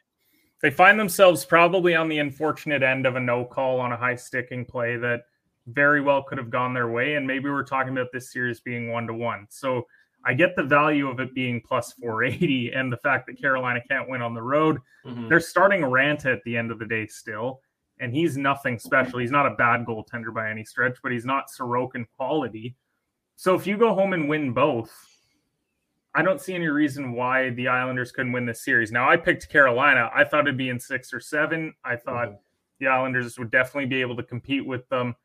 they 0.61 0.69
find 0.71 0.99
themselves 0.99 1.45
probably 1.45 1.95
on 1.95 2.09
the 2.09 2.19
unfortunate 2.19 2.83
end 2.83 3.05
of 3.05 3.15
a 3.15 3.19
no 3.19 3.45
call 3.45 3.79
on 3.79 3.91
a 3.91 3.97
high 3.97 4.15
sticking 4.15 4.65
play 4.65 4.97
that 4.97 5.21
very 5.67 6.01
well 6.01 6.23
could 6.23 6.37
have 6.37 6.49
gone 6.49 6.73
their 6.73 6.89
way. 6.89 7.15
And 7.15 7.25
maybe 7.25 7.49
we're 7.49 7.63
talking 7.63 7.93
about 7.93 8.07
this 8.11 8.31
series 8.33 8.59
being 8.59 8.91
one 8.91 9.07
to 9.07 9.13
one. 9.13 9.45
So 9.49 9.85
I 10.25 10.33
get 10.33 10.55
the 10.55 10.63
value 10.63 11.07
of 11.07 11.19
it 11.21 11.33
being 11.33 11.61
plus 11.61 11.93
480 11.93 12.73
and 12.73 12.91
the 12.91 12.97
fact 12.97 13.27
that 13.27 13.39
Carolina 13.39 13.79
can't 13.87 14.09
win 14.09 14.21
on 14.21 14.33
the 14.33 14.41
road. 14.41 14.79
Mm-hmm. 15.05 15.29
They're 15.29 15.39
starting 15.39 15.81
Raanta 15.81 16.33
at 16.33 16.43
the 16.43 16.57
end 16.57 16.71
of 16.71 16.79
the 16.79 16.85
day 16.85 17.05
still. 17.07 17.61
and 17.99 18.13
he's 18.13 18.37
nothing 18.37 18.79
special. 18.79 19.19
He's 19.19 19.31
not 19.31 19.45
a 19.45 19.55
bad 19.55 19.85
goaltender 19.85 20.33
by 20.33 20.49
any 20.49 20.63
stretch, 20.63 20.97
but 21.03 21.11
he's 21.11 21.25
not 21.25 21.49
Sorokin 21.49 22.05
quality. 22.15 22.75
So 23.35 23.55
if 23.55 23.67
you 23.67 23.77
go 23.77 23.93
home 23.93 24.13
and 24.13 24.27
win 24.27 24.53
both, 24.53 24.91
I 26.15 26.21
don't 26.23 26.41
see 26.41 26.53
any 26.53 26.67
reason 26.67 27.13
why 27.13 27.51
the 27.51 27.67
Islanders 27.67 28.11
couldn't 28.11 28.31
win 28.31 28.45
this 28.45 28.63
series. 28.63 28.91
Now 28.91 29.09
I 29.09 29.17
picked 29.17 29.49
Carolina. 29.49 30.09
I 30.13 30.23
thought 30.23 30.41
it'd 30.41 30.57
be 30.57 30.69
in 30.69 30.79
six 30.79 31.13
or 31.13 31.19
seven. 31.19 31.73
I 31.83 31.95
thought 31.95 32.29
mm-hmm. 32.29 32.37
the 32.79 32.87
Islanders 32.87 33.37
would 33.37 33.51
definitely 33.51 33.87
be 33.87 34.01
able 34.01 34.15
to 34.15 34.23
compete 34.23 34.65
with 34.65 34.87
them, 34.89 35.15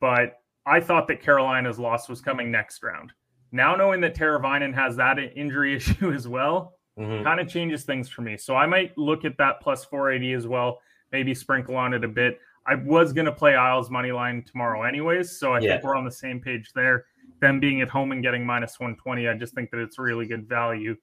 but 0.00 0.40
I 0.66 0.80
thought 0.80 1.06
that 1.08 1.22
Carolina's 1.22 1.78
loss 1.78 2.08
was 2.08 2.20
coming 2.20 2.50
next 2.50 2.82
round. 2.82 3.12
Now 3.52 3.76
knowing 3.76 4.00
that 4.00 4.16
Teravainen 4.16 4.74
has 4.74 4.96
that 4.96 5.18
injury 5.18 5.76
issue 5.76 6.12
as 6.12 6.26
well, 6.26 6.74
mm-hmm. 6.98 7.22
kind 7.22 7.40
of 7.40 7.48
changes 7.48 7.84
things 7.84 8.08
for 8.08 8.22
me. 8.22 8.36
So 8.36 8.56
I 8.56 8.66
might 8.66 8.96
look 8.98 9.24
at 9.24 9.38
that 9.38 9.60
plus 9.60 9.84
480 9.84 10.32
as 10.32 10.46
well, 10.48 10.80
maybe 11.12 11.34
sprinkle 11.34 11.76
on 11.76 11.94
it 11.94 12.02
a 12.02 12.08
bit. 12.08 12.40
I 12.66 12.74
was 12.74 13.12
going 13.12 13.26
to 13.26 13.32
play 13.32 13.54
Isles 13.54 13.90
money 13.90 14.10
line 14.10 14.42
tomorrow 14.42 14.82
anyways, 14.82 15.38
so 15.38 15.52
I 15.52 15.60
yeah. 15.60 15.72
think 15.72 15.84
we're 15.84 15.96
on 15.96 16.04
the 16.04 16.10
same 16.10 16.40
page 16.40 16.72
there. 16.74 17.04
Them 17.44 17.60
being 17.60 17.82
at 17.82 17.88
home 17.88 18.12
and 18.12 18.22
getting 18.22 18.46
minus 18.46 18.80
120, 18.80 19.28
I 19.28 19.34
just 19.34 19.54
think 19.54 19.70
that 19.70 19.80
it's 19.80 19.98
really 19.98 20.26
good 20.26 20.48
value. 20.48 20.96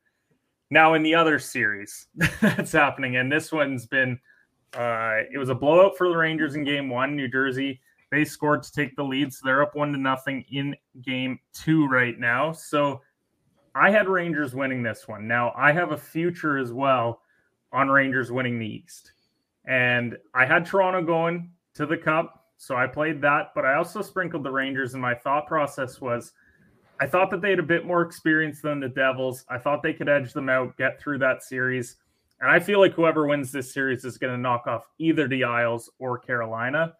Now 0.71 0.95
in 0.95 1.03
the 1.03 1.13
other 1.13 1.37
series 1.37 2.07
that's 2.41 2.71
happening, 2.71 3.17
and 3.17 3.31
this 3.31 3.51
one's 3.51 3.85
been 3.85 4.19
uh, 4.73 5.19
it 5.31 5.37
was 5.37 5.49
a 5.49 5.55
blowout 5.55 5.97
for 5.97 6.09
the 6.09 6.15
Rangers 6.15 6.55
in 6.55 6.63
game 6.63 6.89
one, 6.89 7.15
New 7.15 7.27
Jersey 7.27 7.79
they 8.11 8.25
scored 8.25 8.61
to 8.63 8.71
take 8.71 8.95
the 8.95 9.03
lead, 9.03 9.33
so 9.33 9.41
they're 9.45 9.63
up 9.63 9.73
one 9.73 9.93
to 9.93 9.97
nothing 9.97 10.43
in 10.51 10.75
game 11.01 11.39
two 11.53 11.87
right 11.87 12.19
now. 12.19 12.51
So 12.51 13.01
I 13.73 13.89
had 13.89 14.09
Rangers 14.09 14.53
winning 14.53 14.83
this 14.83 15.07
one. 15.07 15.27
Now 15.27 15.53
I 15.55 15.71
have 15.71 15.93
a 15.93 15.97
future 15.97 16.57
as 16.57 16.73
well 16.73 17.21
on 17.71 17.89
Rangers 17.89 18.31
winning 18.31 18.59
the 18.59 18.67
East. 18.67 19.13
And 19.65 20.17
I 20.33 20.45
had 20.45 20.65
Toronto 20.65 21.01
going 21.01 21.51
to 21.75 21.85
the 21.85 21.95
cup, 21.95 22.40
so 22.61 22.75
I 22.75 22.85
played 22.85 23.21
that, 23.23 23.53
but 23.55 23.65
I 23.65 23.73
also 23.73 24.03
sprinkled 24.03 24.43
the 24.43 24.51
Rangers, 24.51 24.93
and 24.93 25.01
my 25.01 25.15
thought 25.15 25.47
process 25.47 25.99
was 25.99 26.31
I 26.99 27.07
thought 27.07 27.31
that 27.31 27.41
they 27.41 27.49
had 27.49 27.57
a 27.57 27.63
bit 27.63 27.87
more 27.87 28.03
experience 28.03 28.61
than 28.61 28.79
the 28.79 28.87
Devils. 28.87 29.43
I 29.49 29.57
thought 29.57 29.81
they 29.81 29.93
could 29.93 30.07
edge 30.07 30.31
them 30.31 30.47
out, 30.47 30.77
get 30.77 31.01
through 31.01 31.17
that 31.17 31.41
series. 31.41 31.95
And 32.39 32.51
I 32.51 32.59
feel 32.59 32.79
like 32.79 32.93
whoever 32.93 33.25
wins 33.25 33.51
this 33.51 33.73
series 33.73 34.05
is 34.05 34.19
going 34.19 34.35
to 34.35 34.39
knock 34.39 34.67
off 34.67 34.87
either 34.99 35.27
the 35.27 35.43
Isles 35.43 35.89
or 35.97 36.19
Carolina. 36.19 36.93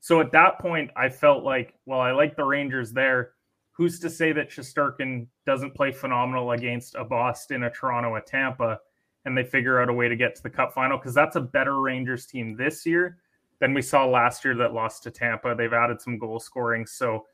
So 0.00 0.20
at 0.20 0.30
that 0.32 0.58
point, 0.58 0.90
I 0.94 1.08
felt 1.08 1.42
like, 1.42 1.72
well, 1.86 2.00
I 2.00 2.10
like 2.10 2.36
the 2.36 2.44
Rangers 2.44 2.92
there. 2.92 3.30
Who's 3.72 3.98
to 4.00 4.10
say 4.10 4.32
that 4.32 4.50
Shesterkin 4.50 5.26
doesn't 5.46 5.74
play 5.74 5.90
phenomenal 5.90 6.50
against 6.50 6.96
a 6.96 7.04
Boston, 7.04 7.62
a 7.62 7.70
Toronto, 7.70 8.16
a 8.16 8.20
Tampa, 8.20 8.78
and 9.24 9.34
they 9.34 9.44
figure 9.44 9.80
out 9.80 9.88
a 9.88 9.94
way 9.94 10.10
to 10.10 10.16
get 10.16 10.36
to 10.36 10.42
the 10.42 10.50
Cup 10.50 10.74
final? 10.74 10.98
Because 10.98 11.14
that's 11.14 11.36
a 11.36 11.40
better 11.40 11.80
Rangers 11.80 12.26
team 12.26 12.58
this 12.58 12.84
year 12.84 13.16
than 13.60 13.74
we 13.74 13.82
saw 13.82 14.06
last 14.06 14.44
year 14.44 14.54
that 14.56 14.72
lost 14.72 15.02
to 15.04 15.10
Tampa. 15.10 15.54
They've 15.56 15.72
added 15.72 16.00
some 16.00 16.18
goal 16.18 16.40
scoring. 16.40 16.86
So, 16.86 17.26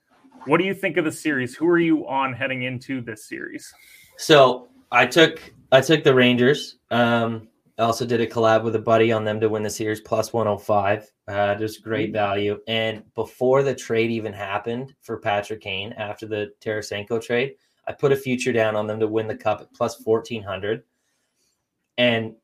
what 0.46 0.58
do 0.58 0.64
you 0.64 0.74
think 0.74 0.96
of 0.96 1.04
the 1.04 1.12
series? 1.12 1.54
Who 1.54 1.66
are 1.68 1.78
you 1.78 2.06
on 2.06 2.32
heading 2.32 2.64
into 2.64 3.00
this 3.00 3.26
series? 3.28 3.72
So 4.16 4.68
I 4.90 5.06
took 5.06 5.40
I 5.72 5.80
took 5.80 6.04
the 6.04 6.14
Rangers. 6.14 6.78
Um, 6.90 7.48
I 7.78 7.82
also 7.82 8.06
did 8.06 8.20
a 8.20 8.26
collab 8.26 8.62
with 8.62 8.76
a 8.76 8.80
buddy 8.80 9.10
on 9.10 9.24
them 9.24 9.40
to 9.40 9.48
win 9.48 9.64
the 9.64 9.70
series 9.70 10.00
plus 10.00 10.32
105. 10.32 11.10
Uh, 11.26 11.54
just 11.56 11.82
great 11.82 12.08
mm-hmm. 12.08 12.12
value. 12.12 12.60
And 12.68 13.02
before 13.14 13.62
the 13.64 13.74
trade 13.74 14.12
even 14.12 14.32
happened 14.32 14.94
for 15.00 15.18
Patrick 15.18 15.60
Kane 15.60 15.92
after 15.94 16.26
the 16.26 16.52
Tarasenko 16.60 17.20
trade, 17.20 17.54
I 17.88 17.92
put 17.92 18.12
a 18.12 18.16
future 18.16 18.52
down 18.52 18.76
on 18.76 18.86
them 18.86 19.00
to 19.00 19.08
win 19.08 19.26
the 19.26 19.36
cup 19.36 19.60
at 19.60 19.72
plus 19.72 20.00
1400. 20.04 20.84
And 21.98 22.34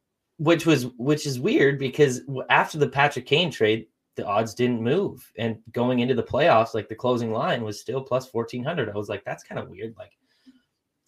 which 0.40 0.64
was 0.64 0.86
which 0.96 1.26
is 1.26 1.38
weird 1.38 1.78
because 1.78 2.22
after 2.48 2.78
the 2.78 2.88
Patrick 2.88 3.26
Kane 3.26 3.50
trade, 3.50 3.86
the 4.16 4.26
odds 4.26 4.54
didn't 4.54 4.82
move. 4.82 5.30
And 5.36 5.58
going 5.70 5.98
into 5.98 6.14
the 6.14 6.22
playoffs, 6.22 6.72
like 6.72 6.88
the 6.88 6.94
closing 6.94 7.30
line 7.30 7.62
was 7.62 7.78
still 7.78 8.00
plus 8.00 8.32
1400. 8.32 8.88
I 8.88 8.94
was 8.96 9.10
like, 9.10 9.22
that's 9.22 9.44
kind 9.44 9.58
of 9.58 9.68
weird. 9.68 9.94
Like, 9.98 10.12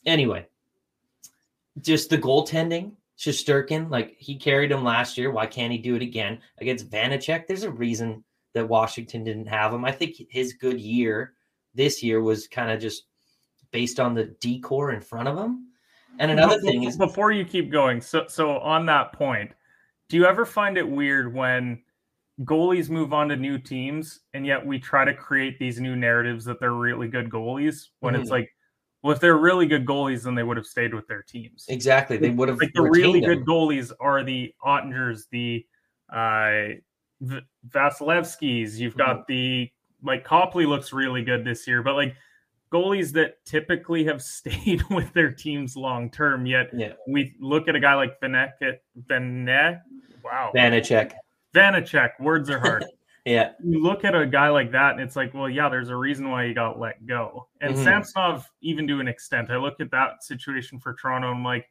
anyway, 0.04 0.46
just 1.80 2.10
the 2.10 2.18
goaltending 2.18 2.92
Shesterkin, 3.18 3.90
like 3.90 4.16
he 4.18 4.36
carried 4.36 4.70
him 4.70 4.84
last 4.84 5.16
year. 5.16 5.30
Why 5.30 5.46
can't 5.46 5.72
he 5.72 5.78
do 5.78 5.96
it 5.96 6.02
again 6.02 6.38
against 6.58 6.90
Vanecek? 6.90 7.46
There's 7.46 7.62
a 7.62 7.70
reason 7.70 8.24
that 8.52 8.68
Washington 8.68 9.24
didn't 9.24 9.46
have 9.46 9.72
him. 9.72 9.86
I 9.86 9.92
think 9.92 10.16
his 10.28 10.52
good 10.52 10.78
year 10.78 11.32
this 11.74 12.02
year 12.02 12.20
was 12.20 12.48
kind 12.48 12.70
of 12.70 12.80
just 12.80 13.04
based 13.70 13.98
on 13.98 14.12
the 14.12 14.24
D-core 14.40 14.92
in 14.92 15.00
front 15.00 15.28
of 15.28 15.38
him. 15.38 15.68
And 16.18 16.30
another 16.30 16.60
thing 16.60 16.84
is 16.84 16.96
before 16.96 17.32
you 17.32 17.44
keep 17.44 17.70
going, 17.70 18.00
so 18.00 18.24
so 18.28 18.58
on 18.58 18.86
that 18.86 19.12
point, 19.12 19.52
do 20.08 20.16
you 20.16 20.26
ever 20.26 20.44
find 20.44 20.76
it 20.76 20.88
weird 20.88 21.34
when 21.34 21.82
goalies 22.44 22.90
move 22.90 23.12
on 23.12 23.28
to 23.28 23.36
new 23.36 23.58
teams 23.58 24.20
and 24.34 24.46
yet 24.46 24.64
we 24.64 24.78
try 24.78 25.04
to 25.04 25.14
create 25.14 25.58
these 25.58 25.78
new 25.78 25.94
narratives 25.94 26.44
that 26.44 26.58
they're 26.58 26.72
really 26.72 27.06
good 27.06 27.28
goalies 27.28 27.88
when 28.00 28.14
mm-hmm. 28.14 28.22
it's 28.22 28.30
like 28.30 28.48
well, 29.02 29.12
if 29.12 29.20
they're 29.20 29.36
really 29.36 29.66
good 29.66 29.84
goalies, 29.84 30.22
then 30.22 30.36
they 30.36 30.44
would 30.44 30.56
have 30.56 30.66
stayed 30.66 30.94
with 30.94 31.08
their 31.08 31.22
teams. 31.22 31.66
Exactly, 31.68 32.16
they 32.16 32.30
would 32.30 32.48
have. 32.48 32.58
Like 32.60 32.72
the 32.72 32.82
really 32.82 33.20
them. 33.20 33.30
good 33.30 33.44
goalies 33.44 33.90
are 33.98 34.22
the 34.22 34.54
Oettingers, 34.64 35.24
the 35.30 35.66
uh, 36.08 36.78
v- 37.20 37.40
Vasilevskis. 37.68 38.78
You've 38.78 38.96
got 38.96 39.28
mm-hmm. 39.28 39.32
the 39.32 39.72
like 40.04 40.24
Copley 40.24 40.66
looks 40.66 40.92
really 40.92 41.24
good 41.24 41.44
this 41.44 41.66
year, 41.66 41.82
but 41.82 41.94
like 41.94 42.14
goalies 42.72 43.12
that 43.12 43.44
typically 43.44 44.04
have 44.04 44.22
stayed 44.38 44.82
with 44.90 45.12
their 45.12 45.30
teams 45.30 45.76
long 45.76 46.10
term. 46.10 46.46
Yet 46.46 46.70
yeah. 46.72 46.92
we 47.06 47.34
look 47.40 47.68
at 47.68 47.76
a 47.76 47.80
guy 47.80 47.94
like 47.94 48.20
Vanek, 48.20 48.52
Vanek, 49.08 49.80
wow, 50.24 50.52
Vanecek, 50.54 51.12
Vanecek. 51.54 52.10
Words 52.20 52.50
are 52.50 52.58
hard. 52.58 52.84
Yeah. 53.24 53.52
You 53.62 53.80
look 53.80 54.04
at 54.04 54.16
a 54.16 54.26
guy 54.26 54.48
like 54.48 54.72
that 54.72 54.94
and 54.94 55.00
it's 55.00 55.14
like, 55.14 55.32
well, 55.32 55.48
yeah, 55.48 55.68
there's 55.68 55.90
a 55.90 55.96
reason 55.96 56.28
why 56.28 56.48
he 56.48 56.54
got 56.54 56.80
let 56.80 57.06
go. 57.06 57.46
And 57.60 57.72
mm-hmm. 57.72 57.84
Samsonov, 57.84 58.50
even 58.62 58.88
to 58.88 58.98
an 58.98 59.06
extent, 59.06 59.48
I 59.48 59.58
look 59.58 59.80
at 59.80 59.92
that 59.92 60.24
situation 60.24 60.80
for 60.80 60.94
Toronto. 60.94 61.28
I'm 61.28 61.44
like, 61.44 61.68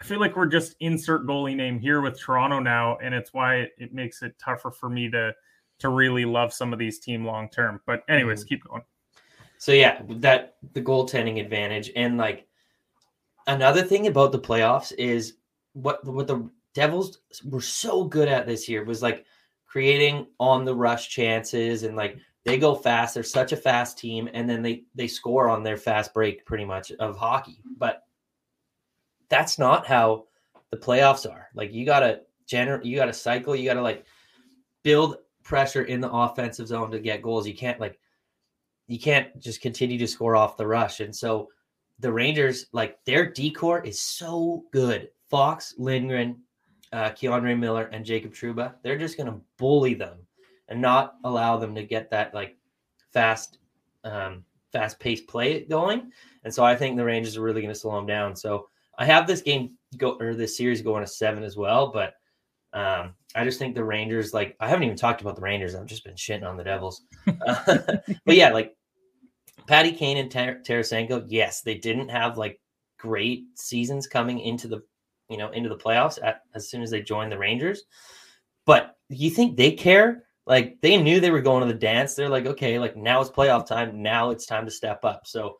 I 0.00 0.04
feel 0.04 0.20
like 0.20 0.36
we're 0.36 0.46
just 0.46 0.76
insert 0.80 1.26
goalie 1.26 1.56
name 1.56 1.78
here 1.78 2.00
with 2.00 2.20
Toronto 2.20 2.60
now, 2.60 2.96
and 2.98 3.14
it's 3.14 3.32
why 3.32 3.56
it, 3.56 3.72
it 3.78 3.92
makes 3.92 4.22
it 4.22 4.38
tougher 4.38 4.70
for 4.70 4.88
me 4.88 5.10
to 5.10 5.34
to 5.80 5.88
really 5.88 6.24
love 6.24 6.52
some 6.52 6.72
of 6.72 6.78
these 6.78 6.98
team 6.98 7.24
long 7.24 7.48
term. 7.48 7.80
But 7.86 8.02
anyways, 8.08 8.40
mm-hmm. 8.40 8.48
keep 8.48 8.64
going. 8.64 8.82
So 9.58 9.72
yeah, 9.72 10.02
that 10.08 10.56
the 10.72 10.82
goaltending 10.82 11.40
advantage, 11.40 11.90
and 11.96 12.16
like 12.16 12.46
another 13.46 13.82
thing 13.82 14.06
about 14.06 14.32
the 14.32 14.38
playoffs 14.38 14.92
is 14.96 15.34
what 15.72 16.04
what 16.06 16.26
the 16.26 16.48
Devils 16.74 17.18
were 17.44 17.60
so 17.60 18.04
good 18.04 18.28
at 18.28 18.46
this 18.46 18.68
year 18.68 18.84
was 18.84 19.02
like 19.02 19.24
creating 19.66 20.26
on 20.38 20.64
the 20.64 20.74
rush 20.74 21.08
chances 21.08 21.82
and 21.82 21.96
like 21.96 22.18
they 22.44 22.56
go 22.56 22.74
fast. 22.74 23.14
They're 23.14 23.22
such 23.22 23.52
a 23.52 23.56
fast 23.56 23.98
team, 23.98 24.28
and 24.32 24.48
then 24.48 24.62
they 24.62 24.84
they 24.94 25.06
score 25.06 25.48
on 25.48 25.62
their 25.62 25.76
fast 25.76 26.14
break 26.14 26.46
pretty 26.46 26.64
much 26.64 26.92
of 26.92 27.16
hockey. 27.16 27.60
But 27.76 28.04
that's 29.28 29.58
not 29.58 29.86
how 29.86 30.26
the 30.70 30.76
playoffs 30.76 31.30
are. 31.30 31.48
Like 31.54 31.72
you 31.72 31.84
gotta 31.84 32.22
generate, 32.46 32.86
you 32.86 32.96
gotta 32.96 33.12
cycle, 33.12 33.56
you 33.56 33.64
gotta 33.64 33.82
like 33.82 34.04
build 34.82 35.18
pressure 35.42 35.82
in 35.82 36.00
the 36.00 36.10
offensive 36.10 36.68
zone 36.68 36.90
to 36.90 37.00
get 37.00 37.22
goals. 37.22 37.46
You 37.46 37.54
can't 37.54 37.80
like 37.80 37.98
you 38.88 38.98
can't 38.98 39.38
just 39.38 39.60
continue 39.60 39.98
to 39.98 40.06
score 40.06 40.34
off 40.34 40.56
the 40.56 40.66
rush. 40.66 41.00
And 41.00 41.14
so 41.14 41.48
the 42.00 42.12
Rangers, 42.12 42.66
like 42.72 42.98
their 43.04 43.30
D-core 43.30 43.84
is 43.84 44.00
so 44.00 44.64
good. 44.72 45.10
Fox, 45.28 45.74
Lindgren, 45.78 46.40
uh, 46.92 47.10
K'Andre 47.10 47.56
Miller 47.56 47.84
and 47.92 48.04
Jacob 48.04 48.32
Trouba, 48.32 48.74
they're 48.82 48.98
just 48.98 49.16
going 49.16 49.30
to 49.30 49.40
bully 49.58 49.94
them 49.94 50.18
and 50.68 50.80
not 50.80 51.16
allow 51.24 51.58
them 51.58 51.74
to 51.74 51.82
get 51.82 52.10
that 52.10 52.34
like 52.34 52.56
fast, 53.12 53.58
um, 54.04 54.42
fast 54.72 54.98
paced 54.98 55.28
play 55.28 55.64
going. 55.64 56.10
And 56.44 56.52
so 56.52 56.64
I 56.64 56.74
think 56.74 56.96
the 56.96 57.04
Rangers 57.04 57.36
are 57.36 57.42
really 57.42 57.60
going 57.60 57.74
to 57.74 57.78
slow 57.78 57.96
them 57.96 58.06
down. 58.06 58.34
So 58.34 58.68
I 58.98 59.04
have 59.04 59.26
this 59.26 59.42
game 59.42 59.76
go 59.98 60.16
or 60.18 60.34
this 60.34 60.56
series 60.56 60.80
going 60.80 61.04
to 61.04 61.10
seven 61.10 61.42
as 61.42 61.56
well, 61.56 61.88
but 61.92 62.14
um, 62.72 63.14
I 63.34 63.44
just 63.44 63.58
think 63.58 63.74
the 63.74 63.84
Rangers 63.84 64.34
like 64.34 64.56
I 64.60 64.68
haven't 64.68 64.84
even 64.84 64.96
talked 64.96 65.20
about 65.20 65.36
the 65.36 65.42
Rangers. 65.42 65.74
I've 65.74 65.86
just 65.86 66.04
been 66.04 66.14
shitting 66.14 66.46
on 66.46 66.56
the 66.56 66.64
Devils. 66.64 67.02
Uh, 67.26 67.78
but 68.26 68.36
yeah, 68.36 68.50
like 68.50 68.76
Patty 69.68 69.92
Kane 69.92 70.16
and 70.16 70.30
Tar- 70.30 70.60
Tarasenko, 70.64 71.26
yes, 71.28 71.60
they 71.60 71.76
didn't 71.76 72.08
have 72.08 72.38
like 72.38 72.58
great 72.98 73.44
seasons 73.54 74.06
coming 74.06 74.40
into 74.40 74.66
the 74.66 74.82
you 75.28 75.36
know, 75.36 75.50
into 75.50 75.68
the 75.68 75.76
playoffs 75.76 76.18
at, 76.22 76.42
as 76.54 76.70
soon 76.70 76.82
as 76.82 76.90
they 76.90 77.02
joined 77.02 77.30
the 77.30 77.38
Rangers. 77.38 77.84
But 78.64 78.96
you 79.10 79.30
think 79.30 79.56
they 79.56 79.72
care? 79.72 80.24
Like 80.46 80.78
they 80.80 80.96
knew 80.96 81.20
they 81.20 81.30
were 81.30 81.42
going 81.42 81.60
to 81.66 81.72
the 81.72 81.78
dance. 81.78 82.14
They're 82.14 82.30
like, 82.30 82.46
okay, 82.46 82.78
like 82.78 82.96
now 82.96 83.20
it's 83.20 83.30
playoff 83.30 83.66
time. 83.66 84.02
Now 84.02 84.30
it's 84.30 84.46
time 84.46 84.64
to 84.64 84.70
step 84.70 85.04
up. 85.04 85.26
So 85.26 85.58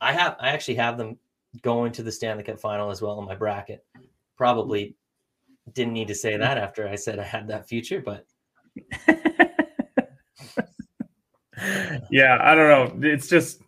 I 0.00 0.12
have, 0.14 0.36
I 0.40 0.48
actually 0.48 0.76
have 0.76 0.96
them 0.96 1.18
going 1.60 1.92
to 1.92 2.02
the 2.02 2.12
Stanley 2.12 2.44
Cup 2.44 2.58
final 2.58 2.90
as 2.90 3.02
well 3.02 3.18
in 3.18 3.26
my 3.26 3.34
bracket. 3.34 3.84
Probably 4.36 4.96
didn't 5.74 5.92
need 5.92 6.08
to 6.08 6.14
say 6.14 6.38
that 6.38 6.56
after 6.56 6.88
I 6.88 6.94
said 6.94 7.18
I 7.18 7.24
had 7.24 7.48
that 7.48 7.68
future, 7.68 8.00
but 8.00 8.24
yeah, 12.10 12.38
I 12.40 12.54
don't 12.54 13.02
know. 13.02 13.08
It's 13.08 13.28
just 13.28 13.62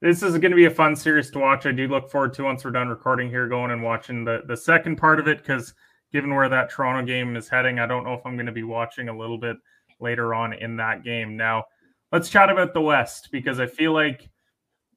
this 0.00 0.22
is 0.22 0.32
going 0.38 0.50
to 0.50 0.56
be 0.56 0.66
a 0.66 0.70
fun 0.70 0.94
series 0.96 1.30
to 1.30 1.38
watch. 1.38 1.66
I 1.66 1.72
do 1.72 1.88
look 1.88 2.10
forward 2.10 2.34
to 2.34 2.44
once 2.44 2.64
we're 2.64 2.72
done 2.72 2.88
recording 2.88 3.28
here, 3.28 3.48
going 3.48 3.70
and 3.70 3.82
watching 3.82 4.24
the 4.24 4.42
the 4.46 4.56
second 4.56 4.96
part 4.96 5.20
of 5.20 5.28
it 5.28 5.38
because 5.38 5.74
given 6.12 6.34
where 6.34 6.48
that 6.48 6.70
Toronto 6.70 7.04
game 7.04 7.36
is 7.36 7.48
heading, 7.48 7.78
I 7.78 7.86
don't 7.86 8.04
know 8.04 8.14
if 8.14 8.24
I'm 8.24 8.36
going 8.36 8.46
to 8.46 8.52
be 8.52 8.62
watching 8.62 9.08
a 9.08 9.16
little 9.16 9.38
bit 9.38 9.56
later 10.00 10.32
on 10.32 10.52
in 10.52 10.76
that 10.76 11.02
game. 11.02 11.36
Now, 11.36 11.64
let's 12.12 12.28
chat 12.28 12.50
about 12.50 12.72
the 12.72 12.80
West 12.80 13.30
because 13.32 13.58
I 13.58 13.66
feel 13.66 13.92
like, 13.92 14.30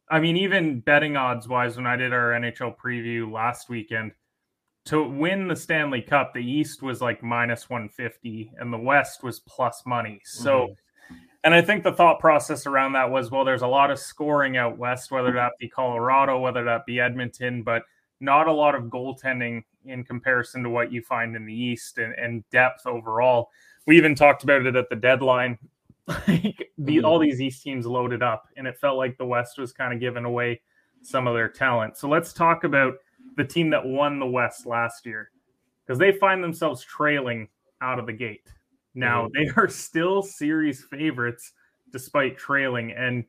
I 0.09 0.19
mean, 0.19 0.37
even 0.37 0.79
betting 0.79 1.17
odds 1.17 1.47
wise, 1.47 1.75
when 1.75 1.87
I 1.87 1.95
did 1.95 2.13
our 2.13 2.31
NHL 2.31 2.75
preview 2.77 3.31
last 3.31 3.67
weekend, 3.67 4.11
to 4.85 5.03
win 5.03 5.47
the 5.47 5.55
Stanley 5.55 6.01
Cup, 6.01 6.33
the 6.33 6.39
East 6.39 6.83
was 6.83 7.01
like 7.01 7.23
minus 7.23 7.69
150 7.69 8.51
and 8.59 8.71
the 8.71 8.77
West 8.77 9.23
was 9.23 9.39
plus 9.39 9.83
money. 9.85 10.21
So, 10.23 10.51
mm-hmm. 10.51 10.73
And 11.47 11.55
I 11.55 11.61
think 11.61 11.85
the 11.85 11.93
thought 11.93 12.19
process 12.19 12.65
around 12.65 12.91
that 12.91 13.09
was 13.09 13.31
well, 13.31 13.45
there's 13.45 13.61
a 13.61 13.67
lot 13.67 13.89
of 13.89 13.97
scoring 13.97 14.57
out 14.57 14.77
West, 14.77 15.11
whether 15.11 15.31
that 15.31 15.53
be 15.57 15.69
Colorado, 15.69 16.37
whether 16.41 16.65
that 16.65 16.85
be 16.85 16.99
Edmonton, 16.99 17.63
but 17.63 17.83
not 18.19 18.49
a 18.49 18.51
lot 18.51 18.75
of 18.75 18.89
goaltending 18.89 19.63
in 19.85 20.03
comparison 20.03 20.61
to 20.63 20.69
what 20.69 20.91
you 20.91 21.01
find 21.01 21.37
in 21.37 21.45
the 21.45 21.53
East 21.53 21.99
and, 21.99 22.13
and 22.15 22.43
depth 22.49 22.85
overall. 22.85 23.49
We 23.85 23.95
even 23.95 24.13
talked 24.13 24.43
about 24.43 24.65
it 24.65 24.75
at 24.75 24.89
the 24.89 24.97
deadline. 24.97 25.57
like 26.27 26.69
the, 26.77 27.01
all 27.03 27.17
mhm. 27.17 27.29
these 27.29 27.39
East 27.39 27.63
teams 27.63 27.85
loaded 27.85 28.21
up, 28.21 28.43
and 28.57 28.67
it 28.67 28.77
felt 28.77 28.97
like 28.97 29.17
the 29.17 29.25
West 29.25 29.57
was 29.57 29.71
kind 29.71 29.93
of 29.93 30.01
giving 30.01 30.25
away 30.25 30.59
some 31.01 31.27
of 31.27 31.33
their 31.33 31.47
talent. 31.47 31.95
So 31.95 32.09
let's 32.09 32.33
talk 32.33 32.65
about 32.65 32.95
the 33.37 33.45
team 33.45 33.69
that 33.69 33.85
won 33.85 34.19
the 34.19 34.25
West 34.25 34.65
last 34.65 35.05
year 35.05 35.31
because 35.85 35.97
they 35.97 36.11
find 36.11 36.43
themselves 36.43 36.83
trailing 36.83 37.47
out 37.81 37.99
of 37.99 38.05
the 38.05 38.11
gate. 38.11 38.49
Now 38.97 39.27
mm-hmm. 39.27 39.43
they 39.43 39.51
are 39.61 39.69
still 39.69 40.21
series 40.21 40.83
favorites 40.83 41.53
despite 41.93 42.37
trailing. 42.37 42.91
And 42.91 43.23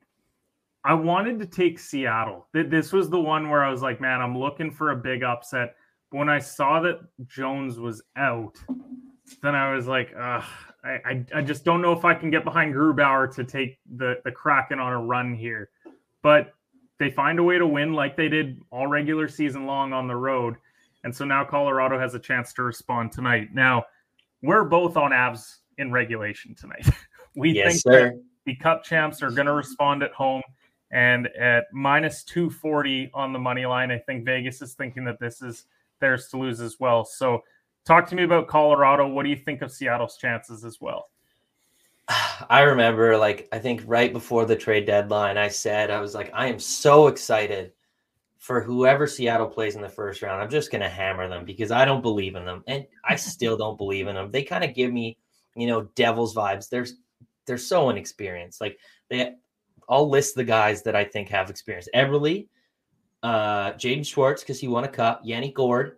I 0.84 0.94
wanted 0.94 1.38
to 1.40 1.46
take 1.46 1.78
Seattle. 1.78 2.48
This 2.52 2.92
was 2.92 3.10
the 3.10 3.20
one 3.20 3.50
where 3.50 3.62
I 3.62 3.70
was 3.70 3.82
like, 3.82 4.00
man, 4.00 4.20
I'm 4.20 4.36
looking 4.36 4.70
for 4.70 4.90
a 4.90 4.96
big 4.96 5.22
upset. 5.22 5.76
But 6.10 6.18
when 6.18 6.28
I 6.28 6.38
saw 6.38 6.80
that 6.80 7.00
Jones 7.26 7.78
was 7.78 8.02
out, 8.16 8.56
then 9.42 9.54
I 9.54 9.74
was 9.74 9.86
like, 9.86 10.16
I, 10.16 10.42
I, 10.82 11.24
I 11.34 11.42
just 11.42 11.64
don't 11.64 11.82
know 11.82 11.92
if 11.92 12.04
I 12.04 12.14
can 12.14 12.30
get 12.30 12.44
behind 12.44 12.74
Grubauer 12.74 13.32
to 13.34 13.44
take 13.44 13.78
the, 13.96 14.14
the 14.24 14.32
Kraken 14.32 14.78
on 14.78 14.92
a 14.92 15.00
run 15.00 15.34
here. 15.34 15.68
But 16.22 16.54
they 16.98 17.10
find 17.10 17.38
a 17.38 17.42
way 17.42 17.58
to 17.58 17.66
win 17.66 17.92
like 17.92 18.16
they 18.16 18.28
did 18.28 18.60
all 18.70 18.86
regular 18.86 19.28
season 19.28 19.66
long 19.66 19.92
on 19.92 20.08
the 20.08 20.16
road. 20.16 20.56
And 21.04 21.14
so 21.14 21.24
now 21.24 21.44
Colorado 21.44 21.98
has 21.98 22.14
a 22.14 22.18
chance 22.18 22.52
to 22.54 22.62
respond 22.62 23.12
tonight. 23.12 23.48
Now, 23.52 23.84
we're 24.42 24.64
both 24.64 24.96
on 24.96 25.10
Avs 25.10 25.56
in 25.78 25.92
regulation 25.92 26.54
tonight. 26.54 26.88
we 27.36 27.52
yes, 27.52 27.68
think 27.68 27.80
sir. 27.80 28.10
that 28.10 28.22
the 28.46 28.56
cup 28.56 28.84
champs 28.84 29.22
are 29.22 29.30
going 29.30 29.46
to 29.46 29.52
respond 29.52 30.02
at 30.02 30.12
home. 30.12 30.42
And 30.90 31.26
at 31.38 31.64
minus 31.72 32.24
240 32.24 33.10
on 33.12 33.32
the 33.32 33.38
money 33.38 33.66
line, 33.66 33.90
I 33.90 33.98
think 33.98 34.24
Vegas 34.24 34.62
is 34.62 34.72
thinking 34.72 35.04
that 35.04 35.20
this 35.20 35.42
is 35.42 35.66
theirs 36.00 36.28
to 36.28 36.38
lose 36.38 36.60
as 36.60 36.80
well. 36.80 37.04
So, 37.04 37.42
talk 37.84 38.08
to 38.08 38.14
me 38.14 38.22
about 38.22 38.48
Colorado. 38.48 39.06
What 39.06 39.24
do 39.24 39.28
you 39.28 39.36
think 39.36 39.60
of 39.60 39.70
Seattle's 39.70 40.16
chances 40.16 40.64
as 40.64 40.80
well? 40.80 41.10
I 42.48 42.62
remember, 42.62 43.18
like, 43.18 43.48
I 43.52 43.58
think 43.58 43.82
right 43.86 44.12
before 44.12 44.46
the 44.46 44.56
trade 44.56 44.86
deadline, 44.86 45.36
I 45.36 45.48
said, 45.48 45.90
I 45.90 46.00
was 46.00 46.14
like, 46.14 46.30
I 46.32 46.46
am 46.46 46.58
so 46.58 47.08
excited 47.08 47.72
for 48.38 48.62
whoever 48.62 49.06
Seattle 49.06 49.48
plays 49.48 49.74
in 49.74 49.82
the 49.82 49.88
first 49.88 50.22
round. 50.22 50.40
I'm 50.40 50.50
just 50.50 50.70
going 50.70 50.82
to 50.82 50.88
hammer 50.88 51.28
them 51.28 51.44
because 51.44 51.70
I 51.70 51.84
don't 51.84 52.02
believe 52.02 52.36
in 52.36 52.44
them. 52.44 52.62
And 52.66 52.86
I 53.04 53.16
still 53.16 53.56
don't 53.56 53.78
believe 53.78 54.06
in 54.06 54.14
them. 54.14 54.30
They 54.30 54.42
kind 54.42 54.64
of 54.64 54.74
give 54.74 54.92
me, 54.92 55.18
you 55.56 55.66
know, 55.66 55.82
Devils 55.94 56.34
vibes. 56.34 56.68
They're, 56.68 56.86
they're 57.46 57.58
so 57.58 57.90
inexperienced. 57.90 58.60
Like, 58.60 58.78
they, 59.10 59.34
I'll 59.88 60.08
list 60.08 60.34
the 60.34 60.44
guys 60.44 60.82
that 60.84 60.94
I 60.94 61.04
think 61.04 61.28
have 61.30 61.50
experience 61.50 61.88
Eberle, 61.94 62.46
uh, 63.22 63.72
Jaden 63.72 64.06
Schwartz, 64.06 64.42
because 64.42 64.60
he 64.60 64.68
won 64.68 64.84
a 64.84 64.88
cup, 64.88 65.22
Yanni 65.24 65.52
Gourde, 65.52 65.96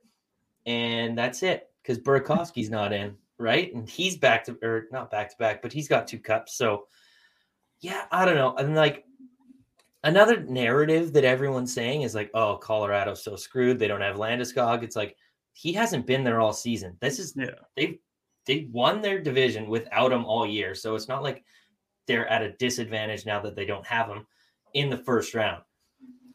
and 0.64 1.18
that's 1.18 1.42
it 1.42 1.68
because 1.82 1.98
Burakovsky's 1.98 2.70
not 2.70 2.92
in 2.92 3.16
right? 3.40 3.74
And 3.74 3.88
he's 3.88 4.16
back 4.16 4.44
to 4.44 4.56
or 4.62 4.86
not 4.92 5.10
back 5.10 5.30
to 5.30 5.36
back, 5.38 5.62
but 5.62 5.72
he's 5.72 5.88
got 5.88 6.06
two 6.06 6.18
cups. 6.18 6.56
So 6.56 6.86
yeah, 7.80 8.04
I 8.12 8.24
don't 8.24 8.34
know. 8.36 8.54
And 8.54 8.76
like 8.76 9.04
another 10.04 10.40
narrative 10.44 11.12
that 11.12 11.24
everyone's 11.24 11.72
saying 11.72 12.02
is 12.02 12.14
like, 12.14 12.30
oh, 12.34 12.56
Colorado's 12.56 13.22
so 13.22 13.36
screwed. 13.36 13.78
They 13.78 13.88
don't 13.88 14.00
have 14.00 14.16
Landeskog. 14.16 14.82
It's 14.82 14.96
like 14.96 15.16
he 15.52 15.72
hasn't 15.72 16.06
been 16.06 16.24
there 16.24 16.40
all 16.40 16.52
season. 16.52 16.96
This 17.00 17.18
is 17.18 17.34
yeah. 17.36 17.50
They've 17.76 17.98
they 18.46 18.68
won 18.72 19.02
their 19.02 19.20
division 19.20 19.68
without 19.68 20.12
him 20.12 20.24
all 20.24 20.46
year. 20.46 20.74
So 20.74 20.94
it's 20.94 21.08
not 21.08 21.22
like 21.22 21.44
they're 22.06 22.28
at 22.28 22.42
a 22.42 22.52
disadvantage 22.52 23.26
now 23.26 23.40
that 23.40 23.54
they 23.54 23.66
don't 23.66 23.86
have 23.86 24.08
him 24.08 24.26
in 24.74 24.88
the 24.88 24.96
first 24.96 25.34
round. 25.34 25.62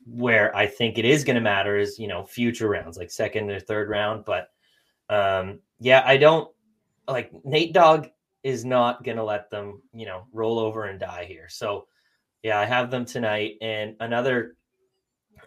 Where 0.05 0.55
I 0.55 0.67
think 0.67 0.97
it 0.97 1.05
is 1.05 1.23
going 1.23 1.35
to 1.35 1.41
matter 1.41 1.77
is, 1.77 1.97
you 1.97 2.07
know, 2.07 2.23
future 2.23 2.69
rounds, 2.69 2.97
like 2.97 3.09
second 3.09 3.49
or 3.49 3.59
third 3.59 3.89
round. 3.89 4.23
But 4.23 4.49
um, 5.09 5.59
yeah, 5.79 6.03
I 6.05 6.17
don't 6.17 6.49
like 7.07 7.31
Nate 7.43 7.73
Dog 7.73 8.09
is 8.43 8.63
not 8.63 9.03
going 9.03 9.17
to 9.17 9.23
let 9.23 9.49
them, 9.49 9.81
you 9.93 10.05
know, 10.05 10.27
roll 10.31 10.59
over 10.59 10.85
and 10.85 10.99
die 10.99 11.25
here. 11.25 11.47
So, 11.49 11.87
yeah, 12.45 12.59
I 12.59 12.65
have 12.65 12.91
them 12.91 13.05
tonight. 13.05 13.57
And 13.59 13.95
another 14.01 14.55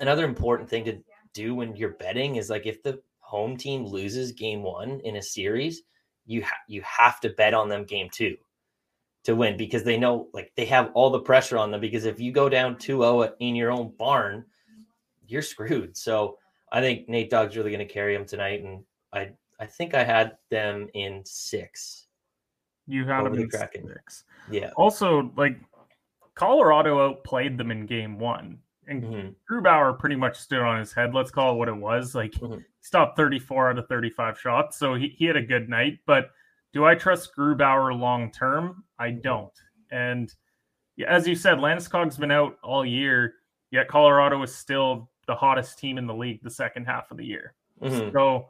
another 0.00 0.24
important 0.24 0.68
thing 0.68 0.84
to 0.86 0.98
do 1.32 1.54
when 1.54 1.76
you're 1.76 1.90
betting 1.90 2.34
is 2.34 2.50
like 2.50 2.66
if 2.66 2.82
the 2.82 3.00
home 3.20 3.56
team 3.56 3.86
loses 3.86 4.32
game 4.32 4.64
1 4.64 5.02
in 5.04 5.14
a 5.14 5.22
series, 5.22 5.82
you 6.26 6.42
ha- 6.42 6.64
you 6.66 6.82
have 6.82 7.20
to 7.20 7.28
bet 7.28 7.54
on 7.54 7.68
them 7.68 7.84
game 7.84 8.08
2 8.10 8.36
to 9.22 9.36
win 9.36 9.56
because 9.56 9.84
they 9.84 9.96
know 9.96 10.26
like 10.32 10.50
they 10.56 10.64
have 10.64 10.90
all 10.94 11.08
the 11.08 11.20
pressure 11.20 11.56
on 11.56 11.70
them 11.70 11.80
because 11.80 12.04
if 12.04 12.18
you 12.18 12.32
go 12.32 12.48
down 12.48 12.74
2-0 12.74 13.32
in 13.38 13.54
your 13.54 13.70
own 13.70 13.92
barn, 13.96 14.44
you're 15.28 15.40
screwed. 15.40 15.96
So, 15.96 16.36
I 16.72 16.80
think 16.80 17.08
Nate 17.08 17.30
Dog's 17.30 17.56
really 17.56 17.70
going 17.70 17.86
to 17.86 17.94
carry 17.94 18.16
them 18.16 18.26
tonight 18.26 18.64
and 18.64 18.82
I 19.12 19.30
I 19.60 19.66
think 19.66 19.94
I 19.94 20.02
had 20.02 20.36
them 20.50 20.88
in 20.94 21.22
six. 21.24 22.08
You 22.88 23.04
had 23.04 23.24
them 23.24 23.34
in 23.34 23.48
Kraken. 23.48 23.86
six. 23.86 24.24
Yeah. 24.50 24.70
Also, 24.76 25.30
like 25.36 25.58
Colorado 26.38 27.04
outplayed 27.04 27.58
them 27.58 27.72
in 27.72 27.84
game 27.84 28.16
one. 28.16 28.58
And 28.86 29.02
mm-hmm. 29.02 29.28
Grubauer 29.52 29.98
pretty 29.98 30.14
much 30.14 30.38
stood 30.38 30.60
on 30.60 30.78
his 30.78 30.92
head. 30.92 31.12
Let's 31.12 31.32
call 31.32 31.54
it 31.54 31.58
what 31.58 31.68
it 31.68 31.76
was. 31.76 32.14
Like 32.14 32.30
mm-hmm. 32.32 32.60
stopped 32.80 33.16
34 33.16 33.70
out 33.70 33.78
of 33.78 33.88
35 33.88 34.38
shots. 34.38 34.78
So 34.78 34.94
he, 34.94 35.08
he 35.18 35.24
had 35.24 35.36
a 35.36 35.42
good 35.42 35.68
night. 35.68 35.98
But 36.06 36.30
do 36.72 36.84
I 36.84 36.94
trust 36.94 37.34
Grubauer 37.36 37.98
long 37.98 38.30
term? 38.30 38.84
I 38.98 39.08
mm-hmm. 39.08 39.20
don't. 39.20 39.52
And 39.90 40.32
as 41.06 41.26
you 41.26 41.34
said, 41.34 41.58
Landeskog's 41.58 42.16
been 42.16 42.30
out 42.30 42.56
all 42.62 42.86
year, 42.86 43.34
yet 43.72 43.88
Colorado 43.88 44.40
is 44.42 44.54
still 44.54 45.10
the 45.26 45.34
hottest 45.34 45.78
team 45.78 45.98
in 45.98 46.06
the 46.06 46.14
league 46.14 46.40
the 46.42 46.50
second 46.50 46.84
half 46.84 47.10
of 47.10 47.16
the 47.16 47.26
year. 47.26 47.54
Mm-hmm. 47.82 48.10
So 48.12 48.48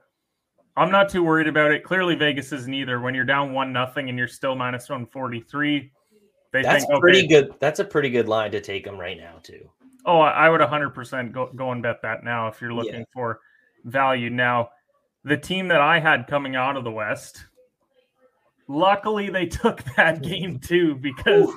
I'm 0.77 0.91
not 0.91 1.09
too 1.09 1.25
worried 1.25 1.49
about 1.49 1.73
it. 1.73 1.85
Clearly, 1.85 2.15
Vegas 2.15 2.53
isn't 2.53 2.73
either. 2.73 3.01
When 3.01 3.15
you're 3.15 3.25
down 3.25 3.53
one 3.53 3.73
nothing 3.73 4.11
and 4.11 4.19
you're 4.19 4.29
still 4.29 4.55
minus 4.55 4.89
one 4.91 5.07
forty 5.07 5.41
three, 5.41 5.91
they 6.53 6.63
that's 6.63 6.85
think, 6.85 7.01
pretty 7.01 7.19
okay, 7.21 7.29
good. 7.29 7.55
That's 7.61 7.81
a 7.81 7.85
pretty 7.85 8.11
good 8.11 8.29
line 8.29 8.51
to 8.53 8.61
take 8.61 8.85
them 8.85 8.99
right 8.99 9.17
now 9.17 9.37
too. 9.43 9.69
Oh, 10.07 10.21
I 10.21 10.49
would 10.49 10.61
100 10.61 10.91
percent 10.91 11.33
go 11.33 11.51
go 11.55 11.73
and 11.73 11.83
bet 11.83 12.03
that 12.03 12.25
now 12.25 12.49
if 12.49 12.61
you're 12.61 12.73
looking 12.73 13.01
yeah. 13.01 13.13
for 13.13 13.41
value. 13.85 14.31
Now, 14.31 14.71
the 15.25 15.37
team 15.37 15.69
that 15.69 15.81
I 15.81 16.01
had 16.01 16.27
coming 16.27 16.57
out 16.57 16.77
of 16.77 16.85
the 16.85 16.91
West, 16.91 17.45
luckily 18.67 19.31
they 19.31 19.47
took 19.47 19.83
that 19.97 20.23
game 20.23 20.59
too 20.59 20.95
because 20.97 21.51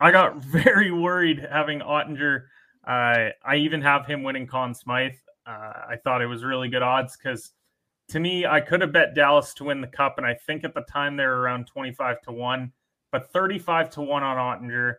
I 0.00 0.10
got 0.10 0.36
very 0.36 0.90
worried 0.90 1.46
having 1.50 1.80
Oettinger. 1.80 2.44
Uh, 2.86 3.30
I 3.44 3.56
even 3.56 3.82
have 3.82 4.06
him 4.06 4.22
winning 4.22 4.46
Conn 4.46 4.74
Smythe. 4.74 5.12
Uh, 5.46 5.72
I 5.90 5.96
thought 6.02 6.22
it 6.22 6.26
was 6.26 6.44
really 6.44 6.68
good 6.68 6.82
odds 6.82 7.16
because 7.16 7.52
to 8.08 8.20
me, 8.20 8.46
I 8.46 8.60
could 8.60 8.80
have 8.80 8.92
bet 8.92 9.14
Dallas 9.14 9.54
to 9.54 9.64
win 9.64 9.80
the 9.80 9.86
cup, 9.88 10.18
and 10.18 10.26
I 10.26 10.34
think 10.34 10.64
at 10.64 10.74
the 10.74 10.82
time 10.82 11.16
they 11.16 11.24
were 11.24 11.40
around 11.40 11.66
25 11.66 12.20
to 12.22 12.32
1, 12.32 12.72
but 13.16 13.32
35 13.32 13.88
to 13.88 14.02
1 14.02 14.22
on 14.22 14.36
Oettinger 14.36 14.96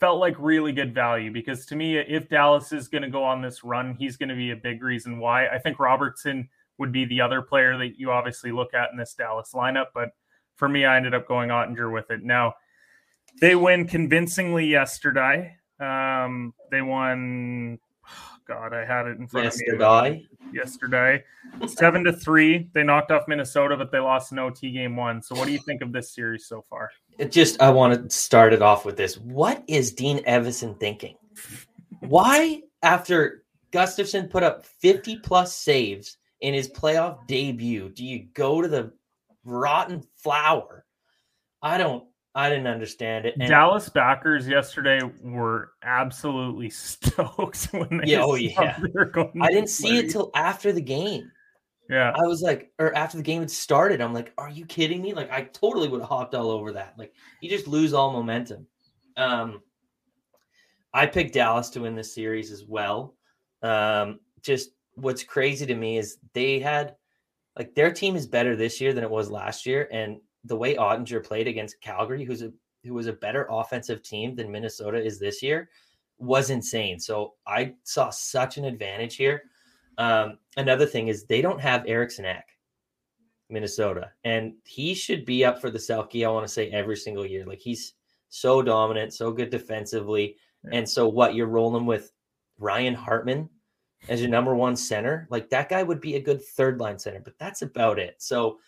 felt 0.00 0.18
like 0.18 0.34
really 0.38 0.72
good 0.72 0.94
value 0.94 1.30
because 1.30 1.66
to 1.66 1.76
me, 1.76 1.98
if 1.98 2.26
Dallas 2.30 2.72
is 2.72 2.88
going 2.88 3.02
to 3.02 3.10
go 3.10 3.22
on 3.22 3.42
this 3.42 3.62
run, 3.62 3.94
he's 3.98 4.16
going 4.16 4.30
to 4.30 4.34
be 4.34 4.52
a 4.52 4.56
big 4.56 4.82
reason 4.82 5.18
why. 5.18 5.46
I 5.46 5.58
think 5.58 5.78
Robertson 5.78 6.48
would 6.78 6.90
be 6.90 7.04
the 7.04 7.20
other 7.20 7.42
player 7.42 7.76
that 7.76 7.98
you 7.98 8.10
obviously 8.10 8.50
look 8.50 8.72
at 8.72 8.90
in 8.92 8.96
this 8.96 9.12
Dallas 9.12 9.50
lineup, 9.52 9.88
but 9.92 10.12
for 10.56 10.70
me, 10.70 10.86
I 10.86 10.96
ended 10.96 11.12
up 11.12 11.28
going 11.28 11.50
Oettinger 11.50 11.92
with 11.92 12.10
it. 12.10 12.24
Now, 12.24 12.54
they 13.42 13.54
win 13.54 13.86
convincingly 13.86 14.66
yesterday. 14.66 15.54
Um, 15.78 16.54
they 16.70 16.80
won 16.80 17.78
God, 18.48 18.72
I 18.72 18.82
had 18.82 19.06
it 19.06 19.18
in 19.18 19.26
front 19.26 19.44
yesterday. 19.44 19.84
of 19.84 20.12
me. 20.14 20.28
Yesterday, 20.54 21.22
seven 21.66 22.02
to 22.04 22.12
three. 22.14 22.70
They 22.72 22.82
knocked 22.82 23.10
off 23.10 23.28
Minnesota, 23.28 23.76
but 23.76 23.92
they 23.92 23.98
lost 23.98 24.32
an 24.32 24.38
OT 24.38 24.70
game 24.70 24.96
one. 24.96 25.20
So, 25.20 25.34
what 25.34 25.46
do 25.46 25.52
you 25.52 25.58
think 25.58 25.82
of 25.82 25.92
this 25.92 26.14
series 26.14 26.46
so 26.46 26.62
far? 26.62 26.90
It 27.18 27.30
just, 27.30 27.60
I 27.60 27.68
want 27.68 28.02
to 28.02 28.16
start 28.16 28.54
it 28.54 28.62
off 28.62 28.86
with 28.86 28.96
this. 28.96 29.18
What 29.18 29.62
is 29.68 29.92
Dean 29.92 30.24
Evason 30.24 30.80
thinking? 30.80 31.16
Why, 32.00 32.62
after 32.82 33.44
Gustavsson 33.70 34.30
put 34.30 34.42
up 34.42 34.64
50 34.64 35.18
plus 35.18 35.54
saves 35.54 36.16
in 36.40 36.54
his 36.54 36.70
playoff 36.70 37.26
debut, 37.26 37.90
do 37.90 38.02
you 38.02 38.28
go 38.32 38.62
to 38.62 38.68
the 38.68 38.92
rotten 39.44 40.02
flower? 40.16 40.86
I 41.60 41.76
don't 41.76 42.04
I 42.34 42.48
didn't 42.50 42.66
understand 42.66 43.26
it. 43.26 43.34
And 43.38 43.48
Dallas 43.48 43.88
backers 43.88 44.46
yesterday 44.46 45.00
were 45.22 45.72
absolutely 45.82 46.70
stoked 46.70 47.64
when 47.72 47.98
they 47.98 48.12
yeah, 48.12 48.22
oh 48.22 48.34
yeah. 48.34 48.78
I 49.40 49.48
didn't 49.48 49.70
see 49.70 49.98
it 49.98 50.10
till 50.10 50.30
after 50.34 50.72
the 50.72 50.80
game. 50.80 51.30
Yeah. 51.88 52.12
I 52.14 52.26
was 52.26 52.42
like, 52.42 52.70
or 52.78 52.94
after 52.94 53.16
the 53.16 53.22
game 53.22 53.40
had 53.40 53.50
started, 53.50 54.00
I'm 54.00 54.12
like, 54.12 54.32
are 54.36 54.50
you 54.50 54.66
kidding 54.66 55.00
me? 55.00 55.14
Like, 55.14 55.30
I 55.30 55.44
totally 55.44 55.88
would 55.88 56.00
have 56.00 56.08
hopped 56.08 56.34
all 56.34 56.50
over 56.50 56.72
that. 56.72 56.94
Like, 56.98 57.14
you 57.40 57.48
just 57.48 57.66
lose 57.66 57.94
all 57.94 58.12
momentum. 58.12 58.66
Um, 59.16 59.62
I 60.92 61.06
picked 61.06 61.34
Dallas 61.34 61.70
to 61.70 61.80
win 61.80 61.94
this 61.94 62.14
series 62.14 62.52
as 62.52 62.64
well. 62.64 63.14
Um, 63.62 64.20
just 64.42 64.70
what's 64.94 65.22
crazy 65.22 65.66
to 65.66 65.74
me 65.74 65.98
is 65.98 66.18
they 66.32 66.58
had 66.58 66.96
like 67.56 67.74
their 67.74 67.92
team 67.92 68.16
is 68.16 68.26
better 68.26 68.54
this 68.54 68.80
year 68.80 68.92
than 68.92 69.04
it 69.04 69.10
was 69.10 69.30
last 69.30 69.66
year, 69.66 69.88
and 69.92 70.18
the 70.44 70.56
way 70.56 70.74
Oettinger 70.76 71.24
played 71.24 71.48
against 71.48 71.80
Calgary, 71.80 72.24
who's 72.24 72.42
a 72.42 72.52
who 72.84 72.94
was 72.94 73.06
a 73.06 73.12
better 73.12 73.46
offensive 73.50 74.02
team 74.02 74.34
than 74.34 74.50
Minnesota 74.50 75.02
is 75.02 75.18
this 75.18 75.42
year, 75.42 75.68
was 76.18 76.50
insane. 76.50 77.00
So 77.00 77.34
I 77.46 77.74
saw 77.82 78.10
such 78.10 78.56
an 78.56 78.64
advantage 78.64 79.16
here. 79.16 79.42
Um, 79.98 80.38
another 80.56 80.86
thing 80.86 81.08
is 81.08 81.24
they 81.24 81.42
don't 81.42 81.60
have 81.60 81.84
Eriksson 81.86 82.24
Ek, 82.24 82.46
Minnesota, 83.50 84.12
and 84.24 84.54
he 84.64 84.94
should 84.94 85.24
be 85.24 85.44
up 85.44 85.60
for 85.60 85.70
the 85.70 85.78
Selke. 85.78 86.24
I 86.24 86.30
want 86.30 86.46
to 86.46 86.52
say 86.52 86.70
every 86.70 86.96
single 86.96 87.26
year. 87.26 87.44
Like 87.44 87.60
he's 87.60 87.94
so 88.28 88.62
dominant, 88.62 89.12
so 89.12 89.32
good 89.32 89.50
defensively, 89.50 90.36
and 90.70 90.88
so 90.88 91.08
what 91.08 91.34
you're 91.34 91.46
rolling 91.46 91.86
with 91.86 92.12
Ryan 92.58 92.94
Hartman 92.94 93.48
as 94.08 94.20
your 94.20 94.30
number 94.30 94.54
one 94.54 94.76
center, 94.76 95.26
like 95.30 95.50
that 95.50 95.68
guy 95.68 95.82
would 95.82 96.00
be 96.00 96.14
a 96.16 96.20
good 96.20 96.42
third 96.42 96.78
line 96.78 96.98
center, 96.98 97.20
but 97.20 97.38
that's 97.38 97.62
about 97.62 97.98
it. 97.98 98.16
So, 98.18 98.58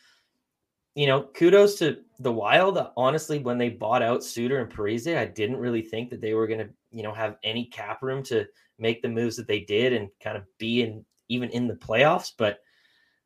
you 0.95 1.07
know, 1.07 1.23
kudos 1.35 1.77
to 1.77 1.99
the 2.19 2.33
Wild. 2.33 2.79
Honestly, 2.97 3.39
when 3.39 3.59
they 3.59 3.69
bought 3.69 4.03
out 4.03 4.25
Suter 4.25 4.61
and 4.61 4.71
Parise, 4.71 5.17
I 5.17 5.27
didn't 5.27 5.59
really 5.59 5.83
think 5.83 6.11
that 6.11 6.21
they 6.21 6.35
were 6.35 6.47
going 6.47 6.61
to, 6.61 6.69
you 6.91 7.03
know, 7.03 7.15
have 7.15 7.37
any 7.45 7.67
cap 7.67 8.03
room 8.03 8.23
to 8.25 8.47
make 8.79 9.03
the 9.03 9.09
moves 9.09 9.37
that 9.37 9.47
they 9.47 9.61
did 9.61 9.93
and 9.93 10.09
kind 10.23 10.37
of 10.37 10.45
be 10.59 10.83
in 10.83 11.05
even 11.29 11.51
in 11.51 11.69
the 11.69 11.75
playoffs. 11.75 12.33
But 12.37 12.59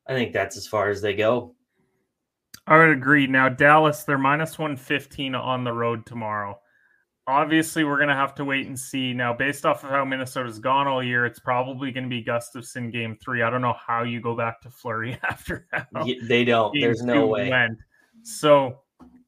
I 0.06 0.12
think 0.12 0.32
that's 0.32 0.56
as 0.56 0.66
far 0.66 0.90
as 0.90 1.00
they 1.00 1.14
go. 1.14 1.54
I 2.66 2.78
would 2.78 2.90
agree. 2.90 3.26
Now, 3.26 3.48
Dallas, 3.48 4.04
they're 4.04 4.18
minus 4.18 4.58
115 4.58 5.34
on 5.34 5.64
the 5.64 5.72
road 5.72 6.06
tomorrow 6.06 6.58
obviously 7.26 7.84
we're 7.84 7.96
going 7.96 8.08
to 8.08 8.14
have 8.14 8.34
to 8.36 8.44
wait 8.44 8.66
and 8.66 8.78
see. 8.78 9.12
Now 9.12 9.32
based 9.32 9.64
off 9.64 9.84
of 9.84 9.90
how 9.90 10.04
minnesota's 10.04 10.58
gone 10.58 10.86
all 10.86 11.02
year 11.02 11.26
it's 11.26 11.38
probably 11.38 11.90
going 11.90 12.04
to 12.04 12.10
be 12.10 12.22
gustavsson 12.22 12.92
game 12.92 13.16
three. 13.20 13.42
I 13.42 13.50
don't 13.50 13.62
know 13.62 13.74
how 13.74 14.02
you 14.02 14.20
go 14.20 14.36
back 14.36 14.60
to 14.62 14.70
fleury 14.70 15.18
after 15.28 15.66
that. 15.72 15.88
They 16.22 16.44
don't. 16.44 16.76
There's 16.78 17.02
no 17.02 17.26
way. 17.26 17.50
went. 17.50 17.78
so 18.22 18.80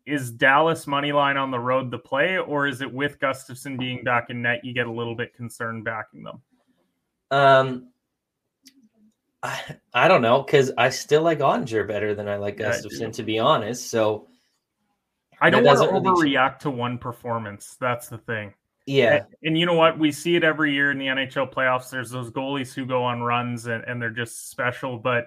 is 0.05 0.31
dallas 0.31 0.87
money 0.87 1.11
line 1.11 1.37
on 1.37 1.51
the 1.51 1.59
road 1.59 1.91
the 1.91 1.99
play 1.99 2.39
or 2.39 2.69
is 2.69 2.81
it 2.81 2.93
with 2.93 3.19
gustavsson 3.19 3.77
being 3.77 4.05
back 4.05 4.31
in 4.31 4.41
net 4.41 4.65
you 4.65 4.73
get 4.73 4.87
a 4.87 4.93
little 4.93 5.17
bit 5.17 5.35
concerned 5.35 5.85
backing 5.85 6.23
them? 6.23 6.41
Um 7.31 7.89
i, 9.43 9.61
I 9.93 10.09
don't 10.09 10.23
know 10.23 10.43
because 10.43 10.71
i 10.79 10.91
still 10.91 11.23
like 11.23 11.41
oettinger 11.41 11.87
better 11.89 12.15
than 12.15 12.29
i 12.29 12.37
like 12.37 12.57
Gustavsson 12.57 13.01
yeah, 13.01 13.11
to 13.11 13.23
be 13.23 13.39
honest. 13.39 13.91
So 13.91 14.29
I 15.41 15.51
don't 15.51 15.65
want 15.65 15.79
to 15.79 15.87
overreact 15.87 16.61
to 16.61 16.71
one 16.71 16.99
performance. 16.99 17.77
That's 17.81 18.09
the 18.09 18.19
thing. 18.19 18.55
Yeah. 18.87 19.17
And, 19.17 19.27
and, 19.43 19.59
you 19.59 19.67
know 19.67 19.75
what? 19.75 19.99
We 19.99 20.13
see 20.13 20.37
it 20.37 20.45
every 20.45 20.73
year 20.73 20.93
in 20.93 20.99
the 20.99 21.07
NHL 21.07 21.53
playoffs. 21.53 21.91
There's 21.91 22.11
those 22.11 22.31
goalies 22.31 22.73
who 22.73 22.87
go 22.87 23.03
on 23.03 23.21
runs 23.21 23.67
and, 23.67 23.85
and 23.85 24.01
they're 24.01 24.11
just 24.11 24.51
special. 24.51 24.99
But 24.99 25.27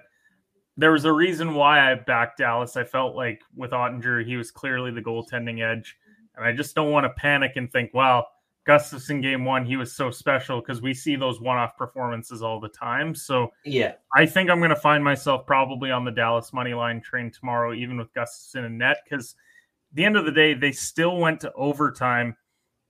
there 0.76 0.92
was 0.92 1.04
a 1.04 1.12
reason 1.12 1.54
why 1.54 1.92
I 1.92 1.94
backed 1.94 2.38
Dallas. 2.38 2.76
I 2.76 2.84
felt 2.84 3.14
like 3.14 3.42
with 3.54 3.72
Oettinger, 3.72 4.24
he 4.24 4.36
was 4.36 4.50
clearly 4.50 4.90
the 4.90 5.02
goaltending 5.02 5.62
edge. 5.62 5.96
And 6.36 6.44
I 6.44 6.52
just 6.52 6.74
don't 6.74 6.90
want 6.90 7.04
to 7.04 7.10
panic 7.10 7.52
and 7.56 7.70
think, 7.70 7.90
well, 7.92 8.28
Gustavsson 8.66 9.20
game 9.20 9.44
one, 9.44 9.66
he 9.66 9.76
was 9.76 9.92
so 9.92 10.10
special 10.10 10.60
because 10.60 10.80
we 10.80 10.94
see 10.94 11.16
those 11.16 11.40
one 11.40 11.58
off 11.58 11.76
performances 11.76 12.42
all 12.42 12.60
the 12.60 12.68
time. 12.68 13.14
So 13.14 13.52
yeah, 13.64 13.94
I 14.14 14.24
think 14.26 14.48
I'm 14.48 14.58
going 14.58 14.70
to 14.70 14.76
find 14.76 15.04
myself 15.04 15.46
probably 15.46 15.90
on 15.90 16.04
the 16.04 16.10
Dallas 16.10 16.52
money 16.52 16.72
line 16.72 17.00
train 17.00 17.30
tomorrow, 17.30 17.74
even 17.74 17.98
with 17.98 18.12
Gustavsson 18.14 18.64
and 18.64 18.78
net, 18.78 18.98
because– 19.04 19.34
the 19.92 20.04
end 20.04 20.16
of 20.16 20.24
the 20.24 20.32
day, 20.32 20.54
they 20.54 20.72
still 20.72 21.16
went 21.16 21.40
to 21.40 21.52
overtime, 21.52 22.36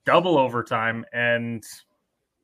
double 0.05 0.39
overtime, 0.39 1.05
and 1.13 1.65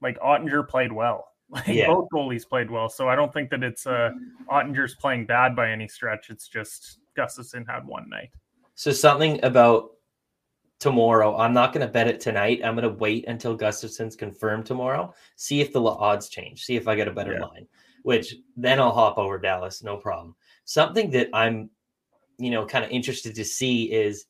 like 0.03 0.19
Oettinger 0.21 0.69
played 0.69 0.93
well. 0.93 1.29
Like 1.49 1.69
yeah. 1.69 1.87
both 1.87 2.09
goalies 2.13 2.45
played 2.45 2.73
well. 2.73 2.89
So 2.89 3.09
I 3.09 3.15
don't 3.15 3.33
think 3.33 3.51
that 3.51 3.63
it's 3.63 3.87
uh 3.87 4.11
Oettinger's 4.51 4.97
playing 4.97 5.27
bad 5.27 5.55
by 5.55 5.71
any 5.71 5.87
stretch. 5.87 6.29
It's 6.29 6.49
just 6.49 6.99
Gustavsson 7.17 7.65
had 7.71 7.87
one 7.87 8.09
night. 8.09 8.31
So 8.75 8.91
something 8.91 9.39
about 9.45 9.91
tomorrow. 10.79 11.37
I'm 11.37 11.53
not 11.53 11.73
going 11.73 11.87
to 11.87 11.93
bet 11.93 12.09
it 12.09 12.21
tonight. 12.21 12.61
I'm 12.65 12.75
going 12.75 12.89
to 12.89 12.99
wait 12.99 13.27
until 13.29 13.57
Gustavsson's 13.57 14.17
confirmed 14.17 14.67
tomorrow. 14.67 15.15
See 15.37 15.61
if 15.61 15.73
the 15.73 15.81
odds 15.81 16.29
change. 16.29 16.63
See 16.63 16.77
if 16.77 16.89
I 16.89 16.95
get 16.95 17.09
a 17.09 17.13
better 17.13 17.35
yeah. 17.35 17.45
line. 17.45 17.67
Which 18.03 18.35
then 18.57 18.79
I'll 18.79 18.93
hop 18.93 19.19
over 19.19 19.39
Dallas, 19.39 19.83
no 19.83 19.97
problem. 19.97 20.37
Something 20.65 21.11
that 21.11 21.29
I'm, 21.33 21.71
you 22.39 22.51
know, 22.51 22.67
kind 22.67 22.85
of 22.85 22.91
interested 22.91 23.35
to 23.35 23.45
see 23.45 23.85
is 23.85 24.27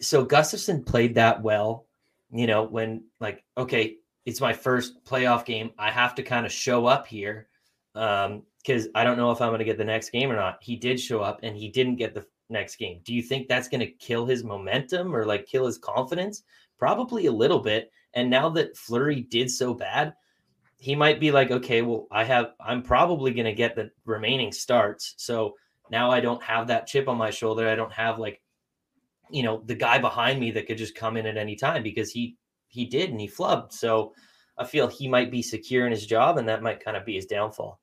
so 0.00 0.24
Gustavsson 0.24 0.84
played 0.84 1.14
that 1.14 1.42
well, 1.42 1.86
you 2.30 2.46
know, 2.46 2.64
when 2.64 3.04
like, 3.20 3.44
okay, 3.56 3.96
it's 4.24 4.40
my 4.40 4.52
first 4.52 5.04
playoff 5.04 5.44
game. 5.44 5.70
I 5.78 5.90
have 5.90 6.14
to 6.16 6.22
kind 6.22 6.44
of 6.44 6.52
show 6.52 6.86
up 6.86 7.06
here 7.06 7.48
um, 7.94 8.42
because 8.58 8.88
I 8.94 9.04
don't 9.04 9.16
know 9.16 9.30
if 9.30 9.40
I'm 9.40 9.50
going 9.50 9.60
to 9.60 9.64
get 9.64 9.78
the 9.78 9.84
next 9.84 10.10
game 10.10 10.30
or 10.30 10.36
not. 10.36 10.58
He 10.60 10.76
did 10.76 11.00
show 11.00 11.20
up 11.20 11.40
and 11.42 11.56
he 11.56 11.68
didn't 11.68 11.96
get 11.96 12.14
the 12.14 12.26
next 12.48 12.76
game. 12.76 13.00
Do 13.04 13.14
you 13.14 13.22
think 13.22 13.48
that's 13.48 13.68
going 13.68 13.80
to 13.80 13.86
kill 13.86 14.26
his 14.26 14.44
momentum 14.44 15.14
or 15.14 15.24
like 15.24 15.46
kill 15.46 15.66
his 15.66 15.78
confidence? 15.78 16.42
Probably 16.78 17.26
a 17.26 17.32
little 17.32 17.60
bit. 17.60 17.90
And 18.14 18.28
now 18.28 18.48
that 18.50 18.76
Fleury 18.76 19.22
did 19.22 19.50
so 19.50 19.74
bad, 19.74 20.14
he 20.78 20.94
might 20.94 21.20
be 21.20 21.30
like, 21.30 21.50
okay, 21.50 21.82
well, 21.82 22.06
I 22.10 22.24
have, 22.24 22.52
I'm 22.60 22.82
probably 22.82 23.32
going 23.32 23.46
to 23.46 23.52
get 23.52 23.76
the 23.76 23.90
remaining 24.04 24.52
starts. 24.52 25.14
So 25.16 25.54
now 25.90 26.10
I 26.10 26.20
don't 26.20 26.42
have 26.42 26.66
that 26.66 26.86
chip 26.86 27.08
on 27.08 27.16
my 27.16 27.30
shoulder. 27.30 27.68
I 27.68 27.76
don't 27.76 27.92
have 27.92 28.18
like 28.18 28.42
you 29.30 29.42
know, 29.42 29.62
the 29.66 29.74
guy 29.74 29.98
behind 29.98 30.40
me 30.40 30.50
that 30.52 30.66
could 30.66 30.78
just 30.78 30.94
come 30.94 31.16
in 31.16 31.26
at 31.26 31.36
any 31.36 31.56
time 31.56 31.82
because 31.82 32.10
he 32.10 32.36
he 32.68 32.84
did 32.84 33.10
and 33.10 33.20
he 33.20 33.28
flubbed. 33.28 33.72
So 33.72 34.12
I 34.58 34.64
feel 34.64 34.88
he 34.88 35.08
might 35.08 35.30
be 35.30 35.42
secure 35.42 35.86
in 35.86 35.92
his 35.92 36.06
job 36.06 36.38
and 36.38 36.48
that 36.48 36.62
might 36.62 36.84
kind 36.84 36.96
of 36.96 37.04
be 37.04 37.14
his 37.14 37.26
downfall. 37.26 37.80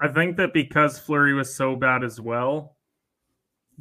I 0.00 0.08
think 0.08 0.36
that 0.36 0.52
because 0.52 0.98
Fleury 0.98 1.34
was 1.34 1.54
so 1.54 1.74
bad 1.74 2.04
as 2.04 2.20
well, 2.20 2.76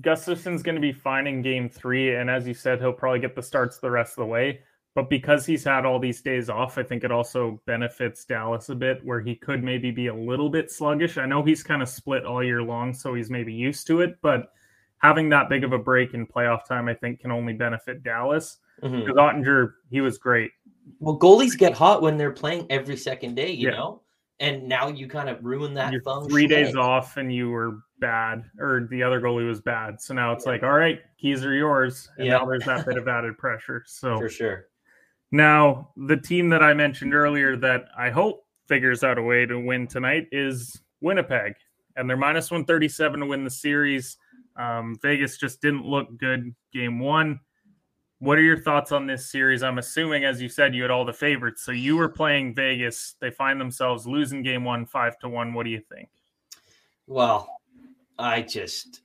Gustavsson's 0.01 0.63
going 0.63 0.75
to 0.75 0.81
be 0.81 0.91
fine 0.91 1.27
in 1.27 1.41
game 1.41 1.69
three. 1.69 2.15
And 2.15 2.29
as 2.29 2.47
you 2.47 2.53
said, 2.53 2.79
he'll 2.79 2.93
probably 2.93 3.19
get 3.19 3.35
the 3.35 3.43
starts 3.43 3.77
the 3.77 3.91
rest 3.91 4.13
of 4.13 4.23
the 4.23 4.25
way. 4.25 4.61
But 4.95 5.11
because 5.11 5.45
he's 5.45 5.63
had 5.63 5.85
all 5.85 5.99
these 5.99 6.23
days 6.23 6.49
off, 6.49 6.79
I 6.79 6.83
think 6.83 7.03
it 7.03 7.11
also 7.11 7.61
benefits 7.67 8.25
Dallas 8.25 8.69
a 8.69 8.75
bit 8.75 9.05
where 9.05 9.21
he 9.21 9.35
could 9.35 9.63
maybe 9.63 9.91
be 9.91 10.07
a 10.07 10.15
little 10.15 10.49
bit 10.49 10.71
sluggish. 10.71 11.19
I 11.19 11.27
know 11.27 11.43
he's 11.43 11.61
kind 11.61 11.83
of 11.83 11.89
split 11.89 12.25
all 12.25 12.43
year 12.43 12.63
long, 12.63 12.95
so 12.95 13.13
he's 13.13 13.29
maybe 13.29 13.53
used 13.53 13.85
to 13.87 14.01
it. 14.01 14.17
But 14.23 14.47
having 14.99 15.29
that 15.29 15.49
big 15.49 15.63
of 15.63 15.73
a 15.73 15.77
break 15.77 16.13
in 16.13 16.25
playoff 16.25 16.65
time, 16.65 16.87
I 16.87 16.93
think, 16.93 17.19
can 17.19 17.31
only 17.31 17.53
benefit 17.53 18.03
Dallas. 18.03 18.57
Because 18.81 18.91
mm-hmm. 18.91 19.17
Oettinger, 19.17 19.73
he 19.89 20.01
was 20.01 20.17
great. 20.17 20.51
Well, 20.99 21.17
goalies 21.17 21.57
get 21.57 21.73
hot 21.73 22.01
when 22.01 22.17
they're 22.17 22.31
playing 22.31 22.67
every 22.69 22.97
second 22.97 23.35
day, 23.35 23.51
you 23.51 23.69
yeah. 23.69 23.75
know? 23.75 24.01
And 24.39 24.67
now 24.67 24.87
you 24.87 25.07
kind 25.07 25.29
of 25.29 25.43
ruin 25.43 25.73
that 25.73 25.91
You're 25.91 26.01
Three 26.29 26.45
days 26.45 26.75
off 26.75 27.17
and 27.17 27.33
you 27.33 27.49
were 27.49 27.79
bad, 27.99 28.43
or 28.59 28.87
the 28.91 29.01
other 29.01 29.19
goalie 29.19 29.47
was 29.47 29.61
bad. 29.61 29.99
So 29.99 30.13
now 30.13 30.31
it's 30.31 30.45
yeah. 30.45 30.51
like, 30.51 30.63
all 30.63 30.73
right, 30.73 30.99
keys 31.17 31.43
are 31.43 31.55
yours. 31.55 32.07
And 32.17 32.27
yeah. 32.27 32.37
now 32.37 32.45
there's 32.45 32.63
that 32.65 32.85
bit 32.85 32.97
of 32.97 33.07
added 33.07 33.35
pressure. 33.39 33.83
So 33.87 34.17
for 34.17 34.29
sure. 34.29 34.67
Now, 35.31 35.89
the 35.97 36.17
team 36.17 36.49
that 36.49 36.63
I 36.63 36.73
mentioned 36.73 37.13
earlier 37.13 37.57
that 37.57 37.85
I 37.97 38.11
hope 38.11 38.45
figures 38.67 39.03
out 39.03 39.17
a 39.17 39.21
way 39.21 39.45
to 39.45 39.59
win 39.59 39.87
tonight 39.87 40.27
is 40.31 40.79
Winnipeg. 41.01 41.53
And 41.95 42.07
they're 42.07 42.15
minus 42.15 42.51
137 42.51 43.21
to 43.21 43.25
win 43.25 43.43
the 43.43 43.49
series. 43.49 44.17
Um, 44.57 44.97
Vegas 45.01 45.37
just 45.37 45.61
didn't 45.61 45.85
look 45.85 46.17
good 46.17 46.53
game 46.73 46.99
one. 46.99 47.39
What 48.19 48.39
are 48.39 48.43
your 48.43 48.57
thoughts 48.57 48.91
on 48.91 49.05
this 49.05 49.31
series? 49.31 49.61
I'm 49.61 49.77
assuming, 49.77 50.25
as 50.25 50.41
you 50.41 50.49
said, 50.49 50.73
you 50.73 50.81
had 50.81 50.89
all 50.89 51.05
the 51.05 51.13
favorites. 51.13 51.63
So 51.63 51.71
you 51.71 51.95
were 51.95 52.09
playing 52.09 52.55
Vegas. 52.55 53.15
They 53.21 53.29
find 53.29 53.61
themselves 53.61 54.07
losing 54.07 54.41
game 54.41 54.63
one, 54.63 54.87
five 54.87 55.19
to 55.19 55.29
one. 55.29 55.53
What 55.53 55.63
do 55.63 55.69
you 55.69 55.81
think? 55.93 56.09
Well, 57.05 57.47
I 58.17 58.41
just, 58.41 59.01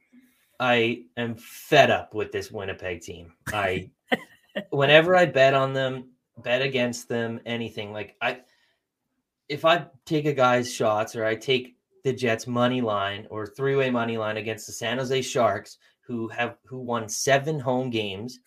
I 0.59 1.05
am 1.19 1.35
fed 1.35 1.91
up 1.91 2.15
with 2.15 2.33
this 2.33 2.51
Winnipeg 2.51 3.03
team. 3.03 3.35
I, 3.53 3.91
whenever 4.71 5.15
I 5.15 5.27
bet 5.27 5.53
on 5.53 5.75
them, 5.75 6.09
bet 6.39 6.63
against 6.63 7.09
them, 7.09 7.39
anything 7.45 7.93
like 7.93 8.17
I, 8.23 8.41
if 9.51 9.67
I 9.67 9.85
take 10.07 10.25
a 10.25 10.33
guy's 10.33 10.73
shots 10.73 11.15
or 11.15 11.27
I 11.27 11.35
take 11.35 11.77
the 12.05 12.13
Jets 12.13 12.47
money 12.47 12.81
line 12.81 13.27
or 13.31 13.47
three 13.47 13.77
way 13.77 13.91
money 13.91 14.19
line 14.19 14.37
against 14.37 14.67
the 14.67 14.73
San 14.73 14.99
Jose 14.99 15.23
Sharks, 15.23 15.79
who 16.01 16.29
have 16.29 16.57
who 16.67 16.79
won 16.79 17.09
seven 17.09 17.59
home 17.59 17.91
games 17.91 18.41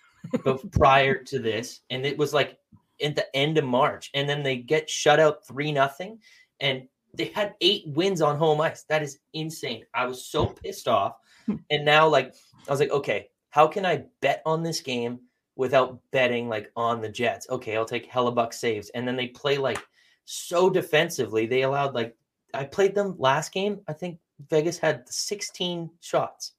but 0.43 0.71
prior 0.71 1.15
to 1.23 1.39
this, 1.39 1.81
and 1.89 2.05
it 2.05 2.17
was 2.17 2.33
like 2.33 2.57
at 3.03 3.15
the 3.15 3.35
end 3.35 3.57
of 3.57 3.65
March, 3.65 4.09
and 4.13 4.27
then 4.27 4.43
they 4.43 4.57
get 4.57 4.89
shut 4.89 5.19
out 5.19 5.45
three 5.47 5.71
nothing, 5.71 6.19
and 6.59 6.87
they 7.13 7.25
had 7.25 7.55
eight 7.61 7.83
wins 7.87 8.21
on 8.21 8.37
home 8.37 8.61
ice. 8.61 8.83
That 8.89 9.03
is 9.03 9.19
insane. 9.33 9.85
I 9.93 10.05
was 10.05 10.25
so 10.25 10.45
pissed 10.63 10.87
off, 10.87 11.17
hmm. 11.45 11.55
and 11.69 11.85
now 11.85 12.07
like 12.07 12.35
I 12.67 12.71
was 12.71 12.79
like, 12.79 12.91
okay, 12.91 13.29
how 13.49 13.67
can 13.67 13.85
I 13.85 14.05
bet 14.21 14.41
on 14.45 14.63
this 14.63 14.81
game 14.81 15.19
without 15.55 15.99
betting 16.11 16.49
like 16.49 16.71
on 16.75 17.01
the 17.01 17.09
Jets? 17.09 17.47
Okay, 17.49 17.75
I'll 17.75 17.85
take 17.85 18.11
Hellebuyck 18.11 18.53
saves, 18.53 18.89
and 18.89 19.07
then 19.07 19.15
they 19.15 19.27
play 19.27 19.57
like 19.57 19.79
so 20.25 20.69
defensively. 20.69 21.45
They 21.45 21.63
allowed 21.63 21.93
like 21.93 22.15
I 22.55 22.65
played 22.65 22.95
them 22.95 23.15
last 23.17 23.53
game. 23.53 23.81
I 23.87 23.93
think 23.93 24.19
Vegas 24.49 24.77
had 24.77 25.07
16 25.07 25.89
shots. 25.99 26.53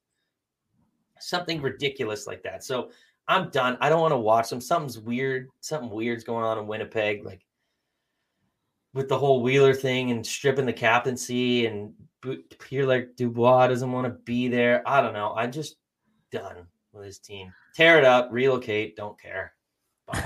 Something 1.18 1.62
ridiculous 1.62 2.26
like 2.26 2.42
that. 2.42 2.62
So 2.64 2.90
I'm 3.28 3.50
done. 3.50 3.76
I 3.80 3.88
don't 3.88 4.00
want 4.00 4.12
to 4.12 4.18
watch 4.18 4.50
them. 4.50 4.60
Something's 4.60 4.98
weird. 4.98 5.48
Something 5.60 5.90
weird's 5.90 6.24
going 6.24 6.44
on 6.44 6.58
in 6.58 6.66
Winnipeg. 6.66 7.24
Like 7.24 7.44
with 8.96 9.08
the 9.08 9.18
whole 9.18 9.42
Wheeler 9.42 9.74
thing 9.74 10.10
and 10.10 10.24
stripping 10.24 10.66
the 10.66 10.72
captaincy 10.72 11.66
and 11.66 11.92
Pierre 12.58 12.86
like 12.86 13.14
Dubois 13.16 13.68
doesn't 13.68 13.92
want 13.92 14.06
to 14.06 14.10
be 14.24 14.48
there. 14.48 14.82
I 14.86 15.00
don't 15.00 15.12
know. 15.12 15.34
I'm 15.36 15.52
just 15.52 15.76
done 16.32 16.66
with 16.92 17.04
his 17.04 17.18
team. 17.18 17.52
Tear 17.74 17.98
it 17.98 18.04
up, 18.04 18.28
relocate, 18.32 18.96
don't 18.96 19.20
care. 19.20 19.52
Bye. 20.06 20.24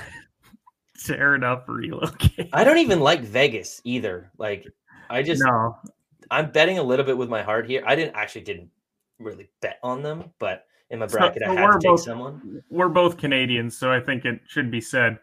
Tear 1.05 1.35
it 1.35 1.43
up, 1.43 1.67
relocate. 1.69 2.49
I 2.53 2.63
don't 2.63 2.79
even 2.79 3.01
like 3.01 3.23
Vegas 3.23 3.81
either. 3.85 4.31
Like 4.39 4.67
I 5.11 5.23
just 5.23 5.43
no. 5.45 5.77
I'm 6.31 6.51
betting 6.51 6.79
a 6.79 6.83
little 6.83 7.05
bit 7.05 7.19
with 7.19 7.29
my 7.29 7.43
heart 7.43 7.67
here. 7.67 7.83
I 7.85 7.97
didn't 7.97 8.15
actually 8.15 8.43
didn't 8.43 8.71
really 9.19 9.51
bet 9.61 9.79
on 9.83 10.03
them, 10.03 10.31
but 10.39 10.67
in 10.91 11.01
my 11.01 11.07
bracket 11.07 11.43
so, 11.45 11.51
I 11.51 11.55
had 11.55 11.73
to 11.73 11.79
take 11.81 11.99
someone. 11.99 12.63
We're 12.71 12.89
both 12.89 13.17
Canadians, 13.17 13.77
so 13.77 13.93
I 13.93 14.01
think 14.01 14.25
it 14.25 14.41
should 14.47 14.71
be 14.71 14.81
said. 14.81 15.19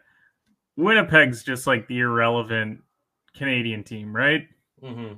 Winnipeg's 0.76 1.42
just 1.42 1.66
like 1.66 1.88
the 1.88 2.00
irrelevant 2.00 2.82
Canadian 3.34 3.82
team, 3.82 4.14
right? 4.14 4.46
Mm-hmm. 4.82 5.14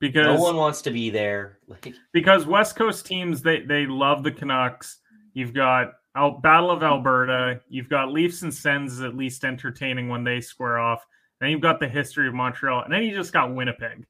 Because 0.00 0.26
no 0.26 0.40
one 0.40 0.56
wants 0.56 0.82
to 0.82 0.90
be 0.90 1.10
there. 1.10 1.58
Because 2.12 2.46
West 2.46 2.76
Coast 2.76 3.06
teams 3.06 3.42
they 3.42 3.60
they 3.60 3.86
love 3.86 4.22
the 4.22 4.32
Canucks. 4.32 4.98
You've 5.34 5.54
got 5.54 5.92
Battle 6.14 6.70
of 6.70 6.82
Alberta. 6.82 7.60
You've 7.68 7.88
got 7.88 8.12
Leafs 8.12 8.42
and 8.42 8.52
Sens 8.52 9.00
at 9.00 9.16
least 9.16 9.44
entertaining 9.44 10.08
when 10.08 10.24
they 10.24 10.40
square 10.40 10.78
off. 10.78 11.06
Then 11.40 11.50
you've 11.50 11.60
got 11.60 11.80
the 11.80 11.88
history 11.88 12.26
of 12.26 12.34
Montreal, 12.34 12.82
and 12.82 12.92
then 12.92 13.02
you 13.02 13.14
just 13.14 13.32
got 13.32 13.54
Winnipeg. 13.54 14.04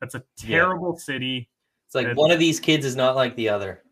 That's 0.00 0.14
a 0.14 0.22
terrible 0.36 0.94
yeah. 0.96 1.04
city. 1.04 1.50
It's 1.86 1.94
like 1.94 2.16
one 2.16 2.30
of 2.30 2.38
these 2.38 2.60
kids 2.60 2.84
is 2.84 2.96
not 2.96 3.16
like 3.16 3.36
the 3.36 3.48
other. 3.48 3.82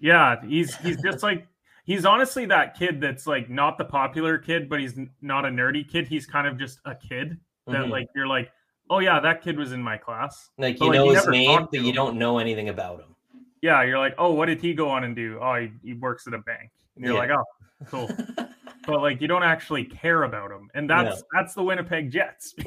Yeah, 0.00 0.36
he's 0.44 0.76
he's 0.82 1.00
just 1.02 1.22
like 1.22 1.46
he's 1.84 2.04
honestly 2.04 2.46
that 2.46 2.76
kid 2.76 3.00
that's 3.00 3.26
like 3.26 3.50
not 3.50 3.78
the 3.78 3.84
popular 3.84 4.38
kid, 4.38 4.68
but 4.68 4.80
he's 4.80 4.94
not 5.20 5.44
a 5.44 5.48
nerdy 5.48 5.88
kid. 5.88 6.06
He's 6.06 6.26
kind 6.26 6.46
of 6.46 6.58
just 6.58 6.80
a 6.84 6.94
kid 6.94 7.38
that 7.66 7.74
mm-hmm. 7.74 7.90
like 7.90 8.08
you're 8.14 8.26
like, 8.26 8.50
oh 8.90 9.00
yeah, 9.00 9.20
that 9.20 9.42
kid 9.42 9.58
was 9.58 9.72
in 9.72 9.82
my 9.82 9.96
class. 9.96 10.50
Like 10.58 10.80
you 10.80 10.88
but, 10.88 10.92
know 10.94 11.06
like, 11.06 11.16
his 11.16 11.28
name, 11.28 11.68
but 11.70 11.80
you 11.80 11.92
don't 11.92 12.16
know 12.16 12.38
anything 12.38 12.68
about 12.68 13.00
him. 13.00 13.14
Yeah, 13.62 13.84
you're 13.84 13.98
like, 13.98 14.14
oh, 14.18 14.32
what 14.32 14.46
did 14.46 14.60
he 14.60 14.74
go 14.74 14.88
on 14.88 15.04
and 15.04 15.14
do? 15.14 15.38
Oh, 15.40 15.54
he, 15.54 15.70
he 15.84 15.94
works 15.94 16.26
at 16.26 16.34
a 16.34 16.38
bank. 16.38 16.70
And 16.96 17.04
you're 17.04 17.14
yeah. 17.14 17.20
like, 17.20 17.30
oh, 17.30 17.86
cool. 17.86 18.10
but 18.86 19.00
like 19.00 19.20
you 19.20 19.28
don't 19.28 19.42
actually 19.42 19.84
care 19.84 20.24
about 20.24 20.50
them, 20.50 20.68
and 20.74 20.88
that's 20.88 21.20
no. 21.20 21.26
that's 21.32 21.54
the 21.54 21.62
Winnipeg 21.62 22.10
Jets. 22.10 22.54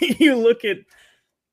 you 0.00 0.36
look 0.36 0.64
at 0.64 0.78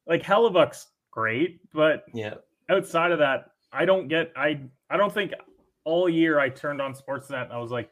like 0.07 0.23
Hellebuyck's 0.23 0.87
great, 1.11 1.59
but 1.73 2.03
yeah, 2.13 2.35
outside 2.69 3.11
of 3.11 3.19
that, 3.19 3.51
I 3.71 3.85
don't 3.85 4.07
get. 4.07 4.31
I 4.35 4.61
I 4.89 4.97
don't 4.97 5.13
think 5.13 5.33
all 5.83 6.09
year 6.09 6.39
I 6.39 6.49
turned 6.49 6.81
on 6.81 6.93
Sportsnet 6.93 7.43
and 7.43 7.53
I 7.53 7.57
was 7.57 7.71
like, 7.71 7.89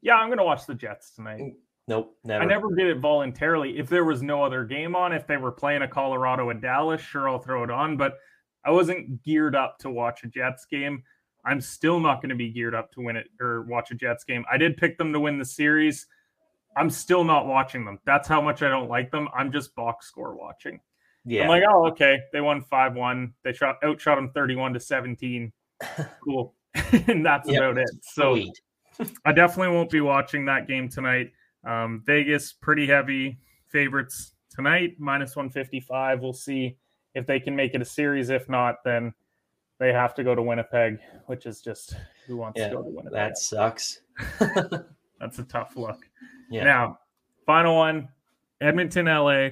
yeah, 0.00 0.14
I'm 0.14 0.28
gonna 0.28 0.44
watch 0.44 0.66
the 0.66 0.74
Jets 0.74 1.14
tonight. 1.14 1.40
Mm, 1.40 1.54
nope, 1.86 2.16
never. 2.24 2.42
I 2.42 2.46
never 2.46 2.74
did 2.74 2.86
it 2.88 2.98
voluntarily. 2.98 3.78
If 3.78 3.88
there 3.88 4.04
was 4.04 4.22
no 4.22 4.42
other 4.42 4.64
game 4.64 4.96
on, 4.96 5.12
if 5.12 5.26
they 5.26 5.36
were 5.36 5.52
playing 5.52 5.82
a 5.82 5.88
Colorado 5.88 6.50
and 6.50 6.62
Dallas, 6.62 7.00
sure, 7.00 7.28
I'll 7.28 7.38
throw 7.38 7.64
it 7.64 7.70
on. 7.70 7.96
But 7.96 8.18
I 8.64 8.70
wasn't 8.70 9.22
geared 9.22 9.54
up 9.54 9.78
to 9.80 9.90
watch 9.90 10.24
a 10.24 10.28
Jets 10.28 10.66
game. 10.66 11.02
I'm 11.48 11.62
still 11.62 11.98
not 11.98 12.20
going 12.20 12.28
to 12.28 12.36
be 12.36 12.50
geared 12.50 12.74
up 12.74 12.92
to 12.92 13.00
win 13.00 13.16
it 13.16 13.28
or 13.40 13.62
watch 13.62 13.90
a 13.90 13.94
Jets 13.94 14.22
game. 14.22 14.44
I 14.52 14.58
did 14.58 14.76
pick 14.76 14.98
them 14.98 15.14
to 15.14 15.20
win 15.20 15.38
the 15.38 15.46
series. 15.46 16.06
I'm 16.76 16.90
still 16.90 17.24
not 17.24 17.46
watching 17.46 17.86
them. 17.86 17.98
That's 18.04 18.28
how 18.28 18.42
much 18.42 18.62
I 18.62 18.68
don't 18.68 18.88
like 18.88 19.10
them. 19.10 19.28
I'm 19.34 19.50
just 19.50 19.74
box 19.74 20.06
score 20.06 20.36
watching. 20.36 20.78
Yeah. 21.24 21.44
I'm 21.44 21.48
like, 21.48 21.64
oh, 21.66 21.86
okay. 21.88 22.20
They 22.34 22.42
won 22.42 22.60
5 22.60 22.94
1. 22.94 23.32
They 23.44 23.54
shot 23.54 23.78
outshot 23.82 24.18
them 24.18 24.30
31 24.34 24.74
to 24.74 24.80
17. 24.80 25.52
Cool. 26.24 26.54
and 27.06 27.24
that's 27.24 27.48
yep. 27.48 27.62
about 27.62 27.78
it. 27.78 27.88
So 28.02 28.36
I 29.24 29.32
definitely 29.32 29.74
won't 29.74 29.90
be 29.90 30.00
watching 30.00 30.44
that 30.46 30.68
game 30.68 30.88
tonight. 30.88 31.32
Um, 31.64 32.02
Vegas, 32.04 32.52
pretty 32.52 32.86
heavy 32.86 33.38
favorites 33.68 34.32
tonight, 34.50 34.96
minus 34.98 35.36
155. 35.36 36.20
We'll 36.20 36.32
see 36.32 36.76
if 37.14 37.26
they 37.26 37.40
can 37.40 37.56
make 37.56 37.74
it 37.74 37.80
a 37.80 37.84
series. 37.84 38.28
If 38.28 38.48
not, 38.48 38.76
then 38.84 39.14
they 39.78 39.92
have 39.92 40.14
to 40.16 40.24
go 40.24 40.34
to 40.34 40.42
Winnipeg, 40.42 40.98
which 41.26 41.46
is 41.46 41.60
just 41.60 41.96
who 42.26 42.36
wants 42.36 42.58
yeah, 42.58 42.68
to 42.68 42.76
go 42.76 42.82
to 42.82 42.88
Winnipeg. 42.88 43.12
That 43.12 43.38
sucks. 43.38 44.00
That's 45.20 45.38
a 45.38 45.44
tough 45.44 45.76
look. 45.76 46.08
Yeah. 46.50 46.64
Now, 46.64 46.98
final 47.46 47.76
one 47.76 48.08
Edmonton, 48.60 49.06
LA. 49.06 49.50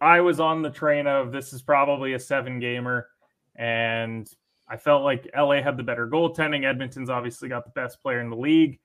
I 0.00 0.20
was 0.20 0.40
on 0.40 0.62
the 0.62 0.70
train 0.70 1.06
of 1.06 1.32
this 1.32 1.52
is 1.52 1.62
probably 1.62 2.12
a 2.12 2.18
seven 2.18 2.60
gamer, 2.60 3.08
and 3.56 4.28
I 4.68 4.76
felt 4.76 5.04
like 5.04 5.30
LA 5.36 5.62
had 5.62 5.76
the 5.76 5.82
better 5.82 6.06
goaltending. 6.06 6.64
Edmonton's 6.64 7.10
obviously 7.10 7.48
got 7.48 7.64
the 7.64 7.70
best 7.70 8.02
player 8.02 8.20
in 8.20 8.28
the 8.28 8.36
league, 8.36 8.80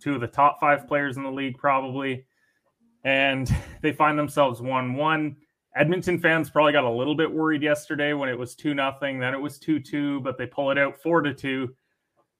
two 0.00 0.14
of 0.14 0.20
the 0.20 0.26
top 0.26 0.58
five 0.60 0.88
players 0.88 1.16
in 1.16 1.22
the 1.22 1.30
league, 1.30 1.58
probably. 1.58 2.26
And 3.04 3.52
they 3.82 3.92
find 3.92 4.18
themselves 4.18 4.60
1 4.60 4.94
1. 4.94 5.36
Edmonton 5.76 6.18
fans 6.18 6.50
probably 6.50 6.72
got 6.72 6.84
a 6.84 6.90
little 6.90 7.16
bit 7.16 7.30
worried 7.30 7.62
yesterday 7.62 8.12
when 8.12 8.28
it 8.28 8.38
was 8.38 8.54
2 8.54 8.74
nothing. 8.74 9.18
Then 9.18 9.34
it 9.34 9.40
was 9.40 9.58
2 9.58 9.80
2, 9.80 10.20
but 10.20 10.38
they 10.38 10.46
pull 10.46 10.70
it 10.70 10.78
out 10.78 11.00
4 11.02 11.22
to 11.22 11.34
2. 11.34 11.74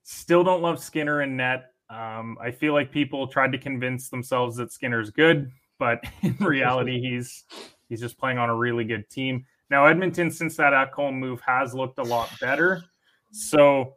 Still 0.04 0.44
don't 0.44 0.62
love 0.62 0.78
Skinner 0.78 1.22
in 1.22 1.36
net. 1.36 1.72
Um, 1.90 2.38
I 2.40 2.50
feel 2.50 2.72
like 2.72 2.90
people 2.90 3.26
tried 3.26 3.52
to 3.52 3.58
convince 3.58 4.08
themselves 4.08 4.56
that 4.56 4.72
Skinner's 4.72 5.10
good, 5.10 5.50
but 5.78 6.02
in 6.22 6.36
reality, 6.40 7.00
he's 7.00 7.44
he's 7.88 8.00
just 8.00 8.18
playing 8.18 8.38
on 8.38 8.50
a 8.50 8.54
really 8.54 8.84
good 8.84 9.08
team. 9.10 9.44
Now, 9.70 9.86
Edmonton, 9.86 10.30
since 10.30 10.56
that 10.56 10.72
Ekholm 10.72 11.14
move, 11.14 11.40
has 11.40 11.74
looked 11.74 11.98
a 11.98 12.02
lot 12.02 12.30
better. 12.40 12.84
So, 13.32 13.94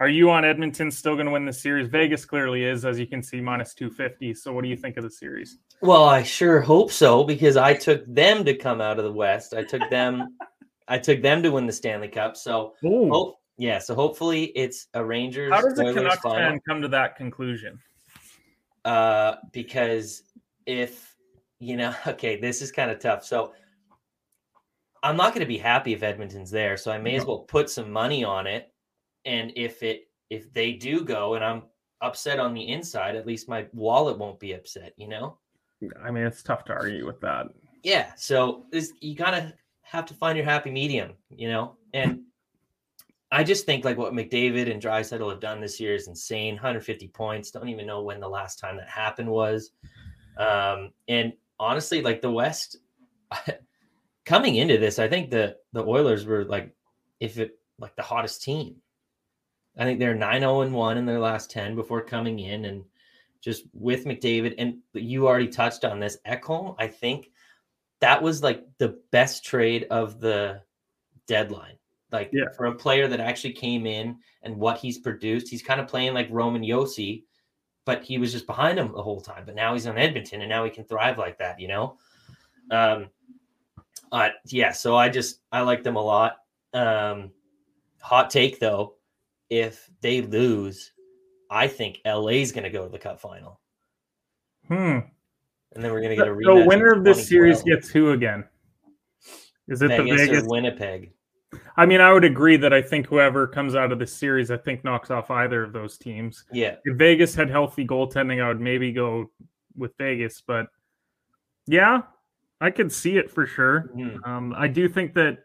are 0.00 0.08
you 0.08 0.30
on 0.30 0.46
Edmonton 0.46 0.90
still 0.90 1.14
going 1.14 1.26
to 1.26 1.32
win 1.32 1.44
the 1.44 1.52
series? 1.52 1.86
Vegas 1.86 2.24
clearly 2.24 2.64
is, 2.64 2.86
as 2.86 2.98
you 2.98 3.06
can 3.06 3.22
see, 3.22 3.38
minus 3.38 3.74
250. 3.74 4.32
So, 4.34 4.50
what 4.50 4.62
do 4.62 4.68
you 4.68 4.76
think 4.76 4.96
of 4.96 5.04
the 5.04 5.10
series? 5.10 5.58
Well, 5.82 6.04
I 6.04 6.22
sure 6.22 6.60
hope 6.60 6.90
so 6.90 7.22
because 7.22 7.58
I 7.58 7.74
took 7.74 8.02
them 8.06 8.42
to 8.46 8.54
come 8.54 8.80
out 8.80 8.98
of 8.98 9.04
the 9.04 9.12
West. 9.12 9.52
I 9.52 9.62
took 9.62 9.88
them, 9.90 10.38
I 10.88 10.98
took 10.98 11.20
them 11.20 11.42
to 11.42 11.50
win 11.50 11.66
the 11.66 11.72
Stanley 11.72 12.08
Cup. 12.08 12.34
So, 12.34 12.74
hope, 12.82 13.36
yeah. 13.58 13.78
So 13.78 13.94
hopefully, 13.94 14.44
it's 14.56 14.88
a 14.94 15.04
Rangers. 15.04 15.52
How 15.52 15.60
does 15.60 15.78
a 15.78 15.92
Canucks 15.92 16.22
fan 16.22 16.60
come 16.66 16.80
to 16.80 16.88
that 16.88 17.16
conclusion? 17.16 17.78
Uh, 18.86 19.34
because 19.52 20.22
if 20.64 21.14
you 21.58 21.76
know, 21.76 21.94
okay, 22.06 22.40
this 22.40 22.62
is 22.62 22.72
kind 22.72 22.90
of 22.90 23.00
tough. 23.00 23.22
So, 23.22 23.52
I'm 25.02 25.18
not 25.18 25.34
going 25.34 25.40
to 25.40 25.46
be 25.46 25.58
happy 25.58 25.92
if 25.92 26.02
Edmonton's 26.02 26.50
there. 26.50 26.76
So 26.76 26.90
I 26.90 26.98
may 26.98 27.12
no. 27.12 27.18
as 27.18 27.26
well 27.26 27.38
put 27.40 27.68
some 27.68 27.90
money 27.90 28.24
on 28.24 28.46
it. 28.46 28.69
And 29.24 29.52
if 29.56 29.82
it 29.82 30.08
if 30.30 30.52
they 30.52 30.72
do 30.72 31.04
go 31.04 31.34
and 31.34 31.44
I'm 31.44 31.62
upset 32.00 32.38
on 32.38 32.54
the 32.54 32.68
inside, 32.68 33.16
at 33.16 33.26
least 33.26 33.48
my 33.48 33.66
wallet 33.72 34.18
won't 34.18 34.40
be 34.40 34.52
upset, 34.52 34.94
you 34.96 35.08
know? 35.08 35.38
I 36.02 36.10
mean, 36.10 36.24
it's 36.24 36.42
tough 36.42 36.64
to 36.66 36.72
argue 36.72 37.06
with 37.06 37.20
that. 37.20 37.48
Yeah. 37.82 38.12
So 38.16 38.66
this, 38.70 38.92
you 39.00 39.16
kind 39.16 39.34
of 39.34 39.52
have 39.82 40.06
to 40.06 40.14
find 40.14 40.36
your 40.36 40.44
happy 40.44 40.70
medium, 40.70 41.12
you 41.30 41.48
know? 41.48 41.76
And 41.92 42.22
I 43.32 43.44
just 43.44 43.66
think 43.66 43.84
like 43.84 43.96
what 43.96 44.12
McDavid 44.12 44.70
and 44.70 44.82
Draisaitl 44.82 45.30
have 45.30 45.40
done 45.40 45.60
this 45.60 45.80
year 45.80 45.94
is 45.94 46.08
insane. 46.08 46.54
150 46.54 47.08
points. 47.08 47.50
Don't 47.50 47.68
even 47.68 47.86
know 47.86 48.02
when 48.02 48.20
the 48.20 48.28
last 48.28 48.58
time 48.58 48.76
that 48.76 48.88
happened 48.88 49.28
was. 49.28 49.72
Um, 50.36 50.90
and 51.08 51.32
honestly, 51.58 52.02
like 52.02 52.22
the 52.22 52.30
West, 52.30 52.78
coming 54.24 54.56
into 54.56 54.78
this, 54.78 54.98
I 54.98 55.08
think 55.08 55.30
the 55.30 55.56
the 55.72 55.84
Oilers 55.84 56.24
were 56.24 56.44
like, 56.44 56.74
if 57.20 57.38
it 57.38 57.58
like 57.78 57.94
the 57.96 58.02
hottest 58.02 58.42
team. 58.42 58.76
I 59.80 59.84
think 59.84 59.98
they're 59.98 60.14
9 60.14 60.40
0 60.40 60.60
and 60.60 60.74
1 60.74 60.98
in 60.98 61.06
their 61.06 61.18
last 61.18 61.50
10 61.50 61.74
before 61.74 62.02
coming 62.02 62.38
in 62.38 62.66
and 62.66 62.84
just 63.40 63.64
with 63.72 64.04
McDavid. 64.04 64.54
And 64.58 64.76
you 64.92 65.26
already 65.26 65.48
touched 65.48 65.86
on 65.86 65.98
this. 65.98 66.18
Ekholm, 66.26 66.76
I 66.78 66.86
think 66.86 67.30
that 68.00 68.22
was 68.22 68.42
like 68.42 68.66
the 68.76 69.00
best 69.10 69.42
trade 69.42 69.86
of 69.90 70.20
the 70.20 70.60
deadline. 71.26 71.76
Like 72.12 72.28
yeah. 72.30 72.50
for 72.54 72.66
a 72.66 72.74
player 72.74 73.08
that 73.08 73.20
actually 73.20 73.54
came 73.54 73.86
in 73.86 74.18
and 74.42 74.54
what 74.54 74.76
he's 74.76 74.98
produced, 74.98 75.48
he's 75.48 75.62
kind 75.62 75.80
of 75.80 75.88
playing 75.88 76.12
like 76.12 76.28
Roman 76.30 76.62
Josi, 76.62 77.24
but 77.86 78.04
he 78.04 78.18
was 78.18 78.32
just 78.32 78.46
behind 78.46 78.78
him 78.78 78.92
the 78.92 79.02
whole 79.02 79.22
time. 79.22 79.44
But 79.46 79.54
now 79.54 79.72
he's 79.72 79.86
on 79.86 79.96
Edmonton 79.96 80.42
and 80.42 80.50
now 80.50 80.62
he 80.62 80.70
can 80.70 80.84
thrive 80.84 81.16
like 81.16 81.38
that, 81.38 81.58
you 81.58 81.68
know? 81.68 81.96
Um, 82.70 83.08
uh, 84.12 84.28
yeah, 84.44 84.72
so 84.72 84.94
I 84.94 85.08
just 85.08 85.40
I 85.50 85.62
like 85.62 85.82
them 85.82 85.96
a 85.96 86.02
lot. 86.02 86.36
Um, 86.74 87.30
hot 88.02 88.28
take 88.28 88.58
though, 88.58 88.96
if 89.50 89.90
they 90.00 90.22
lose, 90.22 90.92
I 91.50 91.66
think 91.66 92.00
LA's 92.06 92.52
going 92.52 92.64
to 92.64 92.70
go 92.70 92.84
to 92.84 92.90
the 92.90 92.98
Cup 92.98 93.20
final. 93.20 93.60
Hmm. 94.68 95.00
And 95.72 95.84
then 95.84 95.92
we're 95.92 96.00
going 96.00 96.10
to 96.10 96.16
get 96.16 96.28
a 96.28 96.30
rematch. 96.30 96.62
The 96.62 96.66
winner 96.66 96.92
of 96.92 97.04
this 97.04 97.28
series 97.28 97.62
gets 97.62 97.88
who 97.88 98.12
again? 98.12 98.44
Is 99.68 99.82
it 99.82 99.88
Vegas 99.88 100.04
the 100.04 100.16
Vegas 100.16 100.42
or 100.44 100.48
Winnipeg? 100.48 101.12
I 101.76 101.86
mean, 101.86 102.00
I 102.00 102.12
would 102.12 102.24
agree 102.24 102.56
that 102.56 102.72
I 102.72 102.82
think 102.82 103.06
whoever 103.06 103.46
comes 103.46 103.74
out 103.74 103.92
of 103.92 103.98
this 103.98 104.12
series, 104.12 104.50
I 104.50 104.56
think 104.56 104.84
knocks 104.84 105.10
off 105.10 105.30
either 105.30 105.62
of 105.62 105.72
those 105.72 105.98
teams. 105.98 106.44
Yeah. 106.52 106.76
If 106.84 106.96
Vegas 106.96 107.34
had 107.34 107.50
healthy 107.50 107.86
goaltending, 107.86 108.42
I 108.42 108.48
would 108.48 108.60
maybe 108.60 108.92
go 108.92 109.30
with 109.76 109.96
Vegas, 109.98 110.42
but 110.44 110.66
yeah, 111.66 112.02
I 112.60 112.70
could 112.70 112.92
see 112.92 113.16
it 113.16 113.30
for 113.30 113.46
sure. 113.46 113.90
Mhm. 113.94 114.26
Um, 114.26 114.54
I 114.56 114.68
do 114.68 114.88
think 114.88 115.14
that 115.14 115.38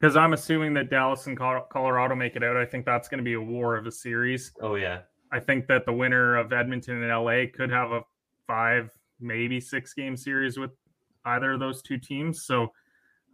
because 0.00 0.16
I'm 0.16 0.32
assuming 0.32 0.74
that 0.74 0.90
Dallas 0.90 1.26
and 1.26 1.36
Colorado 1.36 2.14
make 2.14 2.36
it 2.36 2.44
out. 2.44 2.56
I 2.56 2.64
think 2.64 2.84
that's 2.86 3.08
going 3.08 3.18
to 3.18 3.24
be 3.24 3.34
a 3.34 3.40
war 3.40 3.76
of 3.76 3.86
a 3.86 3.92
series. 3.92 4.52
Oh 4.60 4.74
yeah. 4.76 5.00
I 5.32 5.40
think 5.40 5.66
that 5.66 5.84
the 5.84 5.92
winner 5.92 6.36
of 6.36 6.52
Edmonton 6.52 7.02
and 7.02 7.10
LA 7.12 7.44
could 7.52 7.70
have 7.70 7.92
a 7.92 8.02
five, 8.46 8.90
maybe 9.20 9.60
six 9.60 9.92
game 9.92 10.16
series 10.16 10.56
with 10.58 10.70
either 11.26 11.52
of 11.52 11.60
those 11.60 11.82
two 11.82 11.98
teams. 11.98 12.44
So 12.44 12.72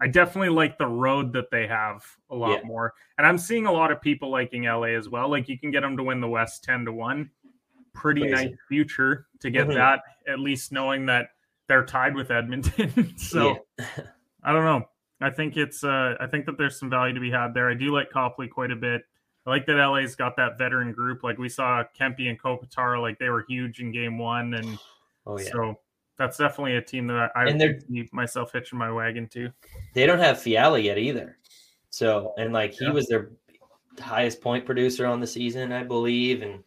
I 0.00 0.08
definitely 0.08 0.48
like 0.48 0.76
the 0.76 0.86
road 0.88 1.32
that 1.34 1.50
they 1.52 1.68
have 1.68 2.04
a 2.30 2.34
lot 2.34 2.50
Yeah. 2.62 2.66
more. 2.66 2.94
And 3.18 3.26
I'm 3.26 3.38
seeing 3.38 3.66
a 3.66 3.72
lot 3.72 3.92
of 3.92 4.00
people 4.00 4.28
liking 4.30 4.64
LA 4.64 4.96
as 4.96 5.08
well. 5.08 5.28
Like 5.28 5.48
you 5.48 5.56
can 5.58 5.70
get 5.70 5.82
them 5.82 5.96
to 5.96 6.02
win 6.02 6.20
the 6.20 6.28
West 6.28 6.64
10 6.64 6.84
to 6.86 6.92
1. 6.92 7.30
Pretty 7.92 8.22
Crazy. 8.22 8.34
nice 8.34 8.54
future 8.68 9.26
to 9.40 9.50
get 9.50 9.68
Mhm. 9.68 9.74
that, 9.74 10.02
at 10.26 10.40
least 10.40 10.72
knowing 10.72 11.06
that 11.06 11.28
they're 11.68 11.84
tied 11.84 12.16
with 12.16 12.32
Edmonton. 12.32 13.12
so 13.16 13.64
Yeah. 13.78 13.84
I 14.42 14.52
don't 14.52 14.64
know. 14.64 14.88
I 15.24 15.30
think 15.30 15.56
it's 15.56 15.82
uh 15.84 16.14
I 16.20 16.26
think 16.26 16.46
that 16.46 16.58
there's 16.58 16.78
some 16.78 16.90
value 16.90 17.14
to 17.14 17.20
be 17.20 17.30
had 17.30 17.54
there. 17.54 17.70
I 17.70 17.74
do 17.74 17.86
like 17.92 18.10
Copley 18.10 18.48
quite 18.48 18.70
a 18.70 18.76
bit. 18.76 19.02
I 19.46 19.50
like 19.50 19.66
that 19.66 19.74
LA's 19.76 20.14
got 20.16 20.36
that 20.36 20.56
veteran 20.58 20.92
group. 20.92 21.22
Like 21.22 21.38
we 21.38 21.48
saw 21.48 21.82
Kempe 21.98 22.28
and 22.28 22.40
Kopitar, 22.40 23.00
like 23.00 23.18
they 23.18 23.28
were 23.28 23.44
huge 23.48 23.80
in 23.80 23.92
game 23.92 24.18
one. 24.18 24.54
And 24.54 24.78
Oh 25.26 25.38
yeah. 25.38 25.48
so 25.52 25.80
that's 26.18 26.36
definitely 26.36 26.76
a 26.76 26.82
team 26.82 27.06
that 27.08 27.30
I, 27.34 27.42
I 27.42 27.46
And 27.46 27.60
they're- 27.60 27.80
myself 28.12 28.52
hitching 28.52 28.78
my 28.78 28.92
wagon 28.92 29.26
to. 29.28 29.50
they 29.94 30.06
don't 30.06 30.18
have 30.18 30.40
Fiala 30.40 30.78
yet 30.78 30.98
either. 30.98 31.38
So 31.90 32.34
and 32.38 32.52
like 32.52 32.74
he 32.74 32.84
Yeah. 32.84 32.92
was 32.92 33.06
their 33.06 33.30
highest 34.00 34.40
point 34.40 34.66
producer 34.66 35.06
on 35.06 35.20
the 35.20 35.26
season, 35.26 35.72
I 35.72 35.82
believe, 35.84 36.42
and 36.42 36.62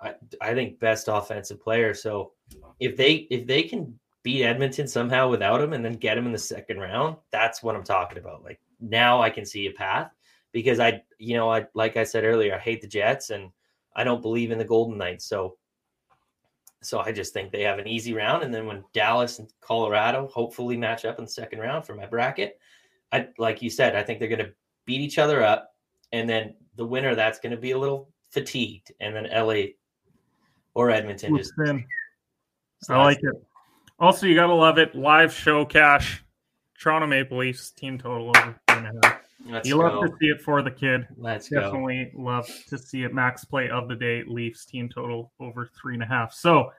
I 0.00 0.14
I 0.40 0.54
think 0.54 0.80
best 0.80 1.08
offensive 1.08 1.60
player. 1.60 1.94
So 1.94 2.32
if 2.80 2.96
they 2.96 3.26
if 3.30 3.46
they 3.46 3.62
can 3.62 3.98
beat 4.24 4.42
Edmonton 4.42 4.88
somehow 4.88 5.28
without 5.28 5.60
him 5.60 5.74
and 5.74 5.84
then 5.84 5.92
get 5.92 6.18
him 6.18 6.26
in 6.26 6.32
the 6.32 6.38
second 6.38 6.80
round, 6.80 7.16
that's 7.30 7.62
what 7.62 7.76
I'm 7.76 7.84
talking 7.84 8.18
about. 8.18 8.42
Like 8.42 8.58
now 8.80 9.22
I 9.22 9.30
can 9.30 9.46
see 9.46 9.66
a 9.66 9.72
path 9.72 10.10
because 10.50 10.80
I 10.80 11.02
you 11.18 11.36
know 11.36 11.52
I 11.52 11.66
like 11.74 11.96
I 11.96 12.02
said 12.02 12.24
earlier, 12.24 12.56
I 12.56 12.58
hate 12.58 12.80
the 12.80 12.88
Jets 12.88 13.30
and 13.30 13.50
I 13.94 14.02
don't 14.02 14.22
believe 14.22 14.50
in 14.50 14.58
the 14.58 14.64
Golden 14.64 14.98
Knights. 14.98 15.26
So 15.26 15.58
so 16.82 17.00
I 17.00 17.12
just 17.12 17.32
think 17.32 17.52
they 17.52 17.62
have 17.62 17.78
an 17.78 17.86
easy 17.86 18.14
round. 18.14 18.42
And 18.42 18.52
then 18.52 18.66
when 18.66 18.84
Dallas 18.92 19.38
and 19.38 19.48
Colorado 19.60 20.28
hopefully 20.28 20.76
match 20.76 21.04
up 21.04 21.18
in 21.18 21.24
the 21.24 21.30
second 21.30 21.60
round 21.60 21.86
for 21.86 21.94
my 21.94 22.06
bracket, 22.06 22.58
I 23.12 23.28
like 23.38 23.62
you 23.62 23.70
said, 23.70 23.94
I 23.94 24.02
think 24.02 24.18
they're 24.18 24.28
going 24.28 24.44
to 24.44 24.52
beat 24.86 25.00
each 25.00 25.18
other 25.18 25.42
up, 25.42 25.74
and 26.12 26.28
then 26.28 26.54
the 26.76 26.84
winner 26.84 27.14
that's 27.14 27.38
going 27.38 27.52
to 27.52 27.60
be 27.60 27.70
a 27.70 27.78
little 27.78 28.10
fatigued, 28.30 28.92
and 29.00 29.14
then 29.14 29.28
LA 29.32 29.72
or 30.74 30.90
Edmonton 30.90 31.36
just. 31.36 31.52
I 32.90 33.02
like 33.02 33.18
it. 33.22 33.34
Also, 33.98 34.26
you 34.26 34.34
gotta 34.34 34.52
love 34.54 34.78
it. 34.78 34.94
Live 34.94 35.32
show 35.32 35.64
cash. 35.64 36.22
Toronto 36.78 37.06
Maple 37.06 37.38
Leafs 37.38 37.70
team 37.70 37.96
total 37.98 38.28
over 38.36 38.58
three 38.68 38.76
and 38.78 38.86
a 39.04 39.06
half. 39.08 39.20
Let's 39.46 39.68
You 39.68 39.76
go. 39.76 39.80
love 39.82 40.10
to 40.10 40.16
see 40.20 40.26
it 40.26 40.40
for 40.40 40.62
the 40.62 40.70
kid. 40.70 41.06
Let's 41.16 41.48
go. 41.48 41.60
definitely 41.60 42.10
love 42.14 42.48
to 42.68 42.76
see 42.78 43.04
it. 43.04 43.14
Max 43.14 43.44
play 43.44 43.68
of 43.70 43.88
the 43.88 43.94
day, 43.94 44.22
Leafs 44.26 44.64
team 44.64 44.88
total 44.88 45.32
over 45.38 45.70
three 45.80 45.94
and 45.94 46.02
a 46.02 46.06
half. 46.06 46.32
So, 46.32 46.72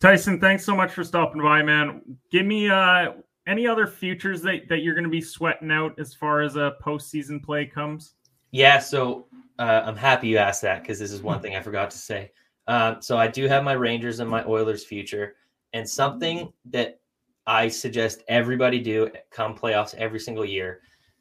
Tyson, 0.00 0.40
thanks 0.40 0.64
so 0.64 0.74
much 0.74 0.92
for 0.92 1.04
stopping 1.04 1.42
by, 1.42 1.62
man. 1.62 2.00
Give 2.30 2.46
me 2.46 2.70
uh, 2.70 3.12
any 3.46 3.66
other 3.66 3.86
futures 3.86 4.40
that, 4.42 4.68
that 4.68 4.78
you're 4.78 4.94
going 4.94 5.04
to 5.04 5.10
be 5.10 5.20
sweating 5.20 5.70
out 5.70 5.98
as 5.98 6.14
far 6.14 6.40
as 6.40 6.56
a 6.56 6.76
postseason 6.82 7.42
play 7.42 7.66
comes. 7.66 8.14
Yeah, 8.52 8.78
so 8.78 9.26
uh, 9.58 9.82
I'm 9.84 9.96
happy 9.96 10.28
you 10.28 10.38
asked 10.38 10.62
that 10.62 10.82
because 10.82 10.98
this 10.98 11.12
is 11.12 11.22
one 11.22 11.40
thing 11.40 11.54
I 11.54 11.60
forgot 11.60 11.90
to 11.90 11.98
say. 11.98 12.32
Um, 12.66 13.02
so 13.02 13.18
I 13.18 13.26
do 13.28 13.46
have 13.48 13.62
my 13.64 13.72
Rangers 13.74 14.20
and 14.20 14.30
my 14.30 14.44
Oilers 14.44 14.84
future, 14.84 15.34
and 15.72 15.88
something 15.88 16.52
that 16.66 17.00
I 17.46 17.68
suggest 17.68 18.22
everybody 18.28 18.78
do 18.80 19.10
come 19.30 19.56
playoffs 19.56 19.94
every 19.94 20.20
single 20.20 20.44
year 20.44 20.80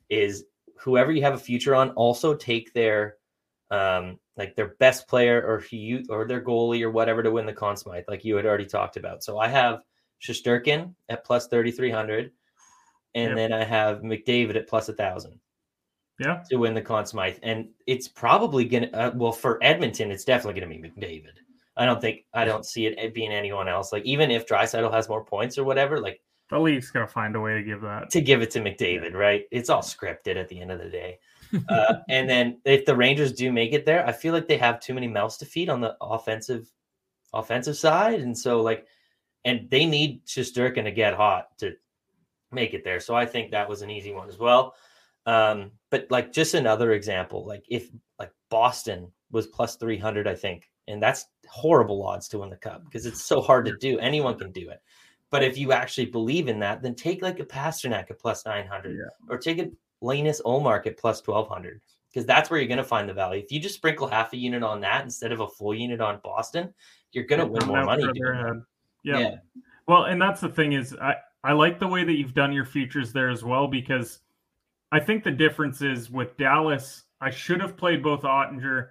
is 0.09 0.45
whoever 0.77 1.11
you 1.11 1.21
have 1.21 1.33
a 1.33 1.37
future 1.39 1.75
on 1.75 1.91
also 1.91 2.33
take 2.33 2.73
their 2.73 3.15
um 3.71 4.19
like 4.37 4.55
their 4.55 4.75
best 4.79 5.07
player 5.07 5.41
or 5.41 5.63
you 5.71 6.03
or 6.09 6.25
their 6.27 6.41
goalie 6.41 6.81
or 6.81 6.91
whatever 6.91 7.21
to 7.21 7.31
win 7.31 7.45
the 7.45 7.53
Conn 7.53 7.75
Smythe, 7.77 8.05
like 8.07 8.23
you 8.25 8.35
had 8.35 8.45
already 8.45 8.65
talked 8.65 8.97
about. 8.97 9.23
So 9.23 9.37
I 9.37 9.47
have 9.47 9.81
Shesterkin 10.21 10.93
at 11.09 11.23
plus 11.25 11.47
thirty 11.47 11.71
three 11.71 11.91
hundred, 11.91 12.31
and 13.15 13.29
Yep. 13.29 13.35
then 13.35 13.53
I 13.53 13.63
have 13.63 13.99
McDavid 14.01 14.55
at 14.55 14.67
plus 14.67 14.89
a 14.89 14.93
thousand 14.93 15.39
Yeah. 16.19 16.41
to 16.49 16.55
win 16.57 16.73
the 16.73 16.81
Conn 16.81 17.05
Smythe, 17.05 17.37
and 17.43 17.69
it's 17.85 18.07
probably 18.07 18.65
gonna. 18.65 18.87
Uh, 18.93 19.11
well, 19.15 19.31
for 19.31 19.59
Edmonton, 19.63 20.11
it's 20.11 20.25
definitely 20.25 20.59
gonna 20.59 20.73
be 20.73 20.89
McDavid. 20.89 21.37
I 21.79 21.85
don't 21.85 22.01
think 22.01 22.25
I 22.33 22.43
don't 22.43 22.65
see 22.65 22.85
it 22.87 23.13
being 23.13 23.31
anyone 23.31 23.69
else. 23.69 23.93
Like 23.93 24.03
even 24.03 24.29
if 24.29 24.45
Draisaitl 24.45 24.91
has 24.91 25.07
more 25.07 25.23
points 25.23 25.57
or 25.57 25.63
whatever, 25.63 25.99
like 25.99 26.21
The 26.49 26.59
Leafs 26.59 26.91
gonna 26.91 27.07
find 27.07 27.35
a 27.35 27.39
way 27.39 27.53
to 27.53 27.63
give 27.63 27.81
that. 27.81 28.09
to 28.11 28.21
give 28.21 28.41
it 28.41 28.51
to 28.51 28.59
McDavid, 28.59 29.13
right? 29.13 29.45
It's 29.49 29.69
all 29.69 29.81
scripted 29.81 30.35
at 30.35 30.49
the 30.49 30.59
end 30.59 30.71
of 30.71 30.79
the 30.79 30.89
day. 30.89 31.19
Uh, 31.67 31.95
and 32.09 32.29
then 32.29 32.61
if 32.63 32.85
the 32.85 32.95
Rangers 32.95 33.33
do 33.33 33.51
make 33.51 33.73
it 33.73 33.83
there, 33.83 34.05
I 34.05 34.11
feel 34.11 34.35
like 34.35 34.47
they 34.47 34.57
have 34.57 34.79
too 34.79 34.93
many 34.93 35.07
mouths 35.07 35.35
to 35.37 35.47
feed 35.47 35.67
on 35.67 35.81
the 35.81 35.97
offensive 35.99 36.71
offensive 37.33 37.75
side, 37.75 38.19
and 38.19 38.37
so 38.37 38.61
like, 38.61 38.85
and 39.45 39.67
they 39.71 39.87
need 39.87 40.23
Shesterkin 40.27 40.83
to 40.83 40.91
get 40.91 41.15
hot 41.15 41.57
to 41.57 41.73
make 42.51 42.75
it 42.75 42.83
there. 42.83 42.99
So 42.99 43.15
I 43.15 43.25
think 43.25 43.49
that 43.49 43.67
was 43.67 43.81
an 43.81 43.89
easy 43.89 44.13
one 44.13 44.29
as 44.29 44.37
well. 44.37 44.75
Um, 45.25 45.71
but 45.89 46.05
like 46.11 46.31
just 46.31 46.53
another 46.53 46.91
example, 46.91 47.47
like 47.47 47.65
if 47.67 47.89
like 48.19 48.31
Boston 48.51 49.11
was 49.31 49.47
plus 49.47 49.75
three 49.75 49.97
hundred, 49.97 50.27
I 50.27 50.35
think, 50.35 50.69
and 50.87 51.01
that's 51.01 51.25
horrible 51.49 52.05
odds 52.05 52.27
to 52.29 52.39
win 52.39 52.49
the 52.49 52.55
cup 52.55 52.83
because 52.85 53.05
it's 53.05 53.23
so 53.23 53.41
hard 53.41 53.65
to 53.65 53.75
do. 53.77 53.99
Anyone 53.99 54.37
can 54.37 54.51
do 54.51 54.69
it. 54.69 54.81
But 55.31 55.43
if 55.43 55.57
you 55.57 55.71
actually 55.71 56.05
believe 56.07 56.47
in 56.47 56.59
that, 56.59 56.81
then 56.81 56.95
take 56.95 57.21
like 57.21 57.39
a 57.39 57.45
Pastrnak 57.45 58.09
at 58.09 58.19
plus 58.19 58.45
900 58.45 58.95
Yeah. 58.97 59.03
or 59.29 59.37
take 59.37 59.59
a 59.59 59.69
Linus 60.01 60.41
Ullmark 60.45 60.87
at 60.87 60.97
plus 60.97 61.25
1200 61.25 61.81
because 62.09 62.25
that's 62.25 62.49
where 62.49 62.59
you're 62.59 62.67
going 62.67 62.77
to 62.77 62.83
find 62.83 63.07
the 63.07 63.13
value. 63.13 63.43
If 63.43 63.51
you 63.51 63.59
just 63.59 63.75
sprinkle 63.75 64.07
half 64.07 64.33
a 64.33 64.37
unit 64.37 64.63
on 64.63 64.81
that 64.81 65.03
instead 65.03 65.31
of 65.31 65.41
a 65.41 65.47
full 65.47 65.75
unit 65.75 66.01
on 66.01 66.19
Boston, 66.23 66.73
you're 67.11 67.25
going 67.25 67.39
to 67.41 67.45
win 67.45 67.65
more 67.67 67.83
money. 67.83 68.01
further 68.03 68.13
doing 68.13 68.31
that. 68.31 68.43
ahead. 68.45 68.61
Yeah. 69.03 69.19
yeah. 69.19 69.35
Well, 69.87 70.05
and 70.05 70.21
that's 70.21 70.41
the 70.41 70.49
thing 70.49 70.73
is 70.73 70.95
I 71.01 71.15
I 71.43 71.53
like 71.53 71.79
the 71.79 71.87
way 71.87 72.03
that 72.03 72.13
you've 72.13 72.33
done 72.33 72.51
your 72.51 72.65
futures 72.65 73.13
there 73.13 73.29
as 73.29 73.43
well 73.43 73.67
because 73.67 74.19
I 74.91 74.99
think 74.99 75.23
the 75.23 75.31
difference 75.31 75.81
is 75.81 76.09
with 76.09 76.35
Dallas, 76.37 77.03
I 77.21 77.29
should 77.29 77.61
have 77.61 77.77
played 77.77 78.01
both 78.03 78.21
Oettinger 78.23 78.89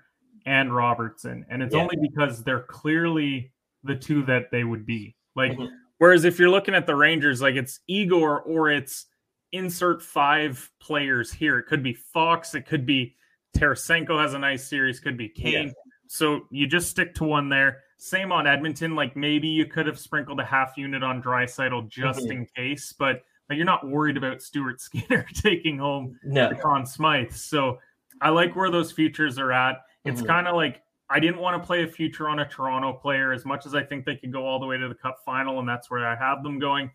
and 0.48 0.74
Robertson, 0.74 1.44
and 1.50 1.62
it's 1.62 1.74
Yeah. 1.74 1.82
only 1.82 1.96
because 2.00 2.42
they're 2.42 2.62
clearly 2.62 3.52
the 3.84 3.94
two 3.94 4.22
that 4.24 4.50
they 4.50 4.64
would 4.64 4.86
be. 4.86 5.14
Like 5.36 5.52
Mhm. 5.52 5.70
whereas 5.98 6.24
if 6.24 6.38
you're 6.38 6.48
looking 6.50 6.74
at 6.74 6.86
the 6.86 6.96
Rangers, 6.96 7.42
like 7.42 7.54
it's 7.54 7.80
Igor 7.86 8.40
or 8.42 8.70
it's 8.70 9.06
insert 9.52 10.02
five 10.02 10.70
players 10.80 11.32
here. 11.32 11.58
It 11.58 11.66
could 11.66 11.82
be 11.82 11.92
Fox, 11.92 12.54
it 12.54 12.62
could 12.66 12.86
be 12.86 13.14
Tarasenko 13.56 14.20
has 14.20 14.34
a 14.34 14.38
nice 14.38 14.66
series, 14.66 15.00
could 15.00 15.16
be 15.16 15.28
Kane. 15.28 15.68
Yeah. 15.68 15.72
So 16.06 16.46
you 16.50 16.66
just 16.66 16.90
stick 16.90 17.14
to 17.16 17.24
one 17.24 17.48
there. 17.50 17.82
Same 17.98 18.32
on 18.32 18.46
Edmonton. 18.46 18.94
Like 18.94 19.16
maybe 19.16 19.48
you 19.48 19.66
could 19.66 19.86
have 19.86 19.98
sprinkled 19.98 20.40
a 20.40 20.44
half 20.44 20.76
unit 20.78 21.02
on 21.02 21.22
Draisaitl 21.22 21.88
just 21.88 22.20
Mhm. 22.26 22.30
in 22.30 22.46
case, 22.56 22.92
but 22.92 23.22
like, 23.50 23.56
you're 23.56 23.64
not 23.66 23.86
worried 23.86 24.16
about 24.16 24.42
Stuart 24.42 24.80
Skinner 24.86 25.26
taking 25.34 25.78
home 25.78 26.18
No. 26.24 26.48
the 26.50 26.54
Conn 26.56 26.84
Smythe. 26.86 27.32
So 27.32 27.78
I 28.20 28.30
like 28.30 28.56
where 28.56 28.70
those 28.70 28.92
futures 28.92 29.38
are 29.38 29.52
at. 29.52 29.82
It's 30.04 30.22
Mhm. 30.22 30.26
kind 30.26 30.48
of 30.48 30.54
like 30.56 30.82
I 31.10 31.20
didn't 31.20 31.38
want 31.38 31.60
to 31.60 31.66
play 31.66 31.84
a 31.84 31.86
future 31.88 32.28
on 32.28 32.40
a 32.40 32.48
Toronto 32.48 32.92
player 32.92 33.32
as 33.32 33.46
much 33.46 33.64
as 33.64 33.74
I 33.74 33.82
think 33.82 34.04
they 34.04 34.16
could 34.16 34.30
go 34.30 34.46
all 34.46 34.58
the 34.60 34.66
way 34.66 34.76
to 34.76 34.88
the 34.88 34.94
Cup 34.94 35.20
final, 35.24 35.58
and 35.58 35.66
that's 35.66 35.90
where 35.90 36.06
I 36.06 36.14
have 36.14 36.42
them 36.42 36.58
going. 36.58 36.90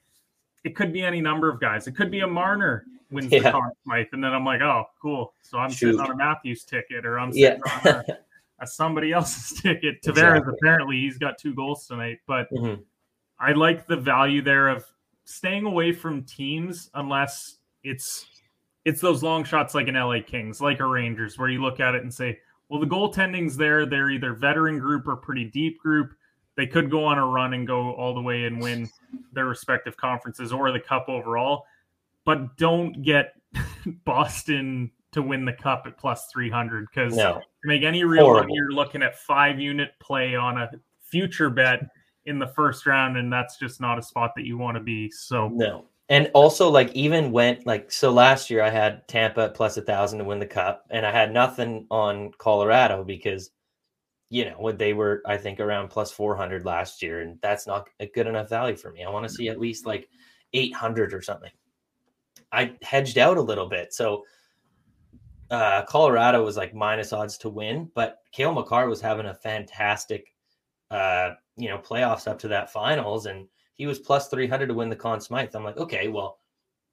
It 0.64 0.76
could 0.76 0.94
be 0.94 1.02
any 1.02 1.20
number 1.20 1.50
of 1.50 1.60
guys. 1.60 1.88
It 1.88 1.94
could 1.96 2.12
be 2.12 2.20
a 2.20 2.28
Marner 2.28 2.86
wins 3.10 3.32
the 3.32 3.38
Yeah. 3.40 3.52
Conn 3.52 3.72
Smythe, 3.84 4.08
and 4.14 4.24
then 4.24 4.32
I'm 4.34 4.46
like, 4.46 4.62
oh, 4.62 4.86
cool. 5.02 5.34
So 5.42 5.58
I'm 5.58 5.72
Shoot. 5.72 5.78
sitting 5.96 6.00
on 6.00 6.12
a 6.12 6.16
Matthews 6.16 6.64
ticket, 6.64 7.06
or 7.08 7.20
I'm 7.20 7.32
Yeah. 7.34 7.58
on 7.86 7.88
a, 7.88 8.04
a 8.60 8.68
somebody 8.68 9.12
else's 9.14 9.60
ticket. 9.62 10.02
Tavares 10.04 10.38
Exactly. 10.38 10.54
apparently 10.62 10.96
he's 11.00 11.18
got 11.18 11.40
two 11.40 11.56
goals 11.56 11.88
tonight, 11.88 12.20
but 12.28 12.48
Mhm. 12.52 12.84
I 13.40 13.54
like 13.54 13.88
the 13.88 13.98
value 13.98 14.44
there 14.44 14.68
of 14.68 14.86
staying 15.26 15.66
away 15.66 15.92
from 15.92 16.24
teams 16.24 16.92
unless 16.94 17.58
it's 17.84 18.28
it's 18.86 19.02
those 19.02 19.24
long 19.24 19.44
shots 19.44 19.74
like 19.74 19.88
an 19.88 19.96
LA 19.96 20.22
Kings, 20.22 20.62
like 20.62 20.82
a 20.82 20.86
Rangers, 20.86 21.40
where 21.40 21.50
you 21.50 21.62
look 21.62 21.80
at 21.80 21.96
it 21.96 22.04
and 22.04 22.14
say, 22.14 22.40
well, 22.74 22.82
the 22.82 22.88
goaltending's 22.88 23.56
there. 23.56 23.86
They're 23.86 24.10
either 24.10 24.34
veteran 24.34 24.80
group 24.80 25.08
or 25.08 25.16
pretty 25.16 25.46
deep 25.46 25.78
group. 25.78 26.16
They 26.58 26.66
could 26.66 26.90
go 26.90 27.06
on 27.06 27.20
a 27.20 27.26
run 27.26 27.54
and 27.54 27.68
go 27.68 27.94
all 27.94 28.16
the 28.16 28.22
way 28.22 28.46
and 28.46 28.60
win 28.60 28.90
their 29.32 29.46
respective 29.46 29.96
conferences 29.96 30.52
or 30.52 30.72
the 30.72 30.80
cup 30.80 31.08
overall. 31.08 31.66
But 32.26 32.58
don't 32.58 33.04
get 33.04 33.36
Boston 34.06 34.90
to 35.12 35.22
win 35.22 35.46
the 35.46 35.54
cup 35.54 35.84
at 35.86 36.00
plus 36.00 36.28
300 36.34 36.88
because 36.90 37.16
No. 37.16 37.36
to 37.36 37.42
make 37.68 37.84
any 37.84 38.04
real 38.04 38.24
Horrible. 38.26 38.42
money, 38.46 38.54
you're 38.56 38.72
looking 38.72 39.04
at 39.04 39.20
five 39.20 39.60
unit 39.60 39.92
play 40.00 40.36
on 40.36 40.58
a 40.58 40.72
future 41.04 41.52
bet 41.52 41.82
in 42.26 42.40
the 42.40 42.48
first 42.48 42.88
round, 42.88 43.18
and 43.18 43.32
that's 43.32 43.58
just 43.60 43.80
not 43.80 44.00
a 44.00 44.02
spot 44.02 44.32
that 44.36 44.46
you 44.46 44.58
want 44.58 44.78
to 44.78 44.84
be. 44.84 45.12
So 45.12 45.50
No. 45.50 45.86
And 46.10 46.30
also, 46.34 46.70
like, 46.70 46.92
even 46.94 47.32
went 47.32 47.66
like 47.66 47.92
so 47.92 48.12
last 48.12 48.50
year, 48.50 48.62
I 48.62 48.70
had 48.70 49.08
Tampa 49.08 49.50
plus 49.50 49.78
a 49.78 49.82
thousand 49.82 50.20
to 50.20 50.26
win 50.26 50.40
the 50.40 50.46
cup, 50.46 50.86
and 50.90 51.06
I 51.06 51.12
had 51.12 51.32
nothing 51.34 51.88
on 51.90 52.32
Colorado 52.38 53.04
because, 53.04 53.52
you 54.30 54.46
know, 54.46 54.56
what 54.58 54.78
they 54.78 54.94
were, 54.94 55.22
I 55.26 55.38
think, 55.38 55.60
around 55.60 55.90
plus 55.90 56.12
400 56.12 56.66
last 56.66 57.02
year, 57.02 57.22
and 57.22 57.40
that's 57.42 57.66
not 57.68 57.88
a 58.00 58.08
good 58.08 58.28
enough 58.28 58.50
value 58.50 58.76
for 58.76 58.92
me. 58.92 59.04
I 59.04 59.10
want 59.10 59.28
to 59.28 59.34
see 59.34 59.48
at 59.48 59.60
least 59.60 59.86
like 59.86 60.10
800 60.52 61.14
or 61.14 61.22
something. 61.22 61.52
I 62.52 62.76
hedged 62.82 63.18
out 63.18 63.38
a 63.38 63.42
little 63.42 63.68
bit. 63.68 63.94
So 63.94 64.26
uh, 65.50 65.84
Colorado 65.84 66.44
was 66.44 66.58
like 66.58 66.74
minus 66.74 67.14
odds 67.14 67.38
to 67.40 67.50
win, 67.50 67.90
but 67.96 68.20
Cale 68.32 68.54
Makar 68.54 68.88
was 68.88 69.02
having 69.02 69.28
a 69.28 69.34
fantastic, 69.34 70.34
uh, 70.92 71.32
you 71.58 71.70
know, 71.70 71.78
playoffs 71.78 72.28
up 72.28 72.40
to 72.40 72.48
that 72.50 72.72
finals, 72.72 73.26
and 73.26 73.48
he 73.76 73.88
was 73.88 74.00
plus 74.00 74.28
300 74.28 74.68
to 74.68 74.74
win 74.74 74.90
the 74.90 74.96
Conn 74.96 75.20
Smythe. 75.20 75.56
I'm 75.56 75.64
like, 75.64 75.78
okay, 75.78 76.08
well, 76.08 76.40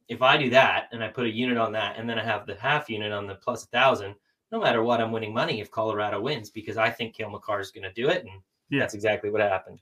if 0.08 0.22
I 0.22 0.36
do 0.36 0.50
that 0.50 0.88
and 0.92 1.04
I 1.04 1.08
put 1.08 1.26
a 1.26 1.30
unit 1.30 1.58
on 1.58 1.72
that, 1.72 1.98
and 1.98 2.08
then 2.08 2.18
I 2.18 2.24
have 2.24 2.46
the 2.46 2.54
half 2.56 2.88
unit 2.90 3.12
on 3.12 3.26
the 3.26 3.38
thousand, 3.72 4.14
no 4.50 4.60
matter 4.60 4.82
what, 4.82 5.00
I'm 5.00 5.12
winning 5.12 5.32
money 5.32 5.60
if 5.60 5.70
Colorado 5.70 6.20
wins 6.20 6.50
because 6.50 6.76
I 6.76 6.90
think 6.90 7.14
Cale 7.14 7.30
Makar 7.30 7.60
is 7.60 7.70
going 7.70 7.84
to 7.84 7.92
do 7.92 8.08
it, 8.08 8.24
and 8.24 8.42
yeah. 8.70 8.80
that's 8.80 8.94
exactly 8.94 9.30
what 9.30 9.40
happened. 9.40 9.80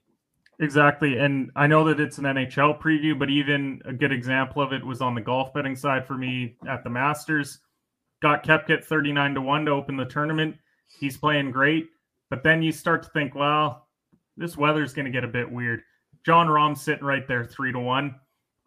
Exactly. 0.59 1.17
And 1.17 1.51
I 1.55 1.67
know 1.67 1.85
that 1.85 1.99
it's 1.99 2.17
an 2.17 2.25
NHL 2.25 2.79
preview, 2.81 3.17
but 3.17 3.29
even 3.29 3.81
a 3.85 3.93
good 3.93 4.11
example 4.11 4.61
of 4.61 4.73
it 4.73 4.85
was 4.85 5.01
on 5.01 5.15
the 5.15 5.21
golf 5.21 5.53
betting 5.53 5.75
side 5.75 6.05
for 6.05 6.17
me 6.17 6.57
at 6.67 6.83
the 6.83 6.89
Masters. 6.89 7.59
Got 8.21 8.43
Koepka 8.43 8.83
39 8.83 9.35
to 9.35 9.41
1 9.41 9.65
to 9.65 9.71
open 9.71 9.95
the 9.95 10.05
tournament. 10.05 10.57
He's 10.99 11.15
playing 11.15 11.51
great. 11.51 11.87
But 12.29 12.43
then 12.43 12.61
you 12.61 12.73
start 12.73 13.03
to 13.03 13.09
think, 13.09 13.35
well, 13.35 13.87
this 14.35 14.57
weather's 14.57 14.93
going 14.93 15.05
to 15.05 15.11
get 15.11 15.23
a 15.23 15.29
bit 15.29 15.49
weird. 15.49 15.81
Jon 16.29 16.47
Rahm 16.47 16.77
sitting 16.77 17.05
right 17.05 17.27
there, 17.27 17.43
3 17.43 17.71
to 17.71 17.79
1. 17.79 18.15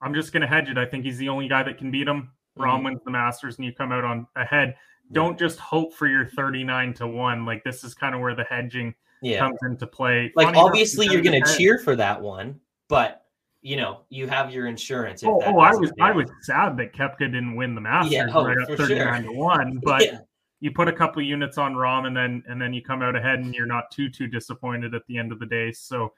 I'm 0.01 0.15
just 0.15 0.33
going 0.33 0.41
to 0.41 0.49
hedge 0.49 0.69
it. 0.69 0.77
I 0.77 0.85
think 0.85 1.05
he's 1.05 1.19
the 1.19 1.29
only 1.29 1.49
guy 1.49 1.63
that 1.63 1.79
can 1.79 1.91
beat 1.91 2.09
him. 2.09 2.31
Mm-hmm. 2.59 2.85
Wins 2.85 3.01
the 3.05 3.11
Masters 3.11 3.57
and 3.57 3.65
you 3.65 3.73
come 3.73 3.93
out 3.93 4.05
on 4.05 4.27
ahead. 4.37 4.75
Don't 5.13 5.39
just 5.39 5.59
hope 5.59 5.95
for 5.95 6.07
your 6.07 6.27
39 6.27 6.95
to 6.95 7.07
1. 7.07 7.47
Like, 7.47 7.65
this 7.65 7.85
is 7.85 7.95
kind 7.95 8.15
of 8.15 8.21
where 8.21 8.35
the 8.35 8.45
hedging– 8.45 8.95
yeah. 9.23 9.39
comes 9.39 9.59
into 9.63 9.87
play. 9.87 10.33
Like 10.37 10.49
Funny 10.49 10.59
obviously 10.59 11.07
you're 11.07 11.23
going 11.23 11.43
to 11.43 11.57
cheer 11.57 11.79
for 11.79 11.97
that 11.97 12.21
one, 12.21 12.61
but 12.89 13.25
you 13.63 13.77
know 13.77 14.01
you 14.11 14.27
have 14.27 14.53
your 14.53 14.67
insurance. 14.67 15.23
oh, 15.25 15.41
oh 15.47 15.61
I 15.61 15.75
was 15.75 15.93
I 16.01 16.11
was 16.11 16.29
sad 16.43 16.77
that 16.79 16.93
Koepka 16.93 17.21
didn't 17.21 17.57
win 17.57 17.75
the 17.75 17.81
Masters 17.81 18.13
yeah, 18.13 18.27
oh, 18.35 18.45
right 18.45 18.59
at 18.59 18.77
39 18.77 19.23
sure. 19.23 19.33
to 19.33 19.39
one, 19.39 19.81
but. 19.83 20.05
yeah. 20.05 20.19
You 20.65 20.71
put 20.71 20.87
a 20.87 20.93
couple 20.93 21.21
units 21.21 21.59
on 21.59 21.75
Rahm, 21.75 22.07
and 22.07 22.17
then 22.17 22.45
and 22.47 22.63
then 22.63 22.73
you 22.73 22.83
come 22.83 23.03
out 23.03 23.17
ahead, 23.17 23.41
and 23.41 23.53
you're 23.53 23.67
not 23.67 23.91
too 23.91 24.09
too 24.09 24.29
disappointed 24.29 24.95
at 24.95 25.03
the 25.09 25.19
end 25.19 25.33
of 25.33 25.41
the 25.41 25.47
day. 25.47 25.73
So, 25.73 26.13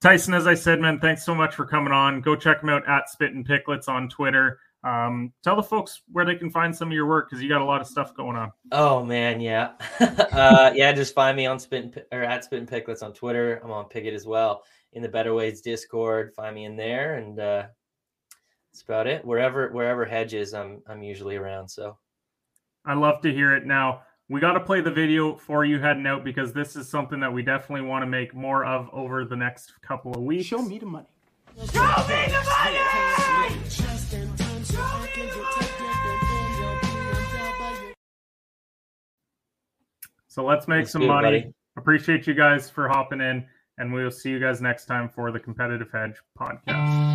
Tyson, 0.00 0.34
as 0.34 0.46
I 0.46 0.54
said, 0.54 0.80
man, 0.80 1.00
thanks 1.00 1.24
so 1.24 1.34
much 1.34 1.54
for 1.54 1.64
coming 1.64 1.92
on. 1.92 2.20
Go 2.20 2.36
check 2.36 2.62
him 2.62 2.68
out 2.68 2.86
at 2.88 3.08
Spit 3.08 3.32
and 3.32 3.46
Picklets 3.46 3.88
on 3.88 4.08
Twitter. 4.08 4.58
Um, 4.84 5.32
tell 5.42 5.56
the 5.56 5.62
folks 5.62 6.02
where 6.12 6.26
they 6.26 6.34
can 6.34 6.50
find 6.50 6.76
some 6.76 6.88
of 6.88 6.92
your 6.92 7.06
work 7.06 7.30
because 7.30 7.42
you 7.42 7.48
got 7.48 7.62
a 7.62 7.64
lot 7.64 7.80
of 7.80 7.86
stuff 7.86 8.14
going 8.14 8.36
on. 8.36 8.52
Oh 8.70 9.02
man, 9.02 9.40
yeah, 9.40 9.72
uh, 10.00 10.72
yeah. 10.74 10.92
Just 10.92 11.14
find 11.14 11.34
me 11.36 11.46
on 11.46 11.58
Spit 11.58 12.06
or 12.12 12.22
at 12.22 12.44
Spit 12.44 12.58
and 12.58 12.68
Picklets 12.68 13.02
on 13.02 13.14
Twitter. 13.14 13.62
I'm 13.64 13.70
on 13.70 13.86
Pikkit 13.86 14.12
as 14.12 14.26
well 14.26 14.62
in 14.92 15.02
the 15.02 15.08
Better 15.08 15.32
Ways 15.32 15.62
Discord. 15.62 16.34
Find 16.34 16.54
me 16.54 16.66
in 16.66 16.76
there, 16.76 17.14
and 17.14 17.40
uh, 17.40 17.66
that's 18.70 18.82
about 18.82 19.06
it. 19.06 19.24
Wherever 19.24 19.70
wherever 19.70 20.04
hedges, 20.04 20.52
I'm 20.52 20.82
I'm 20.86 21.02
usually 21.02 21.36
around. 21.36 21.68
So 21.68 21.96
I 22.84 22.92
love 22.92 23.22
to 23.22 23.32
hear 23.32 23.56
it. 23.56 23.64
Now 23.64 24.02
we 24.28 24.40
got 24.40 24.52
to 24.54 24.60
play 24.60 24.80
the 24.80 24.90
video 24.90 25.36
for 25.36 25.64
you 25.64 25.78
heading 25.78 26.06
out 26.06 26.24
because 26.24 26.52
this 26.52 26.76
is 26.76 26.88
something 26.88 27.20
that 27.20 27.32
we 27.32 27.42
definitely 27.42 27.86
want 27.86 28.02
to 28.02 28.06
make 28.06 28.34
more 28.34 28.64
of 28.64 28.88
over 28.92 29.24
the 29.24 29.36
next 29.36 29.74
couple 29.82 30.12
of 30.14 30.22
weeks. 30.22 30.46
Show 30.46 30.62
me 30.62 30.78
the 30.78 30.86
money. 30.86 31.06
Show 31.56 31.64
me 31.64 31.68
the 31.72 32.42
money. 32.58 33.60
So 40.28 40.44
let's 40.44 40.66
make 40.66 40.80
That's 40.80 40.90
some 40.90 41.02
good, 41.02 41.08
money. 41.08 41.40
Buddy. 41.40 41.54
Appreciate 41.76 42.26
you 42.26 42.34
guys 42.34 42.68
for 42.68 42.88
hopping 42.88 43.20
in, 43.20 43.44
and 43.78 43.92
we 43.92 44.02
will 44.02 44.10
see 44.10 44.30
you 44.30 44.40
guys 44.40 44.60
next 44.60 44.86
time 44.86 45.08
for 45.08 45.30
the 45.30 45.38
Competitive 45.38 45.88
Hedge 45.92 46.16
podcast. 46.36 47.13